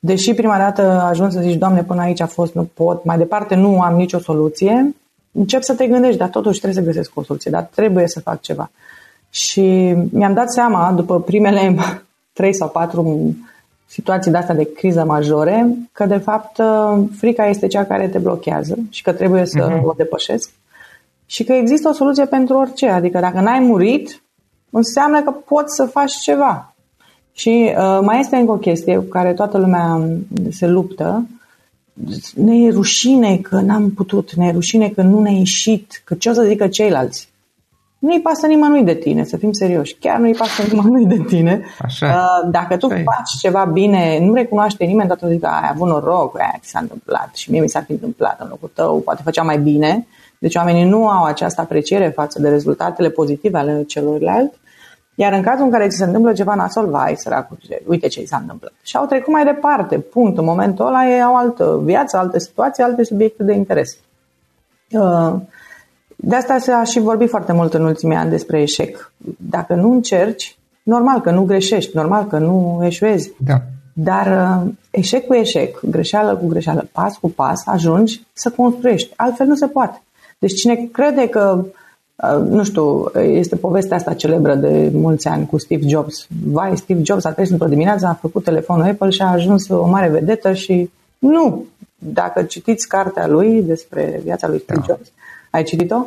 deși 0.00 0.34
prima 0.34 0.58
dată 0.58 0.82
ajungi 0.82 1.34
să 1.34 1.40
zici, 1.40 1.58
Doamne, 1.58 1.82
până 1.82 2.00
aici 2.00 2.20
a 2.20 2.26
fost, 2.26 2.54
nu 2.54 2.68
pot, 2.74 3.04
mai 3.04 3.18
departe 3.18 3.54
nu 3.54 3.80
am 3.80 3.94
nicio 3.94 4.18
soluție, 4.18 4.94
încep 5.32 5.62
să 5.62 5.74
te 5.74 5.86
gândești, 5.86 6.18
dar 6.18 6.28
totuși 6.28 6.60
trebuie 6.60 6.82
să 6.82 6.90
găsesc 6.90 7.16
o 7.18 7.22
soluție, 7.22 7.50
dar 7.50 7.62
trebuie 7.74 8.08
să 8.08 8.20
fac 8.20 8.40
ceva. 8.40 8.70
Și 9.30 9.94
mi-am 10.10 10.34
dat 10.34 10.52
seama, 10.52 10.92
după 10.92 11.20
primele 11.20 11.76
trei 12.38 12.54
sau 12.54 12.68
patru 12.68 13.34
situații 13.86 14.30
de-astea 14.30 14.54
de 14.54 14.72
criză 14.72 15.04
majore, 15.04 15.74
că 15.92 16.06
de 16.06 16.16
fapt 16.16 16.60
frica 17.16 17.46
este 17.46 17.66
cea 17.66 17.84
care 17.84 18.08
te 18.08 18.18
blochează 18.18 18.78
și 18.90 19.02
că 19.02 19.12
trebuie 19.12 19.46
să 19.46 19.68
uh-huh. 19.68 19.82
o 19.82 19.92
depășesc 19.96 20.50
și 21.30 21.44
că 21.44 21.52
există 21.52 21.88
o 21.88 21.92
soluție 21.92 22.24
pentru 22.24 22.56
orice. 22.56 22.88
Adică 22.88 23.18
dacă 23.18 23.40
n-ai 23.40 23.58
murit, 23.58 24.22
înseamnă 24.70 25.22
că 25.22 25.30
poți 25.30 25.74
să 25.74 25.84
faci 25.84 26.12
ceva. 26.12 26.69
Și 27.32 27.74
uh, 27.76 27.98
mai 28.02 28.20
este 28.20 28.36
încă 28.36 28.52
o 28.52 28.56
chestie 28.56 28.96
cu 28.96 29.02
care 29.04 29.32
toată 29.32 29.58
lumea 29.58 30.00
se 30.50 30.66
luptă. 30.66 31.26
Ne 32.34 32.56
e 32.56 32.70
rușine 32.70 33.36
că 33.36 33.60
n-am 33.60 33.90
putut, 33.90 34.34
ne 34.34 34.46
e 34.46 34.52
rușine 34.52 34.88
că 34.88 35.02
nu 35.02 35.20
ne-a 35.20 35.32
ieșit, 35.32 36.02
că 36.04 36.14
ce 36.14 36.28
o 36.28 36.32
să 36.32 36.42
zică 36.42 36.68
ceilalți. 36.68 37.28
Nu-i 37.98 38.20
pasă 38.20 38.46
nimănui 38.46 38.84
de 38.84 38.94
tine, 38.94 39.24
să 39.24 39.36
fim 39.36 39.52
serioși. 39.52 39.94
Chiar 39.94 40.18
nu-i 40.18 40.34
pasă 40.34 40.62
nimănui 40.70 41.06
de 41.06 41.24
tine. 41.28 41.62
Așa. 41.78 42.06
Uh, 42.06 42.50
dacă 42.50 42.76
tu 42.76 42.86
Așa 42.86 43.02
faci 43.04 43.38
ceva 43.40 43.64
bine, 43.64 44.18
nu 44.22 44.34
recunoaște 44.34 44.84
nimeni, 44.84 45.08
toată 45.08 45.28
zic 45.28 45.40
că 45.40 45.46
ai 45.46 45.70
avut 45.72 45.88
noroc, 45.88 46.38
aia 46.38 46.58
ți 46.60 46.70
s-a 46.70 46.78
întâmplat 46.78 47.30
și 47.34 47.50
mie 47.50 47.60
mi 47.60 47.68
s-a 47.68 47.80
fi 47.80 47.92
întâmplat 47.92 48.40
în 48.40 48.46
locul 48.48 48.70
tău, 48.74 49.00
poate 49.00 49.22
făcea 49.24 49.42
mai 49.42 49.58
bine. 49.58 50.06
Deci 50.38 50.54
oamenii 50.54 50.84
nu 50.84 51.08
au 51.08 51.24
această 51.24 51.60
apreciere 51.60 52.08
față 52.08 52.40
de 52.40 52.48
rezultatele 52.48 53.10
pozitive 53.10 53.58
ale 53.58 53.84
celorlalți 53.86 54.58
iar 55.14 55.32
în 55.32 55.42
cazul 55.42 55.64
în 55.64 55.70
care 55.70 55.88
ți 55.88 55.96
se 55.96 56.04
întâmplă 56.04 56.32
ceva 56.32 56.54
nasol, 56.54 56.86
vai, 56.86 57.14
săracul, 57.16 57.58
uite 57.86 58.06
ce 58.06 58.20
i 58.20 58.26
s-a 58.26 58.36
întâmplat. 58.36 58.72
Și 58.82 58.96
au 58.96 59.06
trecut 59.06 59.32
mai 59.32 59.44
departe, 59.44 59.98
punct. 59.98 60.38
În 60.38 60.44
momentul 60.44 60.86
ăla 60.86 61.08
ei 61.08 61.22
au 61.22 61.36
altă 61.36 61.80
viață, 61.84 62.16
alte 62.16 62.38
situații, 62.38 62.82
alte 62.82 63.02
subiecte 63.02 63.42
de 63.42 63.52
interes. 63.52 63.96
Uh, 64.90 65.34
de 66.16 66.36
asta 66.36 66.58
se-a 66.58 66.84
și 66.84 67.00
vorbit 67.00 67.28
foarte 67.28 67.52
mult 67.52 67.74
în 67.74 67.84
ultimii 67.84 68.16
ani 68.16 68.30
despre 68.30 68.60
eșec. 68.60 69.12
Dacă 69.36 69.74
nu 69.74 69.92
încerci, 69.92 70.58
normal 70.82 71.20
că 71.20 71.30
nu 71.30 71.44
greșești, 71.44 71.96
normal 71.96 72.26
că 72.26 72.38
nu 72.38 72.80
eșuezi. 72.84 73.32
Da. 73.38 73.62
Dar 73.92 74.26
uh, 74.26 74.72
eșec 74.90 75.26
cu 75.26 75.34
eșec, 75.34 75.80
greșeală 75.90 76.36
cu 76.36 76.46
greșeală, 76.46 76.88
pas 76.92 77.16
cu 77.16 77.30
pas, 77.30 77.66
ajungi 77.66 78.26
să 78.32 78.50
construiești. 78.50 79.12
Altfel 79.16 79.46
nu 79.46 79.54
se 79.54 79.66
poate. 79.66 80.02
Deci 80.38 80.54
cine 80.54 80.88
crede 80.92 81.28
că 81.28 81.64
Uh, 81.64 81.79
nu 82.48 82.64
știu, 82.64 83.10
este 83.20 83.56
povestea 83.56 83.96
asta 83.96 84.14
celebră 84.14 84.54
de 84.54 84.90
mulți 84.92 85.28
ani 85.28 85.46
cu 85.46 85.58
Steve 85.58 85.88
Jobs. 85.88 86.26
Vai, 86.44 86.76
Steve 86.76 87.00
Jobs 87.02 87.24
a 87.24 87.32
trezit 87.32 87.52
într-o 87.52 87.68
dimineață, 87.68 88.06
a 88.06 88.18
făcut 88.20 88.44
telefonul 88.44 88.88
Apple 88.88 89.10
și 89.10 89.22
a 89.22 89.26
ajuns 89.26 89.68
o 89.68 89.86
mare 89.86 90.08
vedetă 90.08 90.52
și 90.52 90.90
nu. 91.18 91.64
Dacă 91.98 92.42
citiți 92.42 92.88
cartea 92.88 93.26
lui 93.26 93.62
despre 93.62 94.20
viața 94.24 94.48
lui 94.48 94.60
Steve 94.60 94.80
da. 94.80 94.84
Jobs, 94.86 95.12
ai 95.50 95.62
citit-o? 95.62 96.06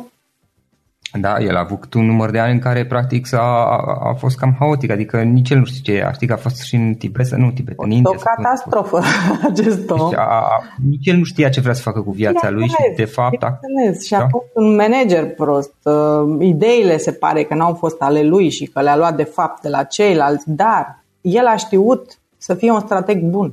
Da, 1.20 1.38
el 1.38 1.56
a 1.56 1.60
avut 1.60 1.94
un 1.94 2.06
număr 2.06 2.30
de 2.30 2.38
ani 2.38 2.52
în 2.52 2.58
care 2.58 2.86
practic 2.86 3.32
a, 3.32 3.66
a 4.04 4.14
fost 4.18 4.38
cam 4.38 4.56
haotic, 4.58 4.90
adică 4.90 5.22
nici 5.22 5.50
el 5.50 5.58
nu 5.58 5.64
știe 5.64 5.82
ce 5.84 6.04
a 6.04 6.12
știi 6.12 6.26
că 6.26 6.32
a 6.32 6.36
fost 6.36 6.62
și 6.62 6.74
în 6.74 6.94
Tibet, 6.94 7.30
nu 7.30 7.50
Tibet, 7.50 7.74
în 7.76 7.90
India. 7.90 8.10
O 8.16 8.22
catastrofă 8.22 9.02
acest 9.50 9.90
om. 9.90 10.08
Deci 10.08 10.18
a, 10.18 10.22
a, 10.22 10.62
nici 10.88 11.06
el 11.06 11.16
nu 11.16 11.24
știa 11.24 11.48
ce 11.48 11.60
vrea 11.60 11.74
să 11.74 11.82
facă 11.82 12.00
cu 12.00 12.10
viața 12.10 12.50
lui 12.50 12.68
și 12.68 12.74
de 12.96 13.04
fapt... 13.04 13.42
A, 13.42 13.58
și 14.04 14.14
a 14.14 14.18
da? 14.18 14.26
fost 14.30 14.46
un 14.54 14.74
manager 14.74 15.34
prost. 15.34 15.72
Uh, 15.82 16.36
ideile 16.40 16.96
se 16.96 17.12
pare 17.12 17.42
că 17.42 17.54
n-au 17.54 17.74
fost 17.74 18.00
ale 18.00 18.22
lui 18.22 18.50
și 18.50 18.64
că 18.64 18.80
le-a 18.80 18.96
luat 18.96 19.16
de 19.16 19.24
fapt 19.24 19.62
de 19.62 19.68
la 19.68 19.82
ceilalți, 19.82 20.44
dar 20.50 21.04
el 21.20 21.46
a 21.46 21.56
știut 21.56 22.18
să 22.36 22.54
fie 22.54 22.70
un 22.70 22.80
strateg 22.80 23.22
bun. 23.22 23.52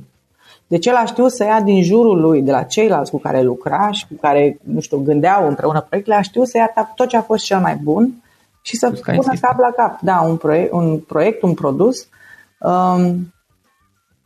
Deci 0.72 0.86
el 0.86 0.94
a 0.94 1.04
știut 1.04 1.32
să 1.32 1.44
ia 1.44 1.60
din 1.60 1.82
jurul 1.82 2.20
lui, 2.20 2.42
de 2.42 2.50
la 2.50 2.62
ceilalți 2.62 3.10
cu 3.10 3.18
care 3.18 3.42
lucra 3.42 3.90
și 3.90 4.06
cu 4.06 4.14
care, 4.20 4.58
nu 4.62 4.80
știu, 4.80 4.98
gândeau 4.98 5.48
împreună 5.48 5.80
proiectele, 5.80 6.16
a 6.16 6.22
știut 6.22 6.48
să 6.48 6.56
ia 6.56 6.72
tot 6.94 7.08
ce 7.08 7.16
a 7.16 7.22
fost 7.22 7.44
cel 7.44 7.58
mai 7.58 7.76
bun 7.82 8.22
și 8.62 8.76
să 8.76 8.90
pună 8.90 9.32
cap 9.40 9.58
la 9.58 9.70
cap. 9.76 10.00
Da, 10.00 10.20
un 10.20 10.36
proiect, 10.36 10.72
un, 10.72 10.98
proiect, 10.98 11.42
un 11.42 11.54
produs. 11.54 12.08
Um, 12.58 13.32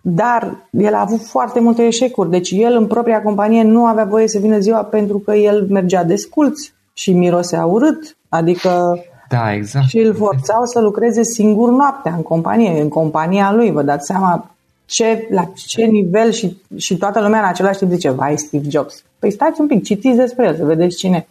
dar 0.00 0.68
el 0.70 0.94
a 0.94 1.00
avut 1.00 1.22
foarte 1.22 1.61
multe 1.61 1.87
eșecuri. 1.87 2.30
Deci 2.30 2.50
el 2.50 2.72
în 2.72 2.87
propria 2.87 3.22
companie 3.22 3.62
nu 3.62 3.87
avea 3.87 4.04
voie 4.04 4.28
să 4.28 4.38
vină 4.38 4.59
ziua 4.59 4.85
pentru 4.85 5.18
că 5.18 5.35
el 5.35 5.66
mergea 5.68 6.04
de 6.04 6.16
sculți 6.16 6.74
și 6.92 7.12
mirosea 7.12 7.64
urât. 7.64 8.16
Adică 8.28 8.98
da, 9.28 9.52
exact. 9.52 9.87
Și 9.87 9.98
îl 9.98 10.14
forțau 10.14 10.64
să 10.64 10.80
lucreze 10.80 11.22
singur 11.22 11.70
noaptea 11.70 12.12
în 12.12 12.22
companie, 12.22 12.80
în 12.80 12.88
compania 12.88 13.52
lui. 13.52 13.70
Vă 13.70 13.82
dați 13.82 14.06
seama 14.06 14.55
ce, 14.87 15.27
la 15.31 15.53
ce 15.55 15.85
nivel 15.85 16.31
și, 16.31 16.57
și 16.77 16.96
toată 16.96 17.20
lumea 17.20 17.38
în 17.38 17.49
același 17.49 17.79
timp 17.79 17.90
zice, 17.90 18.11
vai 18.11 18.38
Steve 18.38 18.68
Jobs. 18.70 19.05
Păi 19.18 19.31
stați 19.31 19.61
un 19.61 19.66
pic, 19.66 19.85
citiți 19.85 20.16
despre 20.16 20.46
el, 20.46 20.57
să 20.57 20.64
vedeți 20.64 20.96
cine. 20.96 21.27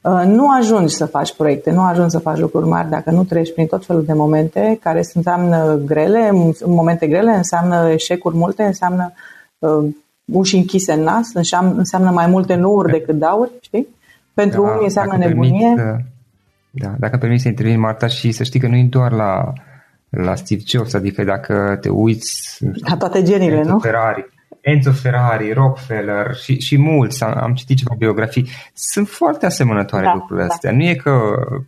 Uh, 0.00 0.22
nu 0.26 0.50
ajungi 0.50 0.94
să 0.94 1.06
faci 1.06 1.34
proiecte, 1.34 1.70
nu 1.70 1.80
ajungi 1.80 2.10
să 2.10 2.18
faci 2.18 2.38
lucruri 2.38 2.68
mari 2.68 2.88
dacă 2.88 3.10
nu 3.10 3.24
treci 3.24 3.52
prin 3.52 3.66
tot 3.66 3.86
felul 3.86 4.04
de 4.04 4.12
momente 4.12 4.78
care 4.82 5.02
înseamnă 5.14 5.80
grele, 5.84 6.30
momente 6.64 7.06
grele, 7.06 7.30
înseamnă 7.30 7.90
eșecuri 7.92 8.36
multe, 8.36 8.62
înseamnă 8.62 9.12
uh, 9.58 9.84
uși 10.24 10.56
închise 10.56 10.92
în 10.92 11.02
nas, 11.02 11.32
înseamnă, 11.34 11.74
înseamnă 11.76 12.10
mai 12.10 12.26
multe 12.26 12.54
nuuri 12.54 12.92
decât 12.92 13.18
dauri, 13.18 13.50
știi? 13.60 13.86
Pentru 14.34 14.62
da, 14.62 14.68
unii 14.70 14.84
înseamnă 14.84 15.16
nebunie. 15.16 15.72
Permit, 15.74 16.04
da, 16.70 16.94
dacă 16.98 17.16
permis 17.16 17.42
să 17.42 17.48
intervin, 17.48 17.80
Marta, 17.80 18.06
și 18.06 18.32
să 18.32 18.42
știi 18.42 18.60
că 18.60 18.68
nu 18.68 18.76
e 18.76 18.86
doar 18.90 19.12
la 19.12 19.52
la 20.16 20.34
Steve 20.34 20.62
Jobs, 20.66 20.94
adică 20.94 21.24
dacă 21.24 21.78
te 21.80 21.88
uiți 21.88 22.58
la 22.88 22.96
toate 22.96 23.22
genile, 23.22 23.62
nu? 23.62 23.78
Ferrari, 23.78 24.32
Enzo 24.60 24.92
Ferrari, 24.92 25.52
Rockefeller 25.52 26.34
și, 26.34 26.60
și 26.60 26.78
mulți, 26.78 27.22
am, 27.22 27.34
am 27.42 27.54
citit 27.54 27.76
ceva 27.76 27.94
biografii, 27.98 28.48
sunt 28.74 29.08
foarte 29.08 29.46
asemănătoare 29.46 30.04
da, 30.04 30.14
lucrurile 30.14 30.46
da. 30.46 30.52
astea. 30.52 30.72
Nu 30.72 30.82
e 30.82 30.94
că 30.94 31.20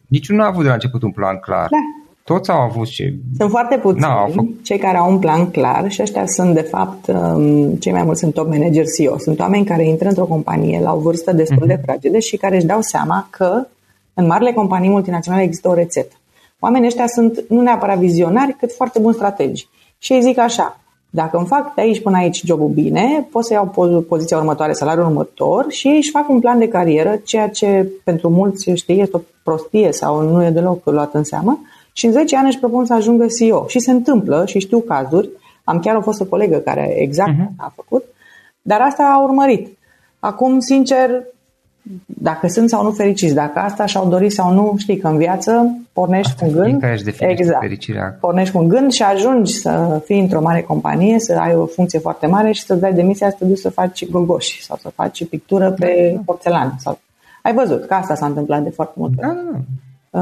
niciunul 0.06 0.42
n-a 0.42 0.48
avut 0.48 0.62
de 0.62 0.68
la 0.68 0.74
început 0.74 1.02
un 1.02 1.10
plan 1.10 1.38
clar. 1.38 1.68
Da. 1.70 1.76
Toți 2.24 2.50
au 2.50 2.60
avut 2.60 2.86
și... 2.86 3.14
Sunt 3.36 3.50
foarte 3.50 3.78
puțini 3.78 4.04
au 4.04 4.30
făcut... 4.34 4.64
cei 4.64 4.78
care 4.78 4.96
au 4.96 5.10
un 5.10 5.18
plan 5.18 5.50
clar 5.50 5.90
și 5.90 6.02
ăștia 6.02 6.26
sunt, 6.26 6.54
de 6.54 6.60
fapt, 6.60 7.06
um, 7.06 7.74
cei 7.74 7.92
mai 7.92 8.02
mulți 8.02 8.20
sunt 8.20 8.34
top 8.34 8.48
manager 8.48 8.84
CEO. 8.98 9.18
Sunt 9.18 9.38
oameni 9.38 9.64
care 9.64 9.86
intră 9.86 10.08
într-o 10.08 10.24
companie 10.24 10.80
la 10.80 10.92
o 10.92 10.98
vârstă 10.98 11.32
destul 11.32 11.64
uh-huh. 11.64 11.76
de 11.76 11.80
fragedă 11.84 12.18
și 12.18 12.36
care 12.36 12.56
își 12.56 12.66
dau 12.66 12.80
seama 12.80 13.28
că 13.30 13.66
în 14.14 14.26
marile 14.26 14.52
companii 14.52 14.88
multinaționale 14.88 15.42
există 15.44 15.68
o 15.68 15.74
rețetă. 15.74 16.14
Oamenii 16.60 16.86
ăștia 16.86 17.06
sunt 17.06 17.44
nu 17.48 17.60
neapărat 17.60 17.98
vizionari, 17.98 18.56
cât 18.58 18.72
foarte 18.72 18.98
buni 18.98 19.14
strategi. 19.14 19.68
Și 19.98 20.12
ei 20.12 20.22
zic 20.22 20.38
așa, 20.38 20.80
dacă 21.10 21.36
îmi 21.36 21.46
fac 21.46 21.74
de 21.74 21.80
aici 21.80 22.02
până 22.02 22.16
aici 22.16 22.42
jobul 22.44 22.68
bine, 22.68 23.26
pot 23.30 23.44
să 23.44 23.52
iau 23.52 24.04
poziția 24.08 24.36
următoare, 24.36 24.72
salariul 24.72 25.06
următor 25.06 25.66
și 25.68 25.88
ei 25.88 25.96
își 25.96 26.10
fac 26.10 26.28
un 26.28 26.40
plan 26.40 26.58
de 26.58 26.68
carieră, 26.68 27.20
ceea 27.24 27.48
ce 27.48 27.90
pentru 28.04 28.28
mulți 28.28 28.70
știi 28.74 29.00
este 29.00 29.16
o 29.16 29.20
prostie 29.42 29.92
sau 29.92 30.20
nu 30.22 30.44
e 30.44 30.50
deloc 30.50 30.84
luat 30.84 31.14
în 31.14 31.24
seamă 31.24 31.60
și 31.92 32.06
în 32.06 32.12
10 32.12 32.36
ani 32.36 32.46
își 32.46 32.58
propun 32.58 32.84
să 32.84 32.94
ajungă 32.94 33.26
CEO. 33.38 33.66
Și 33.66 33.80
se 33.80 33.90
întâmplă 33.90 34.44
și 34.46 34.58
știu 34.58 34.78
cazuri, 34.78 35.28
am 35.64 35.80
chiar 35.80 35.96
o 35.96 36.00
fostă 36.00 36.24
colegă 36.24 36.56
care 36.56 36.94
exact 36.96 37.32
uh-huh. 37.32 37.56
a 37.56 37.72
făcut, 37.74 38.04
dar 38.62 38.80
asta 38.80 39.02
a 39.02 39.22
urmărit. 39.22 39.78
Acum, 40.18 40.60
sincer, 40.60 41.24
dacă 42.04 42.48
sunt 42.48 42.68
sau 42.68 42.82
nu 42.82 42.90
fericiți, 42.90 43.34
dacă 43.34 43.58
asta 43.58 43.86
și-au 43.86 44.08
dorit 44.08 44.32
sau 44.32 44.52
nu, 44.52 44.74
știi 44.78 44.98
că 44.98 45.08
în 45.08 45.16
viață 45.16 45.76
pornești 45.92 46.32
Asta 46.32 46.44
cu 46.44 46.50
un 46.50 46.62
gând. 46.62 46.82
exact. 47.18 47.60
fericirea. 47.60 48.16
Pornești 48.20 48.54
cu 48.54 48.62
un 48.62 48.68
gând 48.68 48.92
și 48.92 49.02
ajungi 49.02 49.52
să 49.52 50.02
fii 50.04 50.20
într-o 50.20 50.40
mare 50.40 50.62
companie, 50.62 51.18
să 51.18 51.38
ai 51.40 51.54
o 51.54 51.66
funcție 51.66 51.98
foarte 51.98 52.26
mare 52.26 52.52
și 52.52 52.62
să-ți 52.62 52.80
dai 52.80 52.92
demisia 52.92 53.30
să 53.30 53.36
te 53.38 53.44
duci 53.44 53.58
să 53.58 53.70
faci 53.70 54.08
gogoși 54.08 54.64
sau 54.64 54.76
să 54.80 54.90
faci 54.94 55.28
pictură 55.28 55.70
pe 55.70 56.12
da, 56.14 56.20
porțelan. 56.24 56.74
Sau... 56.78 56.98
Ai 57.42 57.54
văzut 57.54 57.86
că 57.86 57.94
asta 57.94 58.14
s-a 58.14 58.26
întâmplat 58.26 58.62
de 58.62 58.70
foarte 58.70 58.94
multe 58.96 59.16
da, 59.20 59.26
da, 59.26 59.50
da. 59.52 59.58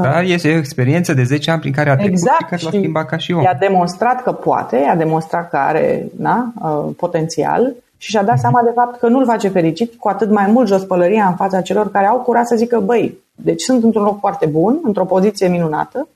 Dar 0.01 0.23
este 0.23 0.53
o 0.53 0.57
experiență 0.57 1.13
de 1.13 1.23
10 1.23 1.51
ani 1.51 1.59
prin 1.59 1.71
care 1.71 1.89
a 1.89 1.95
trecut 1.95 2.11
exact, 2.11 2.37
și 2.37 2.45
care 2.49 2.61
l-a 2.63 2.69
schimbat 2.69 3.05
ca 3.05 3.17
și 3.17 3.31
om. 3.31 3.41
I-a 3.41 3.57
demonstrat 3.59 4.23
că 4.23 4.31
poate, 4.31 4.77
i-a 4.85 4.95
demonstrat 4.95 5.49
că 5.49 5.57
are 5.57 6.05
na, 6.17 6.53
uh, 6.61 6.93
potențial 6.97 7.73
și 8.05 8.11
și-a 8.11 8.23
dat 8.23 8.39
seama 8.39 8.61
de 8.63 8.71
fapt 8.75 8.99
că 8.99 9.07
nu-l 9.07 9.25
face 9.25 9.47
fericit, 9.47 9.95
cu 9.95 10.07
atât 10.07 10.29
mai 10.29 10.51
mult 10.51 10.67
jos 10.67 10.83
pălăria 10.83 11.27
în 11.27 11.35
fața 11.35 11.61
celor 11.61 11.91
care 11.91 12.05
au 12.05 12.17
curaj 12.17 12.45
să 12.45 12.55
zică, 12.55 12.79
băi, 12.79 13.17
deci 13.35 13.61
sunt 13.61 13.83
într-un 13.83 14.03
loc 14.03 14.19
foarte 14.19 14.45
bun, 14.45 14.79
într-o 14.83 15.05
poziție 15.05 15.47
minunată, 15.47 16.07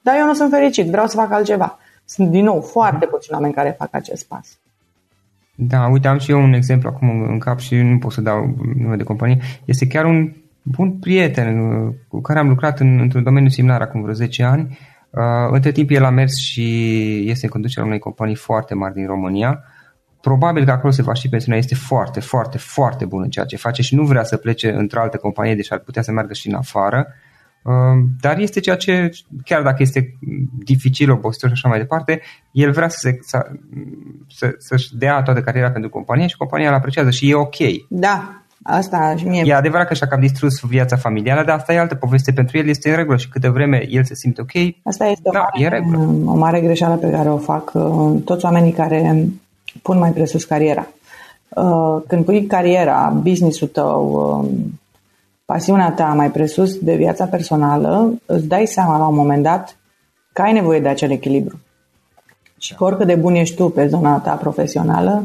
dar 0.00 0.14
eu 0.18 0.26
nu 0.26 0.34
sunt 0.34 0.50
fericit, 0.50 0.86
vreau 0.86 1.06
să 1.06 1.16
fac 1.16 1.32
altceva. 1.32 1.78
Sunt 2.04 2.30
din 2.30 2.44
nou 2.44 2.60
foarte 2.60 3.06
puțini 3.06 3.34
oameni 3.34 3.54
care 3.54 3.74
fac 3.78 3.88
acest 3.90 4.26
pas. 4.26 4.58
Da, 5.54 5.86
uite, 5.86 6.08
am 6.08 6.18
și 6.18 6.30
eu 6.30 6.42
un 6.42 6.52
exemplu 6.52 6.88
acum 6.88 7.08
în 7.08 7.38
cap 7.38 7.58
și 7.58 7.74
nu 7.74 7.98
pot 7.98 8.12
să 8.12 8.20
dau 8.20 8.54
nume 8.78 8.96
de 8.96 9.02
companie. 9.02 9.38
Este 9.64 9.86
chiar 9.86 10.04
un 10.04 10.32
bun 10.62 10.90
prieten 10.90 11.58
uh, 11.58 11.94
cu 12.08 12.20
care 12.20 12.38
am 12.38 12.48
lucrat 12.48 12.80
în, 12.80 12.98
într-un 13.00 13.22
domeniu 13.22 13.48
similar 13.48 13.80
acum 13.80 14.00
vreo 14.02 14.14
10 14.14 14.42
ani. 14.42 14.78
Uh, 15.10 15.50
între 15.50 15.72
timp 15.72 15.90
el 15.90 16.04
a 16.04 16.10
mers 16.10 16.36
și 16.36 16.64
este 17.30 17.44
în 17.44 17.50
conducerea 17.50 17.86
unei 17.86 17.98
companii 17.98 18.34
foarte 18.34 18.74
mari 18.74 18.94
din 18.94 19.06
România. 19.06 19.64
Probabil 20.22 20.64
că 20.64 20.70
acolo 20.70 20.92
se 20.92 21.02
va 21.02 21.14
și 21.14 21.28
pensiona. 21.28 21.58
Este 21.58 21.74
foarte, 21.74 22.20
foarte, 22.20 22.58
foarte 22.58 23.04
bun 23.04 23.22
în 23.22 23.30
ceea 23.30 23.44
ce 23.44 23.56
face 23.56 23.82
și 23.82 23.94
nu 23.94 24.04
vrea 24.04 24.24
să 24.24 24.36
plece 24.36 24.72
într-o 24.72 25.00
altă 25.00 25.16
companie, 25.16 25.54
deși 25.54 25.72
ar 25.72 25.78
putea 25.78 26.02
să 26.02 26.12
meargă 26.12 26.32
și 26.32 26.48
în 26.48 26.54
afară. 26.54 27.06
Uh, 27.62 27.72
dar 28.20 28.38
este 28.38 28.60
ceea 28.60 28.76
ce, 28.76 29.10
chiar 29.44 29.62
dacă 29.62 29.82
este 29.82 30.18
dificil, 30.64 31.10
obositor 31.10 31.48
și 31.48 31.54
așa 31.54 31.68
mai 31.68 31.78
departe, 31.78 32.20
el 32.50 32.70
vrea 32.70 32.88
să 32.88 32.98
se, 33.00 33.18
să, 33.20 33.46
să, 34.28 34.54
să-și 34.58 34.96
dea 34.96 35.22
toată 35.22 35.40
cariera 35.40 35.70
pentru 35.70 35.90
companie 35.90 36.26
și 36.26 36.36
compania 36.36 36.68
îl 36.68 36.74
apreciază 36.74 37.10
și 37.10 37.30
e 37.30 37.34
ok. 37.34 37.56
Da, 37.88 38.42
Asta 38.62 39.14
și 39.16 39.26
mie... 39.26 39.42
E 39.46 39.54
adevărat 39.54 39.86
că 39.86 39.94
și-a 39.94 40.06
cam 40.06 40.20
distrus 40.20 40.60
viața 40.60 40.96
familială, 40.96 41.44
dar 41.44 41.56
asta 41.56 41.72
e 41.72 41.78
altă 41.78 41.94
poveste. 41.94 42.32
Pentru 42.32 42.58
el 42.58 42.68
este 42.68 42.90
în 42.90 42.96
regulă 42.96 43.16
și 43.16 43.28
câte 43.28 43.48
vreme 43.48 43.86
el 43.90 44.04
se 44.04 44.14
simte 44.14 44.40
ok, 44.40 44.50
asta 44.82 45.06
este 45.06 45.30
da, 45.32 45.48
o, 45.52 45.60
mare, 45.60 45.76
e 45.76 45.94
o 46.24 46.36
mare 46.36 46.60
greșeală 46.60 46.96
pe 46.96 47.10
care 47.10 47.28
o 47.28 47.36
fac 47.36 47.70
uh, 47.74 48.22
toți 48.24 48.44
oamenii 48.44 48.72
care 48.72 49.28
pun 49.82 49.98
mai 49.98 50.12
presus 50.12 50.44
cariera. 50.44 50.86
Uh, 51.48 52.02
când 52.06 52.24
pui 52.24 52.46
cariera, 52.46 53.20
business-ul 53.22 53.68
tău, 53.68 54.12
um, 54.12 54.80
pasiunea 55.44 55.92
ta 55.92 56.04
mai 56.04 56.30
presus 56.30 56.78
de 56.78 56.94
viața 56.94 57.24
personală, 57.24 58.14
îți 58.26 58.46
dai 58.46 58.66
seama 58.66 58.98
la 58.98 59.06
un 59.06 59.14
moment 59.14 59.42
dat 59.42 59.76
că 60.32 60.42
ai 60.42 60.52
nevoie 60.52 60.80
de 60.80 60.88
acel 60.88 61.10
echilibru. 61.10 61.60
Și 62.58 62.74
că 62.74 62.84
oricât 62.84 63.06
de 63.06 63.14
bun 63.14 63.34
ești 63.34 63.56
tu 63.56 63.68
pe 63.68 63.86
zona 63.86 64.18
ta 64.18 64.34
profesională, 64.34 65.24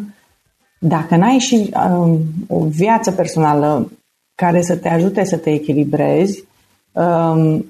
dacă 0.80 1.15
n-ai 1.15 1.38
și 1.38 1.74
um, 1.89 2.20
o 2.48 2.65
viață 2.65 3.12
personală 3.12 3.91
care 4.36 4.62
să 4.62 4.76
te 4.76 4.89
ajute 4.89 5.24
să 5.24 5.38
te 5.38 5.52
echilibrezi, 5.52 6.43
um, 6.91 7.65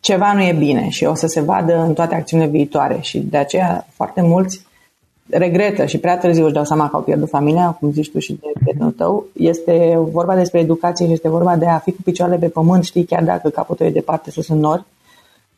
ceva 0.00 0.32
nu 0.32 0.42
e 0.42 0.52
bine 0.52 0.88
și 0.88 1.04
o 1.04 1.14
să 1.14 1.26
se 1.26 1.40
vadă 1.40 1.78
în 1.78 1.92
toate 1.92 2.14
acțiunile 2.14 2.50
viitoare 2.50 2.98
și 3.00 3.18
de 3.18 3.36
aceea 3.36 3.86
foarte 3.90 4.20
mulți 4.20 4.66
regretă 5.32 5.86
și 5.86 5.98
prea 5.98 6.18
târziu 6.18 6.44
își 6.44 6.52
dau 6.52 6.64
seama 6.64 6.88
că 6.88 6.96
au 6.96 7.02
pierdut 7.02 7.28
familia, 7.28 7.76
cum 7.80 7.92
zici 7.92 8.10
tu 8.10 8.18
și 8.18 8.32
de 8.32 8.52
prietenul 8.60 8.92
tău. 8.92 9.26
Este 9.32 9.98
vorba 10.10 10.34
despre 10.34 10.60
educație 10.60 11.06
și 11.06 11.12
este 11.12 11.28
vorba 11.28 11.56
de 11.56 11.66
a 11.66 11.78
fi 11.78 11.92
cu 11.92 12.02
picioarele 12.04 12.38
pe 12.38 12.48
pământ, 12.48 12.84
știi, 12.84 13.04
chiar 13.04 13.22
dacă 13.22 13.48
capătul 13.48 13.86
e 13.86 13.90
departe 13.90 14.30
sus 14.30 14.48
în 14.48 14.58
nori. 14.58 14.84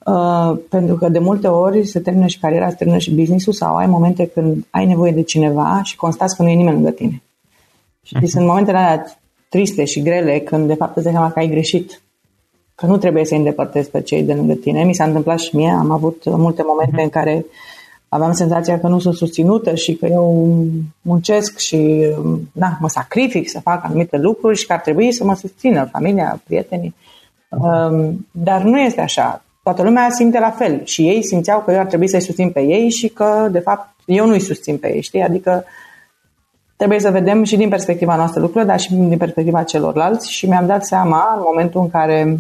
Uh, 0.06 0.58
pentru 0.68 0.94
că 0.94 1.08
de 1.08 1.18
multe 1.18 1.46
ori 1.46 1.86
se 1.86 2.00
termină 2.00 2.26
și 2.26 2.38
cariera, 2.38 2.68
se 2.68 2.74
termină 2.74 2.98
și 2.98 3.14
business-ul 3.14 3.52
sau 3.52 3.76
ai 3.76 3.86
momente 3.86 4.26
când 4.26 4.66
ai 4.70 4.86
nevoie 4.86 5.12
de 5.12 5.22
cineva 5.22 5.80
și 5.82 5.96
constați 5.96 6.36
că 6.36 6.42
nu 6.42 6.48
e 6.48 6.54
nimeni 6.54 6.74
lângă 6.74 6.90
tine. 6.90 7.22
Și 8.02 8.16
uh-huh. 8.16 8.26
sunt 8.26 8.46
momentele 8.46 8.78
alea 8.78 9.18
triste 9.48 9.84
și 9.84 10.02
grele 10.02 10.38
când 10.38 10.66
de 10.66 10.74
fapt 10.74 10.96
îți 10.96 11.04
dai 11.04 11.12
seama 11.12 11.30
că 11.30 11.38
ai 11.38 11.48
greșit. 11.48 12.02
Că 12.74 12.86
nu 12.86 12.96
trebuie 12.96 13.24
să 13.24 13.32
îi 13.32 13.38
îndepărtezi 13.38 13.90
pe 13.90 14.00
cei 14.00 14.22
de 14.22 14.34
lângă 14.34 14.54
tine. 14.54 14.84
Mi 14.84 14.94
s-a 14.94 15.04
întâmplat 15.04 15.38
și 15.38 15.56
mie, 15.56 15.70
am 15.70 15.90
avut 15.90 16.22
multe 16.24 16.62
momente 16.66 17.00
uh-huh. 17.00 17.04
în 17.04 17.08
care 17.08 17.44
aveam 18.14 18.32
senzația 18.32 18.80
că 18.80 18.88
nu 18.88 18.98
sunt 18.98 19.14
susținută 19.14 19.74
și 19.74 19.94
că 19.94 20.06
eu 20.06 20.56
muncesc 21.00 21.58
și 21.58 22.06
na, 22.52 22.76
mă 22.80 22.88
sacrific 22.88 23.48
să 23.48 23.60
fac 23.60 23.84
anumite 23.84 24.16
lucruri 24.16 24.58
și 24.58 24.66
că 24.66 24.72
ar 24.72 24.80
trebui 24.80 25.12
să 25.12 25.24
mă 25.24 25.34
susțină 25.34 25.88
familia, 25.92 26.40
prietenii. 26.44 26.94
Uh-huh. 26.94 28.12
Dar 28.30 28.62
nu 28.62 28.80
este 28.80 29.00
așa 29.00 29.44
toată 29.62 29.82
lumea 29.82 30.10
simte 30.10 30.38
la 30.38 30.50
fel 30.50 30.80
și 30.84 31.08
ei 31.08 31.24
simțeau 31.24 31.60
că 31.60 31.72
eu 31.72 31.78
ar 31.78 31.86
trebui 31.86 32.08
să-i 32.08 32.20
susțin 32.20 32.50
pe 32.50 32.60
ei 32.60 32.90
și 32.90 33.08
că, 33.08 33.48
de 33.50 33.58
fapt, 33.58 33.88
eu 34.06 34.26
nu-i 34.26 34.40
susțin 34.40 34.76
pe 34.76 34.94
ei, 34.94 35.02
știi? 35.02 35.22
Adică 35.22 35.64
trebuie 36.76 37.00
să 37.00 37.10
vedem 37.10 37.44
și 37.44 37.56
din 37.56 37.68
perspectiva 37.68 38.16
noastră 38.16 38.40
lucrurile, 38.40 38.70
dar 38.70 38.80
și 38.80 38.94
din 38.94 39.18
perspectiva 39.18 39.62
celorlalți 39.62 40.32
și 40.32 40.46
mi-am 40.46 40.66
dat 40.66 40.84
seama 40.84 41.34
în 41.36 41.42
momentul 41.44 41.80
în 41.80 41.90
care 41.90 42.38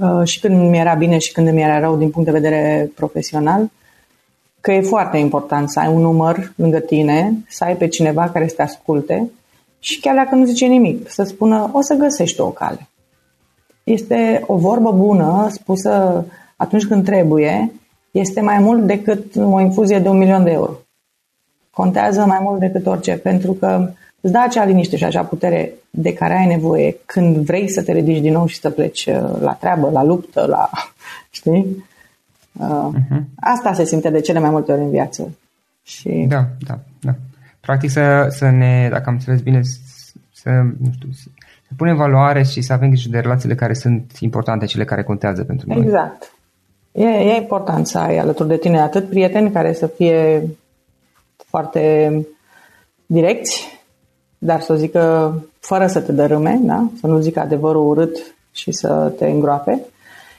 uh, 0.00 0.26
și 0.26 0.40
când 0.40 0.70
mi 0.70 0.78
era 0.78 0.94
bine 0.94 1.18
și 1.18 1.32
când 1.32 1.50
mi 1.50 1.62
era 1.62 1.78
rău 1.78 1.96
din 1.96 2.10
punct 2.10 2.30
de 2.30 2.38
vedere 2.38 2.90
profesional, 2.94 3.70
că 4.60 4.72
e 4.72 4.80
foarte 4.80 5.16
important 5.16 5.70
să 5.70 5.80
ai 5.80 5.88
un 5.88 6.00
număr 6.00 6.52
lângă 6.56 6.78
tine, 6.78 7.32
să 7.48 7.64
ai 7.64 7.76
pe 7.76 7.88
cineva 7.88 8.30
care 8.30 8.48
să 8.48 8.54
te 8.54 8.62
asculte 8.62 9.30
și 9.78 10.00
chiar 10.00 10.14
dacă 10.14 10.34
nu 10.34 10.44
zice 10.44 10.66
nimic, 10.66 11.10
să 11.10 11.22
spună 11.22 11.70
o 11.72 11.80
să 11.80 11.94
găsești 11.94 12.40
o 12.40 12.50
cale 12.50 12.88
este 13.88 14.42
o 14.46 14.56
vorbă 14.56 14.92
bună 14.92 15.46
spusă 15.50 16.24
atunci 16.56 16.86
când 16.86 17.04
trebuie, 17.04 17.72
este 18.10 18.40
mai 18.40 18.58
mult 18.58 18.86
decât 18.86 19.36
o 19.36 19.60
infuzie 19.60 19.98
de 19.98 20.08
un 20.08 20.18
milion 20.18 20.44
de 20.44 20.50
euro. 20.50 20.72
Contează 21.70 22.24
mai 22.24 22.38
mult 22.42 22.60
decât 22.60 22.86
orice, 22.86 23.12
pentru 23.12 23.52
că 23.52 23.90
îți 24.20 24.32
dă 24.32 24.38
acea 24.38 24.64
liniște 24.64 24.96
și 24.96 25.04
acea 25.04 25.22
putere 25.22 25.72
de 25.90 26.12
care 26.12 26.38
ai 26.38 26.46
nevoie 26.46 26.96
când 27.06 27.36
vrei 27.36 27.68
să 27.68 27.82
te 27.82 27.92
ridici 27.92 28.20
din 28.20 28.32
nou 28.32 28.46
și 28.46 28.60
să 28.60 28.70
pleci 28.70 29.06
uh, 29.06 29.40
la 29.40 29.52
treabă, 29.52 29.90
la 29.90 30.04
luptă, 30.04 30.46
la... 30.48 30.70
știi? 31.30 31.84
Uh-huh. 32.56 33.22
Asta 33.40 33.72
se 33.72 33.84
simte 33.84 34.10
de 34.10 34.20
cele 34.20 34.38
mai 34.38 34.50
multe 34.50 34.72
ori 34.72 34.80
în 34.80 34.90
viață. 34.90 35.36
Și... 35.82 36.24
Da, 36.28 36.46
da, 36.66 36.78
da. 37.00 37.14
Practic 37.60 37.90
să, 37.90 38.26
să 38.30 38.50
ne, 38.50 38.88
dacă 38.90 39.04
am 39.06 39.14
înțeles 39.14 39.40
bine, 39.40 39.60
să, 40.32 40.50
nu 40.78 40.90
știu, 40.92 41.08
să 41.12 41.28
să 41.68 41.74
punem 41.76 41.96
valoare 41.96 42.42
și 42.42 42.60
să 42.60 42.72
avem 42.72 42.88
grijă 42.88 43.08
de 43.10 43.18
relațiile 43.18 43.54
care 43.54 43.74
sunt 43.74 44.12
importante, 44.20 44.66
cele 44.66 44.84
care 44.84 45.02
contează 45.02 45.44
pentru 45.44 45.68
noi. 45.68 45.82
Exact. 45.84 46.32
E, 46.92 47.04
e 47.04 47.36
important 47.36 47.86
să 47.86 47.98
ai 47.98 48.18
alături 48.18 48.48
de 48.48 48.56
tine 48.56 48.80
atât 48.80 49.08
prieteni 49.08 49.50
care 49.50 49.72
să 49.72 49.86
fie 49.86 50.48
foarte 51.36 52.12
direcți, 53.06 53.80
dar 54.38 54.60
să 54.60 54.74
zică 54.74 55.34
fără 55.58 55.86
să 55.86 56.00
te 56.00 56.12
dărâme, 56.12 56.58
da? 56.62 56.90
să 57.00 57.06
nu 57.06 57.18
zică 57.18 57.40
adevărul 57.40 57.88
urât 57.88 58.16
și 58.52 58.72
să 58.72 59.12
te 59.18 59.26
îngroape, 59.26 59.80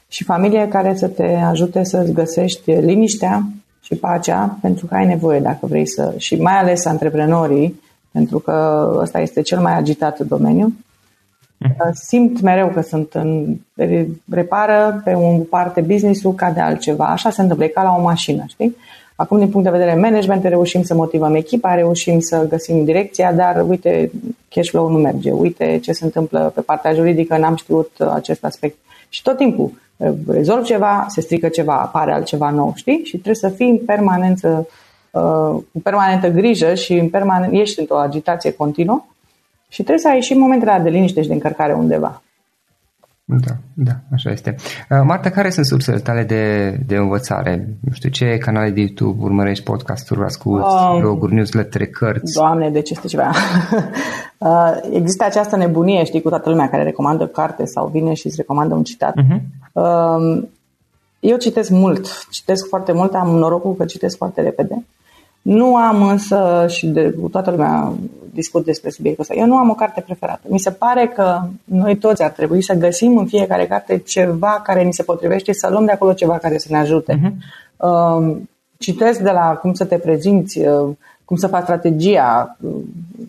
și 0.09 0.23
familie 0.23 0.67
care 0.67 0.95
să 0.95 1.07
te 1.07 1.23
ajute 1.23 1.83
să-ți 1.83 2.11
găsești 2.11 2.71
liniștea 2.71 3.43
și 3.81 3.95
pacea 3.95 4.57
pentru 4.61 4.85
că 4.85 4.95
ai 4.95 5.05
nevoie 5.05 5.39
dacă 5.39 5.65
vrei 5.65 5.87
să... 5.87 6.13
și 6.17 6.35
mai 6.35 6.57
ales 6.57 6.85
antreprenorii, 6.85 7.81
pentru 8.11 8.39
că 8.39 8.87
ăsta 9.01 9.19
este 9.19 9.41
cel 9.41 9.59
mai 9.59 9.77
agitat 9.77 10.19
domeniu, 10.19 10.73
Uh, 11.59 11.89
simt 11.93 12.41
mereu 12.41 12.69
că 12.69 12.81
sunt 12.81 13.13
în, 13.13 13.55
repară 14.29 15.01
pe 15.03 15.13
un 15.13 15.43
parte 15.43 15.81
business-ul 15.81 16.33
ca 16.33 16.51
de 16.51 16.59
altceva. 16.59 17.05
Așa 17.05 17.29
se 17.29 17.41
întâmplă, 17.41 17.65
e 17.65 17.69
ca 17.69 17.83
la 17.83 17.95
o 17.97 18.01
mașină, 18.01 18.43
știi? 18.47 18.75
Acum, 19.15 19.37
din 19.37 19.49
punct 19.49 19.71
de 19.71 19.77
vedere 19.77 19.99
management, 19.99 20.43
reușim 20.43 20.83
să 20.83 20.93
motivăm 20.93 21.35
echipa, 21.35 21.75
reușim 21.75 22.19
să 22.19 22.45
găsim 22.49 22.83
direcția, 22.83 23.33
dar 23.33 23.65
uite, 23.67 24.11
cash 24.49 24.69
flow 24.69 24.89
nu 24.89 24.97
merge, 24.97 25.31
uite 25.31 25.79
ce 25.81 25.91
se 25.91 26.05
întâmplă 26.05 26.51
pe 26.55 26.61
partea 26.61 26.93
juridică, 26.93 27.37
n-am 27.37 27.55
știut 27.55 27.91
acest 28.13 28.43
aspect. 28.45 28.77
Și 29.09 29.21
tot 29.21 29.37
timpul 29.37 29.71
uh, 29.97 30.13
rezolv 30.27 30.63
ceva, 30.63 31.05
se 31.07 31.21
strică 31.21 31.47
ceva, 31.47 31.79
apare 31.81 32.11
altceva 32.11 32.49
nou, 32.49 32.73
știi? 32.75 33.01
Și 33.03 33.11
trebuie 33.11 33.35
să 33.35 33.49
fii 33.49 33.69
în 33.69 33.77
permanență, 33.85 34.67
uh, 35.11 35.61
cu 35.71 35.79
permanentă 35.83 36.27
grijă 36.29 36.73
și 36.73 36.93
în 36.93 37.09
permanent, 37.09 37.53
ești 37.53 37.79
într-o 37.79 37.97
agitație 37.97 38.51
continuă 38.51 39.05
și 39.67 39.83
trebuie 39.83 40.03
să 40.03 40.09
ai 40.09 40.21
și 40.21 40.33
momentele 40.33 40.79
de 40.83 40.89
liniște 40.89 41.21
și 41.21 41.27
de 41.27 41.33
încărcare 41.33 41.73
undeva. 41.73 42.21
Da, 43.31 43.55
da, 43.73 43.91
așa 44.13 44.31
este. 44.31 44.55
Uh, 44.89 45.01
Marta, 45.03 45.29
care 45.29 45.49
sunt 45.49 45.65
sursele 45.65 45.97
tale 45.97 46.23
de, 46.23 46.69
de 46.85 46.95
învățare? 46.95 47.67
Nu 47.79 47.93
știu, 47.93 48.09
ce 48.09 48.37
canale 48.37 48.69
de 48.69 48.79
YouTube 48.79 49.23
urmărești 49.23 49.63
podcasturi, 49.63 50.23
asculti, 50.23 50.67
um, 50.67 50.99
bloguri, 50.99 51.33
newsletter, 51.33 51.87
cărți? 51.87 52.33
Doamne, 52.33 52.69
de 52.69 52.81
ce 52.81 52.93
este 52.93 53.07
ceva? 53.07 53.31
uh, 54.37 54.77
există 54.91 55.23
această 55.23 55.55
nebunie, 55.55 56.03
știi, 56.03 56.21
cu 56.21 56.29
toată 56.29 56.49
lumea 56.49 56.69
care 56.69 56.83
recomandă 56.83 57.27
carte 57.27 57.65
sau 57.65 57.87
vine 57.87 58.13
și 58.13 58.25
îți 58.25 58.35
recomandă 58.35 58.75
un 58.75 58.83
citat. 58.83 59.13
Uh-huh. 59.13 59.41
Uh, 59.71 60.43
eu 61.19 61.37
citesc 61.37 61.69
mult, 61.69 62.27
citesc 62.29 62.67
foarte 62.67 62.91
mult, 62.91 63.13
am 63.13 63.27
norocul 63.27 63.75
că 63.75 63.85
citesc 63.85 64.17
foarte 64.17 64.41
repede. 64.41 64.83
Nu 65.41 65.75
am 65.75 66.01
însă, 66.03 66.65
și 66.69 66.87
de, 66.87 67.15
toată 67.31 67.51
lumea 67.51 67.93
discut 68.33 68.65
despre 68.65 68.89
subiectul 68.89 69.23
ăsta, 69.23 69.41
eu 69.41 69.45
nu 69.45 69.57
am 69.57 69.69
o 69.69 69.73
carte 69.73 70.01
preferată. 70.01 70.47
Mi 70.47 70.59
se 70.59 70.71
pare 70.71 71.11
că 71.15 71.41
noi 71.63 71.97
toți 71.97 72.23
ar 72.23 72.29
trebui 72.29 72.63
să 72.63 72.73
găsim 72.73 73.17
în 73.17 73.25
fiecare 73.25 73.67
carte 73.67 73.97
ceva 73.97 74.61
care 74.63 74.83
ni 74.83 74.93
se 74.93 75.03
potrivește, 75.03 75.53
să 75.53 75.69
luăm 75.69 75.85
de 75.85 75.91
acolo 75.91 76.13
ceva 76.13 76.37
care 76.37 76.57
să 76.57 76.67
ne 76.69 76.77
ajute. 76.77 77.19
Uh-huh. 77.19 77.33
Uh, 77.77 78.37
citesc 78.77 79.19
de 79.19 79.31
la 79.31 79.55
cum 79.61 79.73
să 79.73 79.85
te 79.85 79.97
prezinți, 79.97 80.59
uh, 80.59 80.95
cum 81.25 81.37
să 81.37 81.47
faci 81.47 81.63
strategia, 81.63 82.57
uh, 82.61 82.71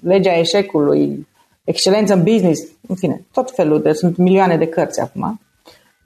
legea 0.02 0.38
eșecului, 0.38 1.26
excelență 1.64 2.14
în 2.14 2.22
business, 2.22 2.62
în 2.88 2.94
fine, 2.94 3.24
tot 3.32 3.50
felul 3.50 3.82
de, 3.82 3.92
sunt 3.92 4.16
milioane 4.16 4.56
de 4.56 4.66
cărți 4.66 5.00
acum. 5.00 5.40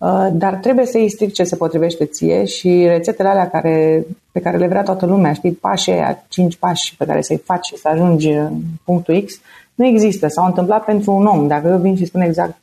Uh, 0.05 0.28
dar 0.32 0.55
trebuie 0.55 0.86
să-i 0.86 1.09
stric 1.09 1.32
ce 1.32 1.44
se 1.44 1.57
potrivește 1.57 2.05
ție 2.05 2.44
și 2.44 2.86
rețetele 2.86 3.28
alea 3.28 3.50
care, 3.50 4.07
pe 4.32 4.40
care 4.40 4.57
le 4.57 4.66
vrea 4.66 4.82
toată 4.82 5.07
lumea, 5.07 5.32
știi, 5.32 5.52
pașii 5.52 5.92
aia, 5.92 6.24
cinci 6.28 6.57
pași 6.57 6.96
pe 6.96 7.05
care 7.05 7.22
să-i 7.22 7.42
faci 7.44 7.66
și 7.66 7.76
să 7.76 7.88
ajungi 7.88 8.28
în 8.28 8.61
punctul 8.84 9.20
X, 9.20 9.40
nu 9.74 9.86
există. 9.86 10.28
S-au 10.28 10.46
întâmplat 10.46 10.84
pentru 10.84 11.12
un 11.12 11.26
om. 11.26 11.46
Dacă 11.46 11.68
eu 11.68 11.78
vin 11.78 11.96
și 11.96 12.05
spun 12.05 12.20
exact 12.20 12.57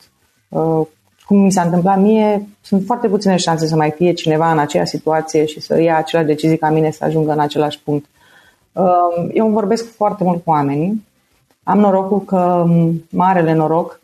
uh, 0.49 0.81
cum 1.25 1.37
mi 1.37 1.51
s-a 1.51 1.61
întâmplat 1.61 1.99
mie, 1.99 2.47
sunt 2.61 2.85
foarte 2.85 3.07
puține 3.07 3.35
șanse 3.35 3.67
să 3.67 3.75
mai 3.75 3.91
fie 3.91 4.13
cineva 4.13 4.51
în 4.51 4.59
aceeași 4.59 4.89
situație 4.89 5.45
și 5.45 5.59
să 5.59 5.81
ia 5.81 5.97
aceleași 5.97 6.33
decizii 6.33 6.57
ca 6.57 6.69
mine 6.69 6.91
să 6.91 7.03
ajungă 7.05 7.31
în 7.31 7.39
același 7.39 7.79
punct. 7.83 8.05
Uh, 8.71 9.29
eu 9.33 9.47
vorbesc 9.47 9.95
foarte 9.95 10.23
mult 10.23 10.43
cu 10.43 10.49
oamenii. 10.49 11.05
Am 11.63 11.79
norocul 11.79 12.21
că, 12.21 12.65
marele 13.09 13.53
noroc, 13.53 13.99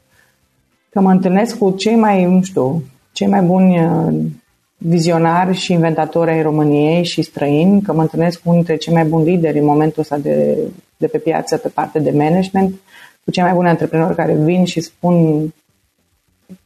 că 0.90 1.02
mă 1.02 1.12
întâlnesc 1.12 1.58
cu 1.58 1.72
cei 1.72 1.96
mai, 1.96 2.26
nu 2.26 2.42
știu, 2.42 2.84
cei 3.18 3.28
mai 3.28 3.42
buni 3.42 3.80
uh, 3.80 4.14
vizionari 4.78 5.56
și 5.56 5.72
inventatori 5.72 6.32
ai 6.32 6.42
României 6.42 7.04
și 7.04 7.22
străini, 7.22 7.82
că 7.82 7.94
mă 7.94 8.02
întâlnesc 8.02 8.38
cu 8.38 8.50
unul 8.50 8.64
dintre 8.64 8.76
cei 8.76 8.94
mai 8.94 9.06
buni 9.06 9.30
lideri 9.30 9.60
în 9.60 9.66
momentul 9.66 10.02
ăsta 10.02 10.18
de, 10.18 10.58
de 10.98 11.08
pe 11.08 11.18
piață 11.18 11.58
pe 11.58 11.68
parte 11.68 12.00
de 12.00 12.12
management, 12.12 12.76
cu 13.24 13.32
cei 13.32 13.44
mai 13.44 13.54
buni 13.54 13.68
antreprenori 13.68 14.16
care 14.16 14.34
vin 14.34 14.66
și 14.66 14.82
spun 14.82 15.48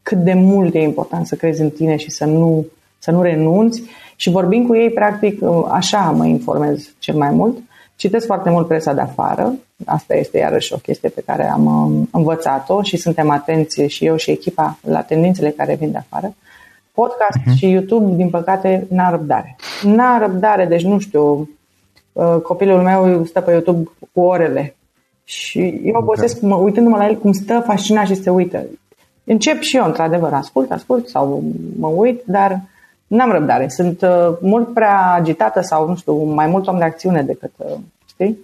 cât 0.02 0.18
de 0.18 0.34
mult 0.34 0.74
e 0.74 0.80
important 0.80 1.28
să 1.28 1.36
crezi 1.36 1.62
în 1.62 1.70
tine 1.70 1.95
și 1.95 2.10
să 2.10 2.26
nu, 2.26 2.66
să 2.99 3.12
nu 3.12 3.22
renunți 3.22 3.84
și 4.16 4.30
vorbim 4.30 4.68
cu 4.68 4.76
ei, 4.76 4.89
practic, 4.89 5.41
uh, 5.41 5.66
așa 5.70 5.99
mă 5.99 6.26
informez 6.26 6.93
cel 6.99 7.16
mai 7.16 7.30
mult. 7.30 7.58
Citesc 7.95 8.26
foarte 8.26 8.49
mult 8.49 8.68
presa 8.68 8.93
de 8.93 9.02
afară, 9.02 9.54
asta 9.86 10.16
este 10.16 10.38
iarăși 10.38 10.74
o 10.74 10.78
chestie 10.78 11.10
pe 11.10 11.24
care 11.26 11.49
am 11.49 11.66
um, 11.66 12.10
învățat-o 12.12 12.82
și 12.82 12.97
suntem 12.97 13.30
atenți 13.30 13.82
și 13.82 14.06
eu 14.06 14.16
și 14.16 14.32
echipa 14.32 14.78
la 14.82 15.02
tendințele 15.02 15.49
care 15.49 15.76
vin 15.76 15.91
de 15.91 15.97
afară. 15.97 16.36
Podcast 17.02 17.39
uh-huh. 17.39 17.58
și 17.58 17.70
YouTube, 17.70 18.16
din 18.16 18.30
păcate, 18.30 18.88
n-a 18.89 19.10
răbdare. 19.10 19.56
N-a 19.84 20.18
răbdare, 20.18 20.66
deci 20.66 20.84
nu 20.84 20.99
știu, 20.99 21.49
uh, 22.12 22.36
copilul 22.43 22.82
meu 22.82 23.26
stă 23.26 23.41
pe 23.41 23.52
YouTube 23.52 23.89
cu 24.14 24.22
orele 24.22 24.76
și 25.24 25.82
eu 25.84 25.95
obosesc 25.95 26.43
okay. 26.43 26.64
uitându-mă 26.64 26.97
la 26.97 27.08
el 27.08 27.18
cum 27.18 27.32
stă 27.32 27.64
fascinat 27.66 28.06
și 28.06 28.16
se 28.16 28.30
uită. 28.30 28.66
Încep 29.24 29.60
și 29.60 29.78
eu, 29.78 29.86
într-adevăr, 29.86 30.34
ascult, 30.34 30.72
ascult 30.72 31.08
sau 31.08 31.43
mă 31.80 31.88
uit, 31.88 32.22
dar 32.26 32.62
n-am 33.08 33.32
răbdare. 33.32 33.68
Sunt 33.68 34.02
uh, 34.02 34.38
mult 34.41 34.74
prea 34.74 35.14
agitată 35.14 35.62
sau, 35.62 35.88
nu 35.88 35.95
știu, 35.95 36.24
mai 36.24 36.47
mult 36.47 36.68
om 36.68 36.78
de 36.78 36.84
acțiune 36.84 37.22
decât, 37.22 37.52
uh, 37.58 37.78
știi? 38.08 38.38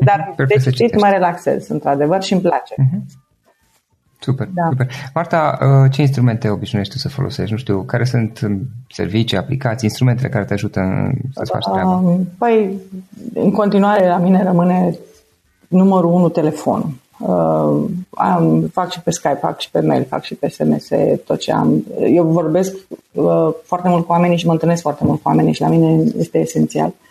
Dar 0.00 0.34
de 0.36 0.70
citit 0.70 1.00
mă 1.00 1.08
relaxez, 1.08 1.68
într-adevăr, 1.68 2.22
și 2.22 2.32
îmi 2.32 2.42
place. 2.42 2.74
Uh-huh. 2.74 3.19
Super, 4.20 4.48
da. 4.54 4.66
super. 4.70 4.88
Marta, 5.14 5.58
uh, 5.60 5.90
ce 5.92 6.00
instrumente 6.00 6.48
obișnuiești 6.48 6.92
tu 6.92 6.98
să 6.98 7.08
folosești? 7.08 7.52
Nu 7.52 7.58
știu, 7.58 7.82
care 7.82 8.04
sunt 8.04 8.40
um, 8.44 8.60
servicii, 8.88 9.36
aplicații, 9.36 9.88
instrumentele 9.88 10.28
care 10.28 10.44
te 10.44 10.52
ajută 10.52 11.10
să-ți 11.34 11.50
faci 11.50 11.64
treaba? 11.72 11.94
Um, 11.96 12.28
păi, 12.38 12.76
în 13.34 13.50
continuare, 13.50 14.06
la 14.06 14.18
mine 14.18 14.42
rămâne 14.42 14.94
numărul 15.68 16.12
unu 16.12 16.28
telefonul. 16.28 16.90
Uh, 17.18 17.90
am, 18.10 18.70
fac 18.72 18.90
și 18.90 19.00
pe 19.00 19.10
Skype, 19.10 19.38
fac 19.40 19.58
și 19.58 19.70
pe 19.70 19.80
mail, 19.80 20.04
fac 20.08 20.22
și 20.22 20.34
pe 20.34 20.48
SMS, 20.48 20.88
tot 21.24 21.38
ce 21.38 21.52
am. 21.52 21.84
Eu 22.14 22.24
vorbesc 22.24 22.76
uh, 23.12 23.48
foarte 23.64 23.88
mult 23.88 24.06
cu 24.06 24.12
oamenii 24.12 24.36
și 24.36 24.46
mă 24.46 24.52
întâlnesc 24.52 24.82
foarte 24.82 25.04
mult 25.04 25.22
cu 25.22 25.28
oamenii 25.28 25.52
și 25.52 25.60
la 25.60 25.68
mine 25.68 26.04
este 26.16 26.38
esențial. 26.38 26.86
Uh, 26.86 27.08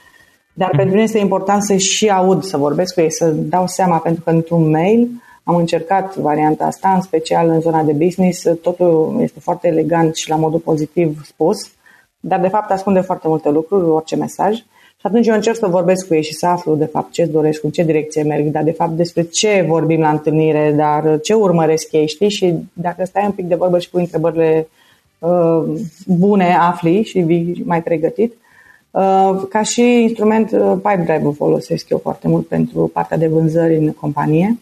dar 0.60 0.70
pentru 0.70 0.90
mine 0.90 1.04
este 1.04 1.20
important 1.20 1.64
să 1.64 1.76
și 1.76 2.10
aud, 2.10 2.44
să 2.44 2.58
vorbesc 2.58 2.94
cu 2.94 3.02
ei, 3.02 3.12
să 3.12 3.30
dau 3.30 3.68
seama, 3.68 3.98
pentru 3.98 4.24
că 4.24 4.30
într-un 4.30 4.70
mail 4.70 5.10
am 5.50 5.56
încercat 5.56 6.16
varianta 6.16 6.66
asta, 6.66 6.94
în 6.94 7.02
special 7.02 7.50
în 7.50 7.62
zona 7.62 7.84
de 7.84 7.92
business, 7.92 8.48
totul 8.62 9.18
este 9.22 9.40
foarte 9.40 9.68
elegant 9.68 10.16
și 10.16 10.30
la 10.30 10.36
modul 10.36 10.60
pozitiv 10.60 11.22
spus, 11.26 11.58
dar 12.20 12.40
de 12.40 12.48
fapt 12.48 12.72
ascunde 12.72 13.00
foarte 13.00 13.28
multe 13.28 13.50
lucruri, 13.50 13.86
orice 13.86 14.16
mesaj. 14.16 14.56
Și 15.00 15.06
atunci 15.06 15.28
eu 15.28 15.36
încerc 15.36 15.56
să 15.56 15.68
vorbesc 15.68 16.08
cu 16.08 16.14
ei 16.14 16.24
și 16.24 16.34
să 16.34 16.46
aflu 16.46 16.76
de 16.76 16.86
fapt 16.86 17.12
ce 17.12 17.26
doresc, 17.26 17.64
în 17.64 17.70
ce 17.70 17.84
direcție 17.84 18.24
merg, 18.24 18.46
dar 18.46 18.64
de 18.64 18.72
fapt 18.72 18.92
despre 18.92 19.24
ce 19.24 19.66
vorbim 19.68 20.00
la 20.00 20.10
întâlnire, 20.10 20.72
dar 20.72 21.20
ce 21.20 21.34
urmăresc 21.34 21.92
ei, 21.92 22.08
știi? 22.08 22.30
Și 22.30 22.56
dacă 22.74 23.06
stai 23.06 23.26
un 23.26 23.32
pic 23.32 23.46
de 23.46 23.56
vorbă 23.56 23.80
și 23.80 23.90
pui 23.90 24.02
întrebările 24.02 24.68
uh, 25.20 25.64
bune, 26.06 26.56
afli 26.60 27.04
și 27.04 27.20
vii 27.20 27.64
mai 27.66 27.84
pregătit. 27.84 28.34
Uh, 28.92 29.42
ca 29.50 29.62
și 29.62 30.02
instrument, 30.02 30.52
uh, 30.52 30.74
Pipedrive-ul 30.76 31.34
folosesc 31.34 31.90
eu 31.90 31.98
foarte 31.98 32.28
mult 32.28 32.48
pentru 32.48 32.90
partea 32.94 33.18
de 33.18 33.28
vânzări 33.28 33.78
în 33.78 33.92
companie. 33.92 34.58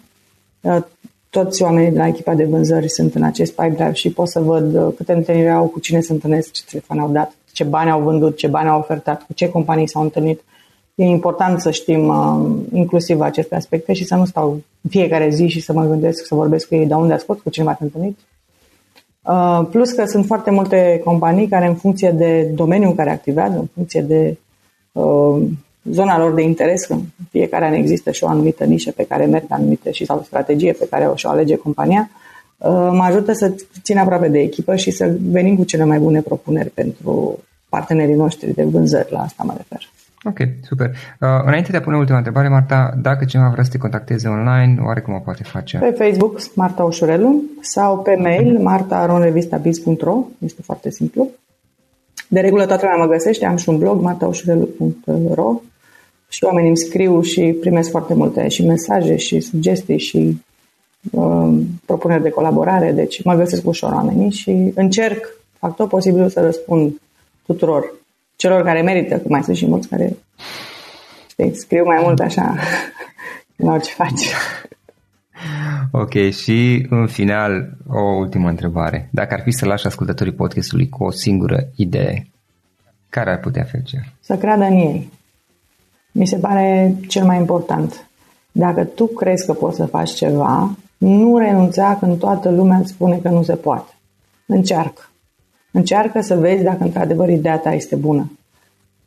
Uh, 0.68 0.84
toți 1.30 1.62
oamenii 1.62 1.92
de 1.92 1.98
la 1.98 2.08
echipa 2.08 2.34
de 2.34 2.46
vânzări 2.46 2.90
sunt 2.90 3.16
în 3.16 3.24
acest 3.24 3.52
Pipedrive 3.56 3.92
și 3.92 4.12
pot 4.12 4.28
să 4.28 4.40
văd 4.40 4.94
câte 4.96 5.14
întâlniri 5.14 5.50
au, 5.50 5.68
cu 5.68 5.80
cine 5.80 6.02
se 6.02 6.14
întâlnesc, 6.14 6.52
ce 6.52 6.64
telefon 6.66 7.00
au 7.00 7.10
dat, 7.10 7.36
ce 7.52 7.64
bani 7.64 7.90
au 7.90 8.02
vândut, 8.02 8.38
ce 8.38 8.48
bani 8.48 8.70
au 8.70 8.80
ofertat, 8.80 9.24
cu 9.24 9.34
ce 9.34 9.50
companii 9.50 9.88
s-au 9.88 10.02
întâlnit. 10.02 10.44
E 10.96 11.04
important 11.04 11.60
să 11.60 11.72
știm 11.72 12.14
inclusiv 12.74 13.20
aceste 13.20 13.56
aspecte 13.56 13.94
și 13.94 14.06
să 14.06 14.16
nu 14.16 14.26
stau 14.26 14.62
fiecare 14.90 15.30
zi 15.30 15.48
și 15.48 15.60
să 15.60 15.74
mă 15.74 15.86
gândesc, 15.86 16.26
să 16.26 16.36
vorbesc 16.36 16.68
cu 16.68 16.76
ei, 16.76 16.86
de 16.86 16.94
unde 16.94 17.14
a 17.14 17.18
scos, 17.18 17.38
cu 17.44 17.50
cine 17.50 17.66
m-ați 17.66 17.82
întâlnit, 17.82 18.18
Uh, 19.28 19.68
plus 19.72 19.92
că 19.92 20.06
sunt 20.06 20.26
foarte 20.26 20.52
multe 20.52 21.02
companii 21.04 21.48
care 21.48 21.68
în 21.68 21.76
funcție 21.76 22.12
de 22.12 22.52
domeniul 22.56 22.90
în 22.90 22.96
care 22.96 23.12
activează, 23.12 23.58
în 23.58 23.68
funcție 23.74 24.02
de 24.02 24.38
uh, 24.92 25.42
zona 25.92 26.18
lor 26.18 26.34
de 26.34 26.42
interes, 26.42 26.86
că 26.86 26.96
fiecare 27.30 27.66
an 27.66 27.74
există 27.74 28.12
și 28.12 28.24
o 28.24 28.28
anumită 28.28 28.64
nișă 28.64 28.92
pe 28.92 29.06
care 29.06 29.26
merg 29.26 29.46
anumite 29.50 29.92
și 29.92 30.06
sau 30.06 30.24
strategie 30.26 30.72
pe 30.72 30.88
care 30.90 31.06
o 31.06 31.16
și-o 31.16 31.30
alege 31.30 31.56
compania, 31.56 32.10
uh, 32.58 32.90
mă 32.92 33.04
ajută 33.04 33.34
să 33.34 33.56
țin 33.82 33.98
aproape 33.98 34.28
de 34.28 34.40
echipă 34.40 34.76
și 34.76 34.92
să 34.92 35.16
venim 35.22 35.56
cu 35.56 35.64
cele 35.64 35.84
mai 35.84 36.00
bune 36.00 36.22
propuneri 36.22 36.70
pentru 36.70 37.40
partenerii 37.70 38.16
noștri 38.16 38.54
de 38.54 38.64
vânzări, 38.64 39.12
la 39.12 39.20
asta 39.20 39.44
mă 39.46 39.54
refer. 39.58 39.90
Ok, 40.24 40.38
super. 40.62 40.88
Uh, 40.88 41.28
înainte 41.46 41.72
de 41.72 41.78
a 41.78 41.82
pune 41.82 41.98
ultima 41.98 42.18
întrebare, 42.18 42.48
Marta, 42.48 42.94
dacă 43.02 43.26
cineva 43.26 43.50
vrea 43.50 43.64
să 43.64 43.70
te 43.70 43.78
contacteze 43.78 44.28
online, 44.28 44.78
oare 44.86 45.00
cum 45.00 45.14
o 45.14 45.20
poate 45.20 45.44
face? 45.44 45.78
Pe 45.78 45.96
Facebook, 45.98 46.40
Marta 46.56 46.84
Ușurelu, 46.84 47.42
sau 47.62 48.00
pe 48.00 48.16
mail, 48.16 48.60
martaronrevistabiz.ro, 48.60 50.24
este 50.40 50.62
foarte 50.62 50.92
simplu. 50.92 51.28
De 52.28 52.40
regulă 52.40 52.66
toată 52.66 52.86
lumea 52.86 53.06
mă 53.06 53.12
găsește, 53.12 53.46
am 53.46 53.56
și 53.56 53.70
un 53.70 53.78
blog, 53.78 54.02
martaușurelu.ro 54.02 55.62
și 56.30 56.44
oamenii 56.44 56.68
îmi 56.68 56.78
scriu 56.78 57.22
și 57.22 57.58
primesc 57.60 57.90
foarte 57.90 58.14
multe 58.14 58.48
și 58.48 58.66
mesaje 58.66 59.16
și 59.16 59.40
sugestii 59.40 60.00
și 60.00 60.42
uh, 61.12 61.60
propuneri 61.86 62.24
de 62.24 62.30
colaborare, 62.30 62.92
deci 62.92 63.24
mă 63.24 63.36
găsesc 63.36 63.68
ușor 63.68 63.92
oamenii 63.92 64.32
și 64.32 64.72
încerc, 64.76 65.30
fac 65.60 65.76
tot 65.76 65.90
posibilul 65.90 66.30
să 66.30 66.42
răspund 66.42 67.02
tuturor 67.46 67.94
celor 68.36 68.64
care 68.64 68.82
merită, 68.82 69.16
că 69.16 69.26
mai 69.28 69.44
sunt 69.44 69.56
și 69.56 69.68
mulți 69.68 69.88
care 69.88 70.18
știi, 71.30 71.56
scriu 71.56 71.84
mai 71.84 72.00
mult 72.04 72.20
așa 72.20 72.56
în 73.56 73.68
orice 73.68 73.92
faci. 73.92 74.34
Ok, 75.92 76.32
și 76.32 76.86
în 76.90 77.08
final 77.08 77.70
o 77.88 78.02
ultimă 78.02 78.50
întrebare. 78.50 79.10
Dacă 79.12 79.34
ar 79.34 79.42
fi 79.42 79.52
să 79.52 79.66
lași 79.66 79.86
ascultătorii 79.86 80.34
podcastului 80.34 80.90
cu 80.90 81.04
o 81.04 81.12
singură 81.12 81.68
idee, 81.76 82.28
care 83.10 83.32
ar 83.32 83.40
putea 83.40 83.64
fi 83.64 83.76
aceea? 83.76 84.04
Să 84.20 84.38
creadă 84.38 84.64
în 84.64 84.78
ei. 84.78 85.10
Mi 86.18 86.28
se 86.28 86.38
pare 86.38 86.96
cel 87.08 87.26
mai 87.26 87.38
important. 87.38 88.08
Dacă 88.52 88.84
tu 88.84 89.06
crezi 89.06 89.46
că 89.46 89.54
poți 89.54 89.76
să 89.76 89.86
faci 89.86 90.10
ceva, 90.10 90.76
nu 90.98 91.38
renunța 91.38 91.98
când 92.00 92.20
toată 92.20 92.50
lumea 92.50 92.78
îți 92.78 92.92
spune 92.92 93.18
că 93.18 93.30
nu 93.30 93.44
se 93.44 93.56
poate. 93.56 93.94
Încearcă. 94.46 95.02
Încearcă 95.72 96.22
să 96.22 96.36
vezi 96.36 96.64
dacă 96.64 96.84
într-adevăr 96.84 97.30
ideea 97.30 97.58
ta 97.58 97.74
este 97.74 97.96
bună. 97.96 98.32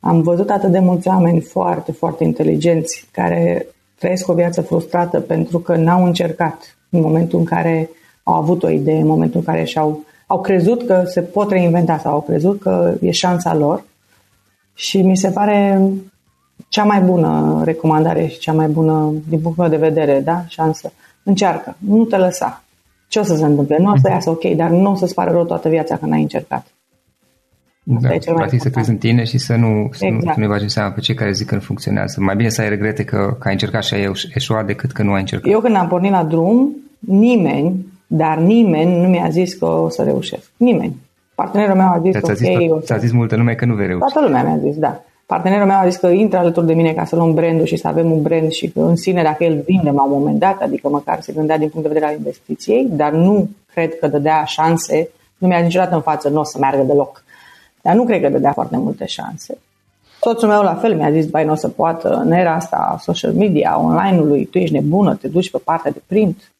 Am 0.00 0.22
văzut 0.22 0.50
atât 0.50 0.70
de 0.70 0.78
mulți 0.78 1.08
oameni 1.08 1.40
foarte, 1.40 1.92
foarte 1.92 2.24
inteligenți 2.24 3.08
care 3.12 3.66
trăiesc 3.98 4.28
o 4.28 4.34
viață 4.34 4.62
frustrată 4.62 5.20
pentru 5.20 5.58
că 5.58 5.76
n-au 5.76 6.04
încercat 6.04 6.78
în 6.90 7.00
momentul 7.00 7.38
în 7.38 7.44
care 7.44 7.90
au 8.22 8.34
avut 8.34 8.62
o 8.62 8.68
idee, 8.68 9.00
în 9.00 9.06
momentul 9.06 9.38
în 9.38 9.46
care 9.46 9.64
și-au 9.64 10.04
au 10.26 10.40
crezut 10.40 10.86
că 10.86 11.02
se 11.06 11.20
pot 11.20 11.50
reinventa 11.50 11.98
sau 11.98 12.12
au 12.12 12.20
crezut 12.20 12.60
că 12.60 12.94
e 13.00 13.10
șansa 13.10 13.54
lor 13.54 13.84
și 14.74 15.02
mi 15.02 15.16
se 15.16 15.30
pare 15.30 15.80
cea 16.70 16.84
mai 16.84 17.00
bună 17.00 17.60
recomandare 17.64 18.26
și 18.26 18.38
cea 18.38 18.52
mai 18.52 18.68
bună, 18.68 19.12
din 19.28 19.40
punctul 19.40 19.68
meu 19.68 19.78
de 19.78 19.88
vedere, 19.88 20.20
da, 20.20 20.44
șansă. 20.48 20.92
Încearcă, 21.22 21.76
nu 21.78 22.04
te 22.04 22.16
lăsa 22.16 22.62
ce 23.10 23.18
o 23.18 23.22
să 23.22 23.34
se 23.34 23.44
întâmple? 23.44 23.76
Nu 23.78 23.90
o 23.90 23.94
să 23.94 24.00
mhm. 24.04 24.12
iasă 24.12 24.30
ok, 24.30 24.44
dar 24.44 24.70
nu 24.70 24.90
o 24.90 24.94
să-ți 24.94 25.14
pară 25.14 25.30
rău 25.30 25.44
toată 25.44 25.68
viața 25.68 25.96
că 25.96 26.06
n-ai 26.06 26.20
încercat. 26.20 26.66
Da, 27.82 28.14
e 28.14 28.18
cel 28.18 28.32
mai 28.32 28.42
practic 28.42 28.62
să 28.62 28.70
crezi 28.70 28.90
în 28.90 28.96
tine 28.96 29.24
și 29.24 29.38
să 29.38 29.54
nu, 29.54 29.88
să 29.92 30.04
exact. 30.04 30.36
nu, 30.36 30.42
nu 30.42 30.50
bagi 30.50 30.62
în 30.62 30.68
seama 30.68 30.90
pe 30.90 31.00
cei 31.00 31.14
care 31.14 31.32
zic 31.32 31.46
că 31.46 31.54
nu 31.54 31.60
funcționează. 31.60 32.20
Mai 32.20 32.36
bine 32.36 32.48
să 32.48 32.60
ai 32.60 32.68
regrete 32.68 33.04
că, 33.04 33.36
că 33.38 33.46
ai 33.46 33.52
încercat 33.52 33.84
și 33.84 33.94
ai 33.94 34.12
eșuat 34.34 34.66
decât 34.66 34.92
că 34.92 35.02
nu 35.02 35.12
ai 35.12 35.20
încercat. 35.20 35.50
Eu 35.50 35.60
când 35.60 35.76
am 35.76 35.88
pornit 35.88 36.10
la 36.10 36.24
drum, 36.24 36.76
nimeni, 36.98 37.86
dar 38.06 38.38
nimeni 38.38 39.00
nu 39.00 39.08
mi-a 39.08 39.28
zis 39.30 39.54
că 39.54 39.64
o 39.64 39.88
să 39.88 40.02
reușesc. 40.02 40.50
Nimeni. 40.56 40.96
Partenerul 41.34 41.74
meu 41.74 41.86
a 41.86 42.00
zis, 42.02 42.20
ți-a 42.20 42.32
zis, 42.32 42.48
okay, 42.48 42.68
o 42.70 42.78
să... 42.78 42.84
ți-a 42.84 42.96
zis 42.96 43.12
multă 43.12 43.36
lume 43.36 43.54
că 43.54 43.64
nu 43.64 43.74
vei 43.74 43.86
reuși. 43.86 44.12
Toată 44.12 44.20
lumea 44.28 44.42
mi-a 44.42 44.58
zis, 44.70 44.78
da. 44.78 45.04
Partenerul 45.30 45.66
meu 45.66 45.76
a 45.76 45.88
zis 45.88 45.96
că 45.96 46.06
intră 46.06 46.38
alături 46.38 46.66
de 46.66 46.72
mine 46.72 46.92
ca 46.92 47.04
să 47.04 47.16
luăm 47.16 47.34
brandul 47.34 47.66
și 47.66 47.76
să 47.76 47.88
avem 47.88 48.10
un 48.10 48.22
brand 48.22 48.50
și 48.50 48.68
că 48.68 48.80
în 48.80 48.96
sine 48.96 49.22
dacă 49.22 49.44
el 49.44 49.62
vinde 49.66 49.90
la 49.90 50.02
un 50.02 50.10
moment 50.10 50.38
dat, 50.38 50.60
adică 50.60 50.88
măcar 50.88 51.20
se 51.20 51.32
gândea 51.32 51.58
din 51.58 51.68
punct 51.68 51.86
de 51.86 51.92
vedere 51.92 52.12
al 52.12 52.18
investiției, 52.18 52.86
dar 52.90 53.12
nu 53.12 53.48
cred 53.72 53.98
că 53.98 54.06
dădea 54.06 54.44
șanse, 54.44 55.08
nu 55.38 55.46
mi-a 55.46 55.58
niciodată 55.58 55.94
în 55.94 56.00
față, 56.00 56.28
nu 56.28 56.40
o 56.40 56.44
să 56.44 56.58
meargă 56.58 56.82
deloc. 56.82 57.24
Dar 57.82 57.94
nu 57.94 58.04
cred 58.04 58.22
că 58.22 58.28
dădea 58.28 58.52
foarte 58.52 58.76
multe 58.76 59.06
șanse. 59.06 59.58
Soțul 60.20 60.48
meu 60.48 60.62
la 60.62 60.74
fel 60.74 60.94
mi-a 60.94 61.10
zis, 61.10 61.26
bai, 61.26 61.44
nu 61.44 61.52
o 61.52 61.54
să 61.54 61.68
poată, 61.68 62.08
în 62.24 62.32
era 62.32 62.54
asta 62.54 62.96
social 63.00 63.32
media, 63.32 63.80
online-ului, 63.82 64.44
tu 64.44 64.58
ești 64.58 64.74
nebună, 64.74 65.14
te 65.14 65.28
duci 65.28 65.50
pe 65.50 65.58
partea 65.64 65.90
de 65.90 66.02
print. 66.06 66.52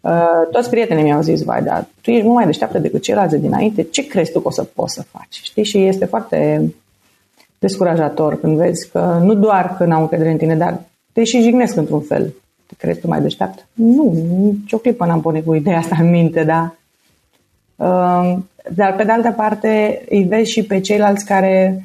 Uh, 0.00 0.48
toți 0.50 0.70
prietenii 0.70 1.02
mi-au 1.02 1.22
zis, 1.22 1.42
vai, 1.42 1.62
dar 1.62 1.86
tu 2.00 2.10
ești 2.10 2.24
mult 2.24 2.36
mai 2.36 2.46
deșteaptă 2.46 2.78
decât 2.78 3.02
ceilalți 3.02 3.34
de 3.34 3.40
dinainte, 3.40 3.82
ce 3.82 4.06
crezi 4.06 4.32
tu 4.32 4.40
că 4.40 4.48
o 4.48 4.50
să 4.50 4.62
poți 4.62 4.94
să 4.94 5.02
faci? 5.02 5.40
Știi? 5.42 5.64
Și 5.64 5.86
este 5.86 6.04
foarte 6.04 6.70
descurajator 7.58 8.40
când 8.40 8.56
vezi 8.56 8.90
că 8.90 9.20
nu 9.22 9.34
doar 9.34 9.76
că 9.76 9.84
n-au 9.84 10.00
încredere 10.00 10.30
în 10.30 10.36
tine, 10.36 10.56
dar 10.56 10.80
te 11.12 11.24
și 11.24 11.42
jignesc 11.42 11.76
într-un 11.76 12.00
fel. 12.00 12.34
Te 12.66 12.74
crezi 12.78 13.00
tu 13.00 13.08
mai 13.08 13.20
deșteaptă? 13.20 13.62
Nu, 13.72 14.14
nici 14.38 14.72
o 14.72 14.78
clipă 14.78 15.06
n-am 15.06 15.20
pune 15.20 15.40
cu 15.40 15.54
ideea 15.54 15.78
asta 15.78 15.96
în 16.00 16.10
minte, 16.10 16.44
da. 16.44 16.74
Uh, 17.76 18.38
dar 18.74 18.94
pe 18.96 19.04
de 19.04 19.12
altă 19.12 19.30
parte 19.30 20.02
îi 20.08 20.24
vezi 20.24 20.50
și 20.50 20.62
pe 20.62 20.80
ceilalți 20.80 21.24
care, 21.24 21.84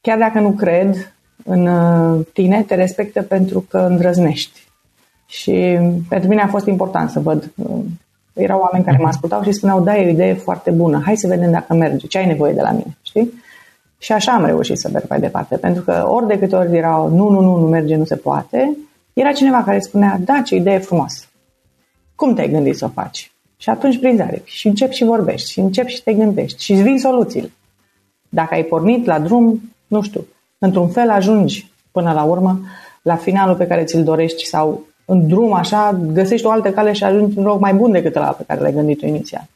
chiar 0.00 0.18
dacă 0.18 0.40
nu 0.40 0.50
cred 0.50 1.12
în 1.44 1.66
uh, 1.66 2.26
tine, 2.32 2.62
te 2.62 2.74
respectă 2.74 3.22
pentru 3.22 3.66
că 3.68 3.78
îndrăznești. 3.78 4.60
Și 5.26 5.78
pentru 6.08 6.28
mine 6.28 6.42
a 6.42 6.46
fost 6.46 6.66
important 6.66 7.10
să 7.10 7.20
văd. 7.20 7.52
Uh, 7.56 7.84
erau 8.32 8.60
oameni 8.60 8.84
care 8.84 8.98
mă 9.00 9.08
ascultau 9.08 9.42
și 9.42 9.52
spuneau, 9.52 9.80
da, 9.80 9.98
e 9.98 10.06
o 10.06 10.10
idee 10.10 10.34
foarte 10.34 10.70
bună, 10.70 11.02
hai 11.04 11.16
să 11.16 11.26
vedem 11.26 11.50
dacă 11.50 11.74
merge, 11.74 12.06
ce 12.06 12.18
ai 12.18 12.26
nevoie 12.26 12.52
de 12.52 12.60
la 12.60 12.70
mine, 12.70 12.96
știi? 13.02 13.32
Și 14.02 14.12
așa 14.12 14.32
am 14.32 14.44
reușit 14.44 14.78
să 14.78 14.88
merg 14.92 15.04
mai 15.08 15.20
departe, 15.20 15.56
pentru 15.56 15.82
că 15.82 16.06
ori 16.08 16.26
de 16.26 16.38
câte 16.38 16.56
ori 16.56 16.76
erau, 16.76 17.08
nu, 17.08 17.28
nu, 17.28 17.40
nu, 17.40 17.56
nu 17.56 17.66
merge, 17.66 17.96
nu 17.96 18.04
se 18.04 18.16
poate, 18.16 18.76
era 19.12 19.32
cineva 19.32 19.62
care 19.62 19.80
spunea, 19.80 20.18
da, 20.20 20.42
ce 20.44 20.54
idee 20.54 20.78
frumoasă. 20.78 21.24
Cum 22.14 22.34
te-ai 22.34 22.50
gândit 22.50 22.76
să 22.76 22.84
o 22.84 22.88
faci? 22.88 23.32
Și 23.56 23.70
atunci 23.70 23.98
prinzi 23.98 24.22
aripi 24.22 24.50
și 24.50 24.66
începi 24.66 24.94
și 24.94 25.04
vorbești 25.04 25.50
și 25.50 25.60
începi 25.60 25.92
și 25.92 26.02
te 26.02 26.12
gândești 26.12 26.64
și 26.64 26.72
îți 26.72 26.82
vin 26.82 26.98
soluțiile. 26.98 27.50
Dacă 28.28 28.54
ai 28.54 28.62
pornit 28.62 29.06
la 29.06 29.18
drum, 29.18 29.72
nu 29.86 30.02
știu, 30.02 30.26
într-un 30.58 30.88
fel 30.88 31.10
ajungi 31.10 31.70
până 31.90 32.12
la 32.12 32.22
urmă 32.22 32.60
la 33.02 33.16
finalul 33.16 33.56
pe 33.56 33.66
care 33.66 33.84
ți-l 33.84 34.04
dorești 34.04 34.46
sau 34.46 34.86
în 35.04 35.28
drum 35.28 35.52
așa 35.52 36.00
găsești 36.12 36.46
o 36.46 36.50
altă 36.50 36.70
cale 36.70 36.92
și 36.92 37.04
ajungi 37.04 37.38
în 37.38 37.44
loc 37.44 37.60
mai 37.60 37.74
bun 37.74 37.90
decât 37.90 38.14
la 38.14 38.26
pe 38.26 38.44
care 38.46 38.60
l-ai 38.60 38.72
gândit 38.72 38.98
tu 38.98 39.06
inițial. 39.06 39.48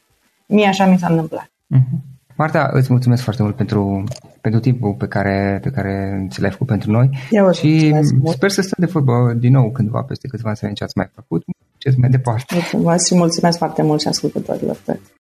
Mie 0.45 0.67
așa 0.67 0.85
mi 0.85 0.97
s-a 0.97 1.07
întâmplat. 1.07 1.49
Uh-huh. 1.75 2.16
Marta, 2.37 2.69
îți 2.73 2.87
mulțumesc 2.91 3.23
foarte 3.23 3.43
mult 3.43 3.55
pentru, 3.55 4.03
pentru 4.41 4.59
timpul 4.59 4.93
pe 4.93 5.07
care, 5.07 5.59
pe 5.61 5.69
care 5.69 6.25
ți 6.29 6.41
l-ai 6.41 6.51
făcut 6.51 6.67
pentru 6.67 6.91
noi 6.91 7.09
Eu 7.29 7.51
și 7.51 7.95
sper 8.25 8.49
să 8.49 8.61
stăm 8.61 8.85
de 8.85 8.91
vorbă 8.91 9.33
din 9.37 9.51
nou 9.51 9.71
cândva 9.71 10.01
peste 10.01 10.27
câțiva 10.27 10.47
ani 10.47 10.57
să 10.57 10.69
ce 10.73 10.83
ați 10.83 10.97
mai 10.97 11.09
făcut, 11.15 11.43
ce 11.77 11.93
mai 11.97 12.09
departe. 12.09 12.55
Mulțumesc 12.55 13.07
și 13.07 13.15
mulțumesc 13.15 13.57
foarte 13.57 13.81
mult 13.81 14.01
și 14.01 14.07
ascultătorilor. 14.07 14.77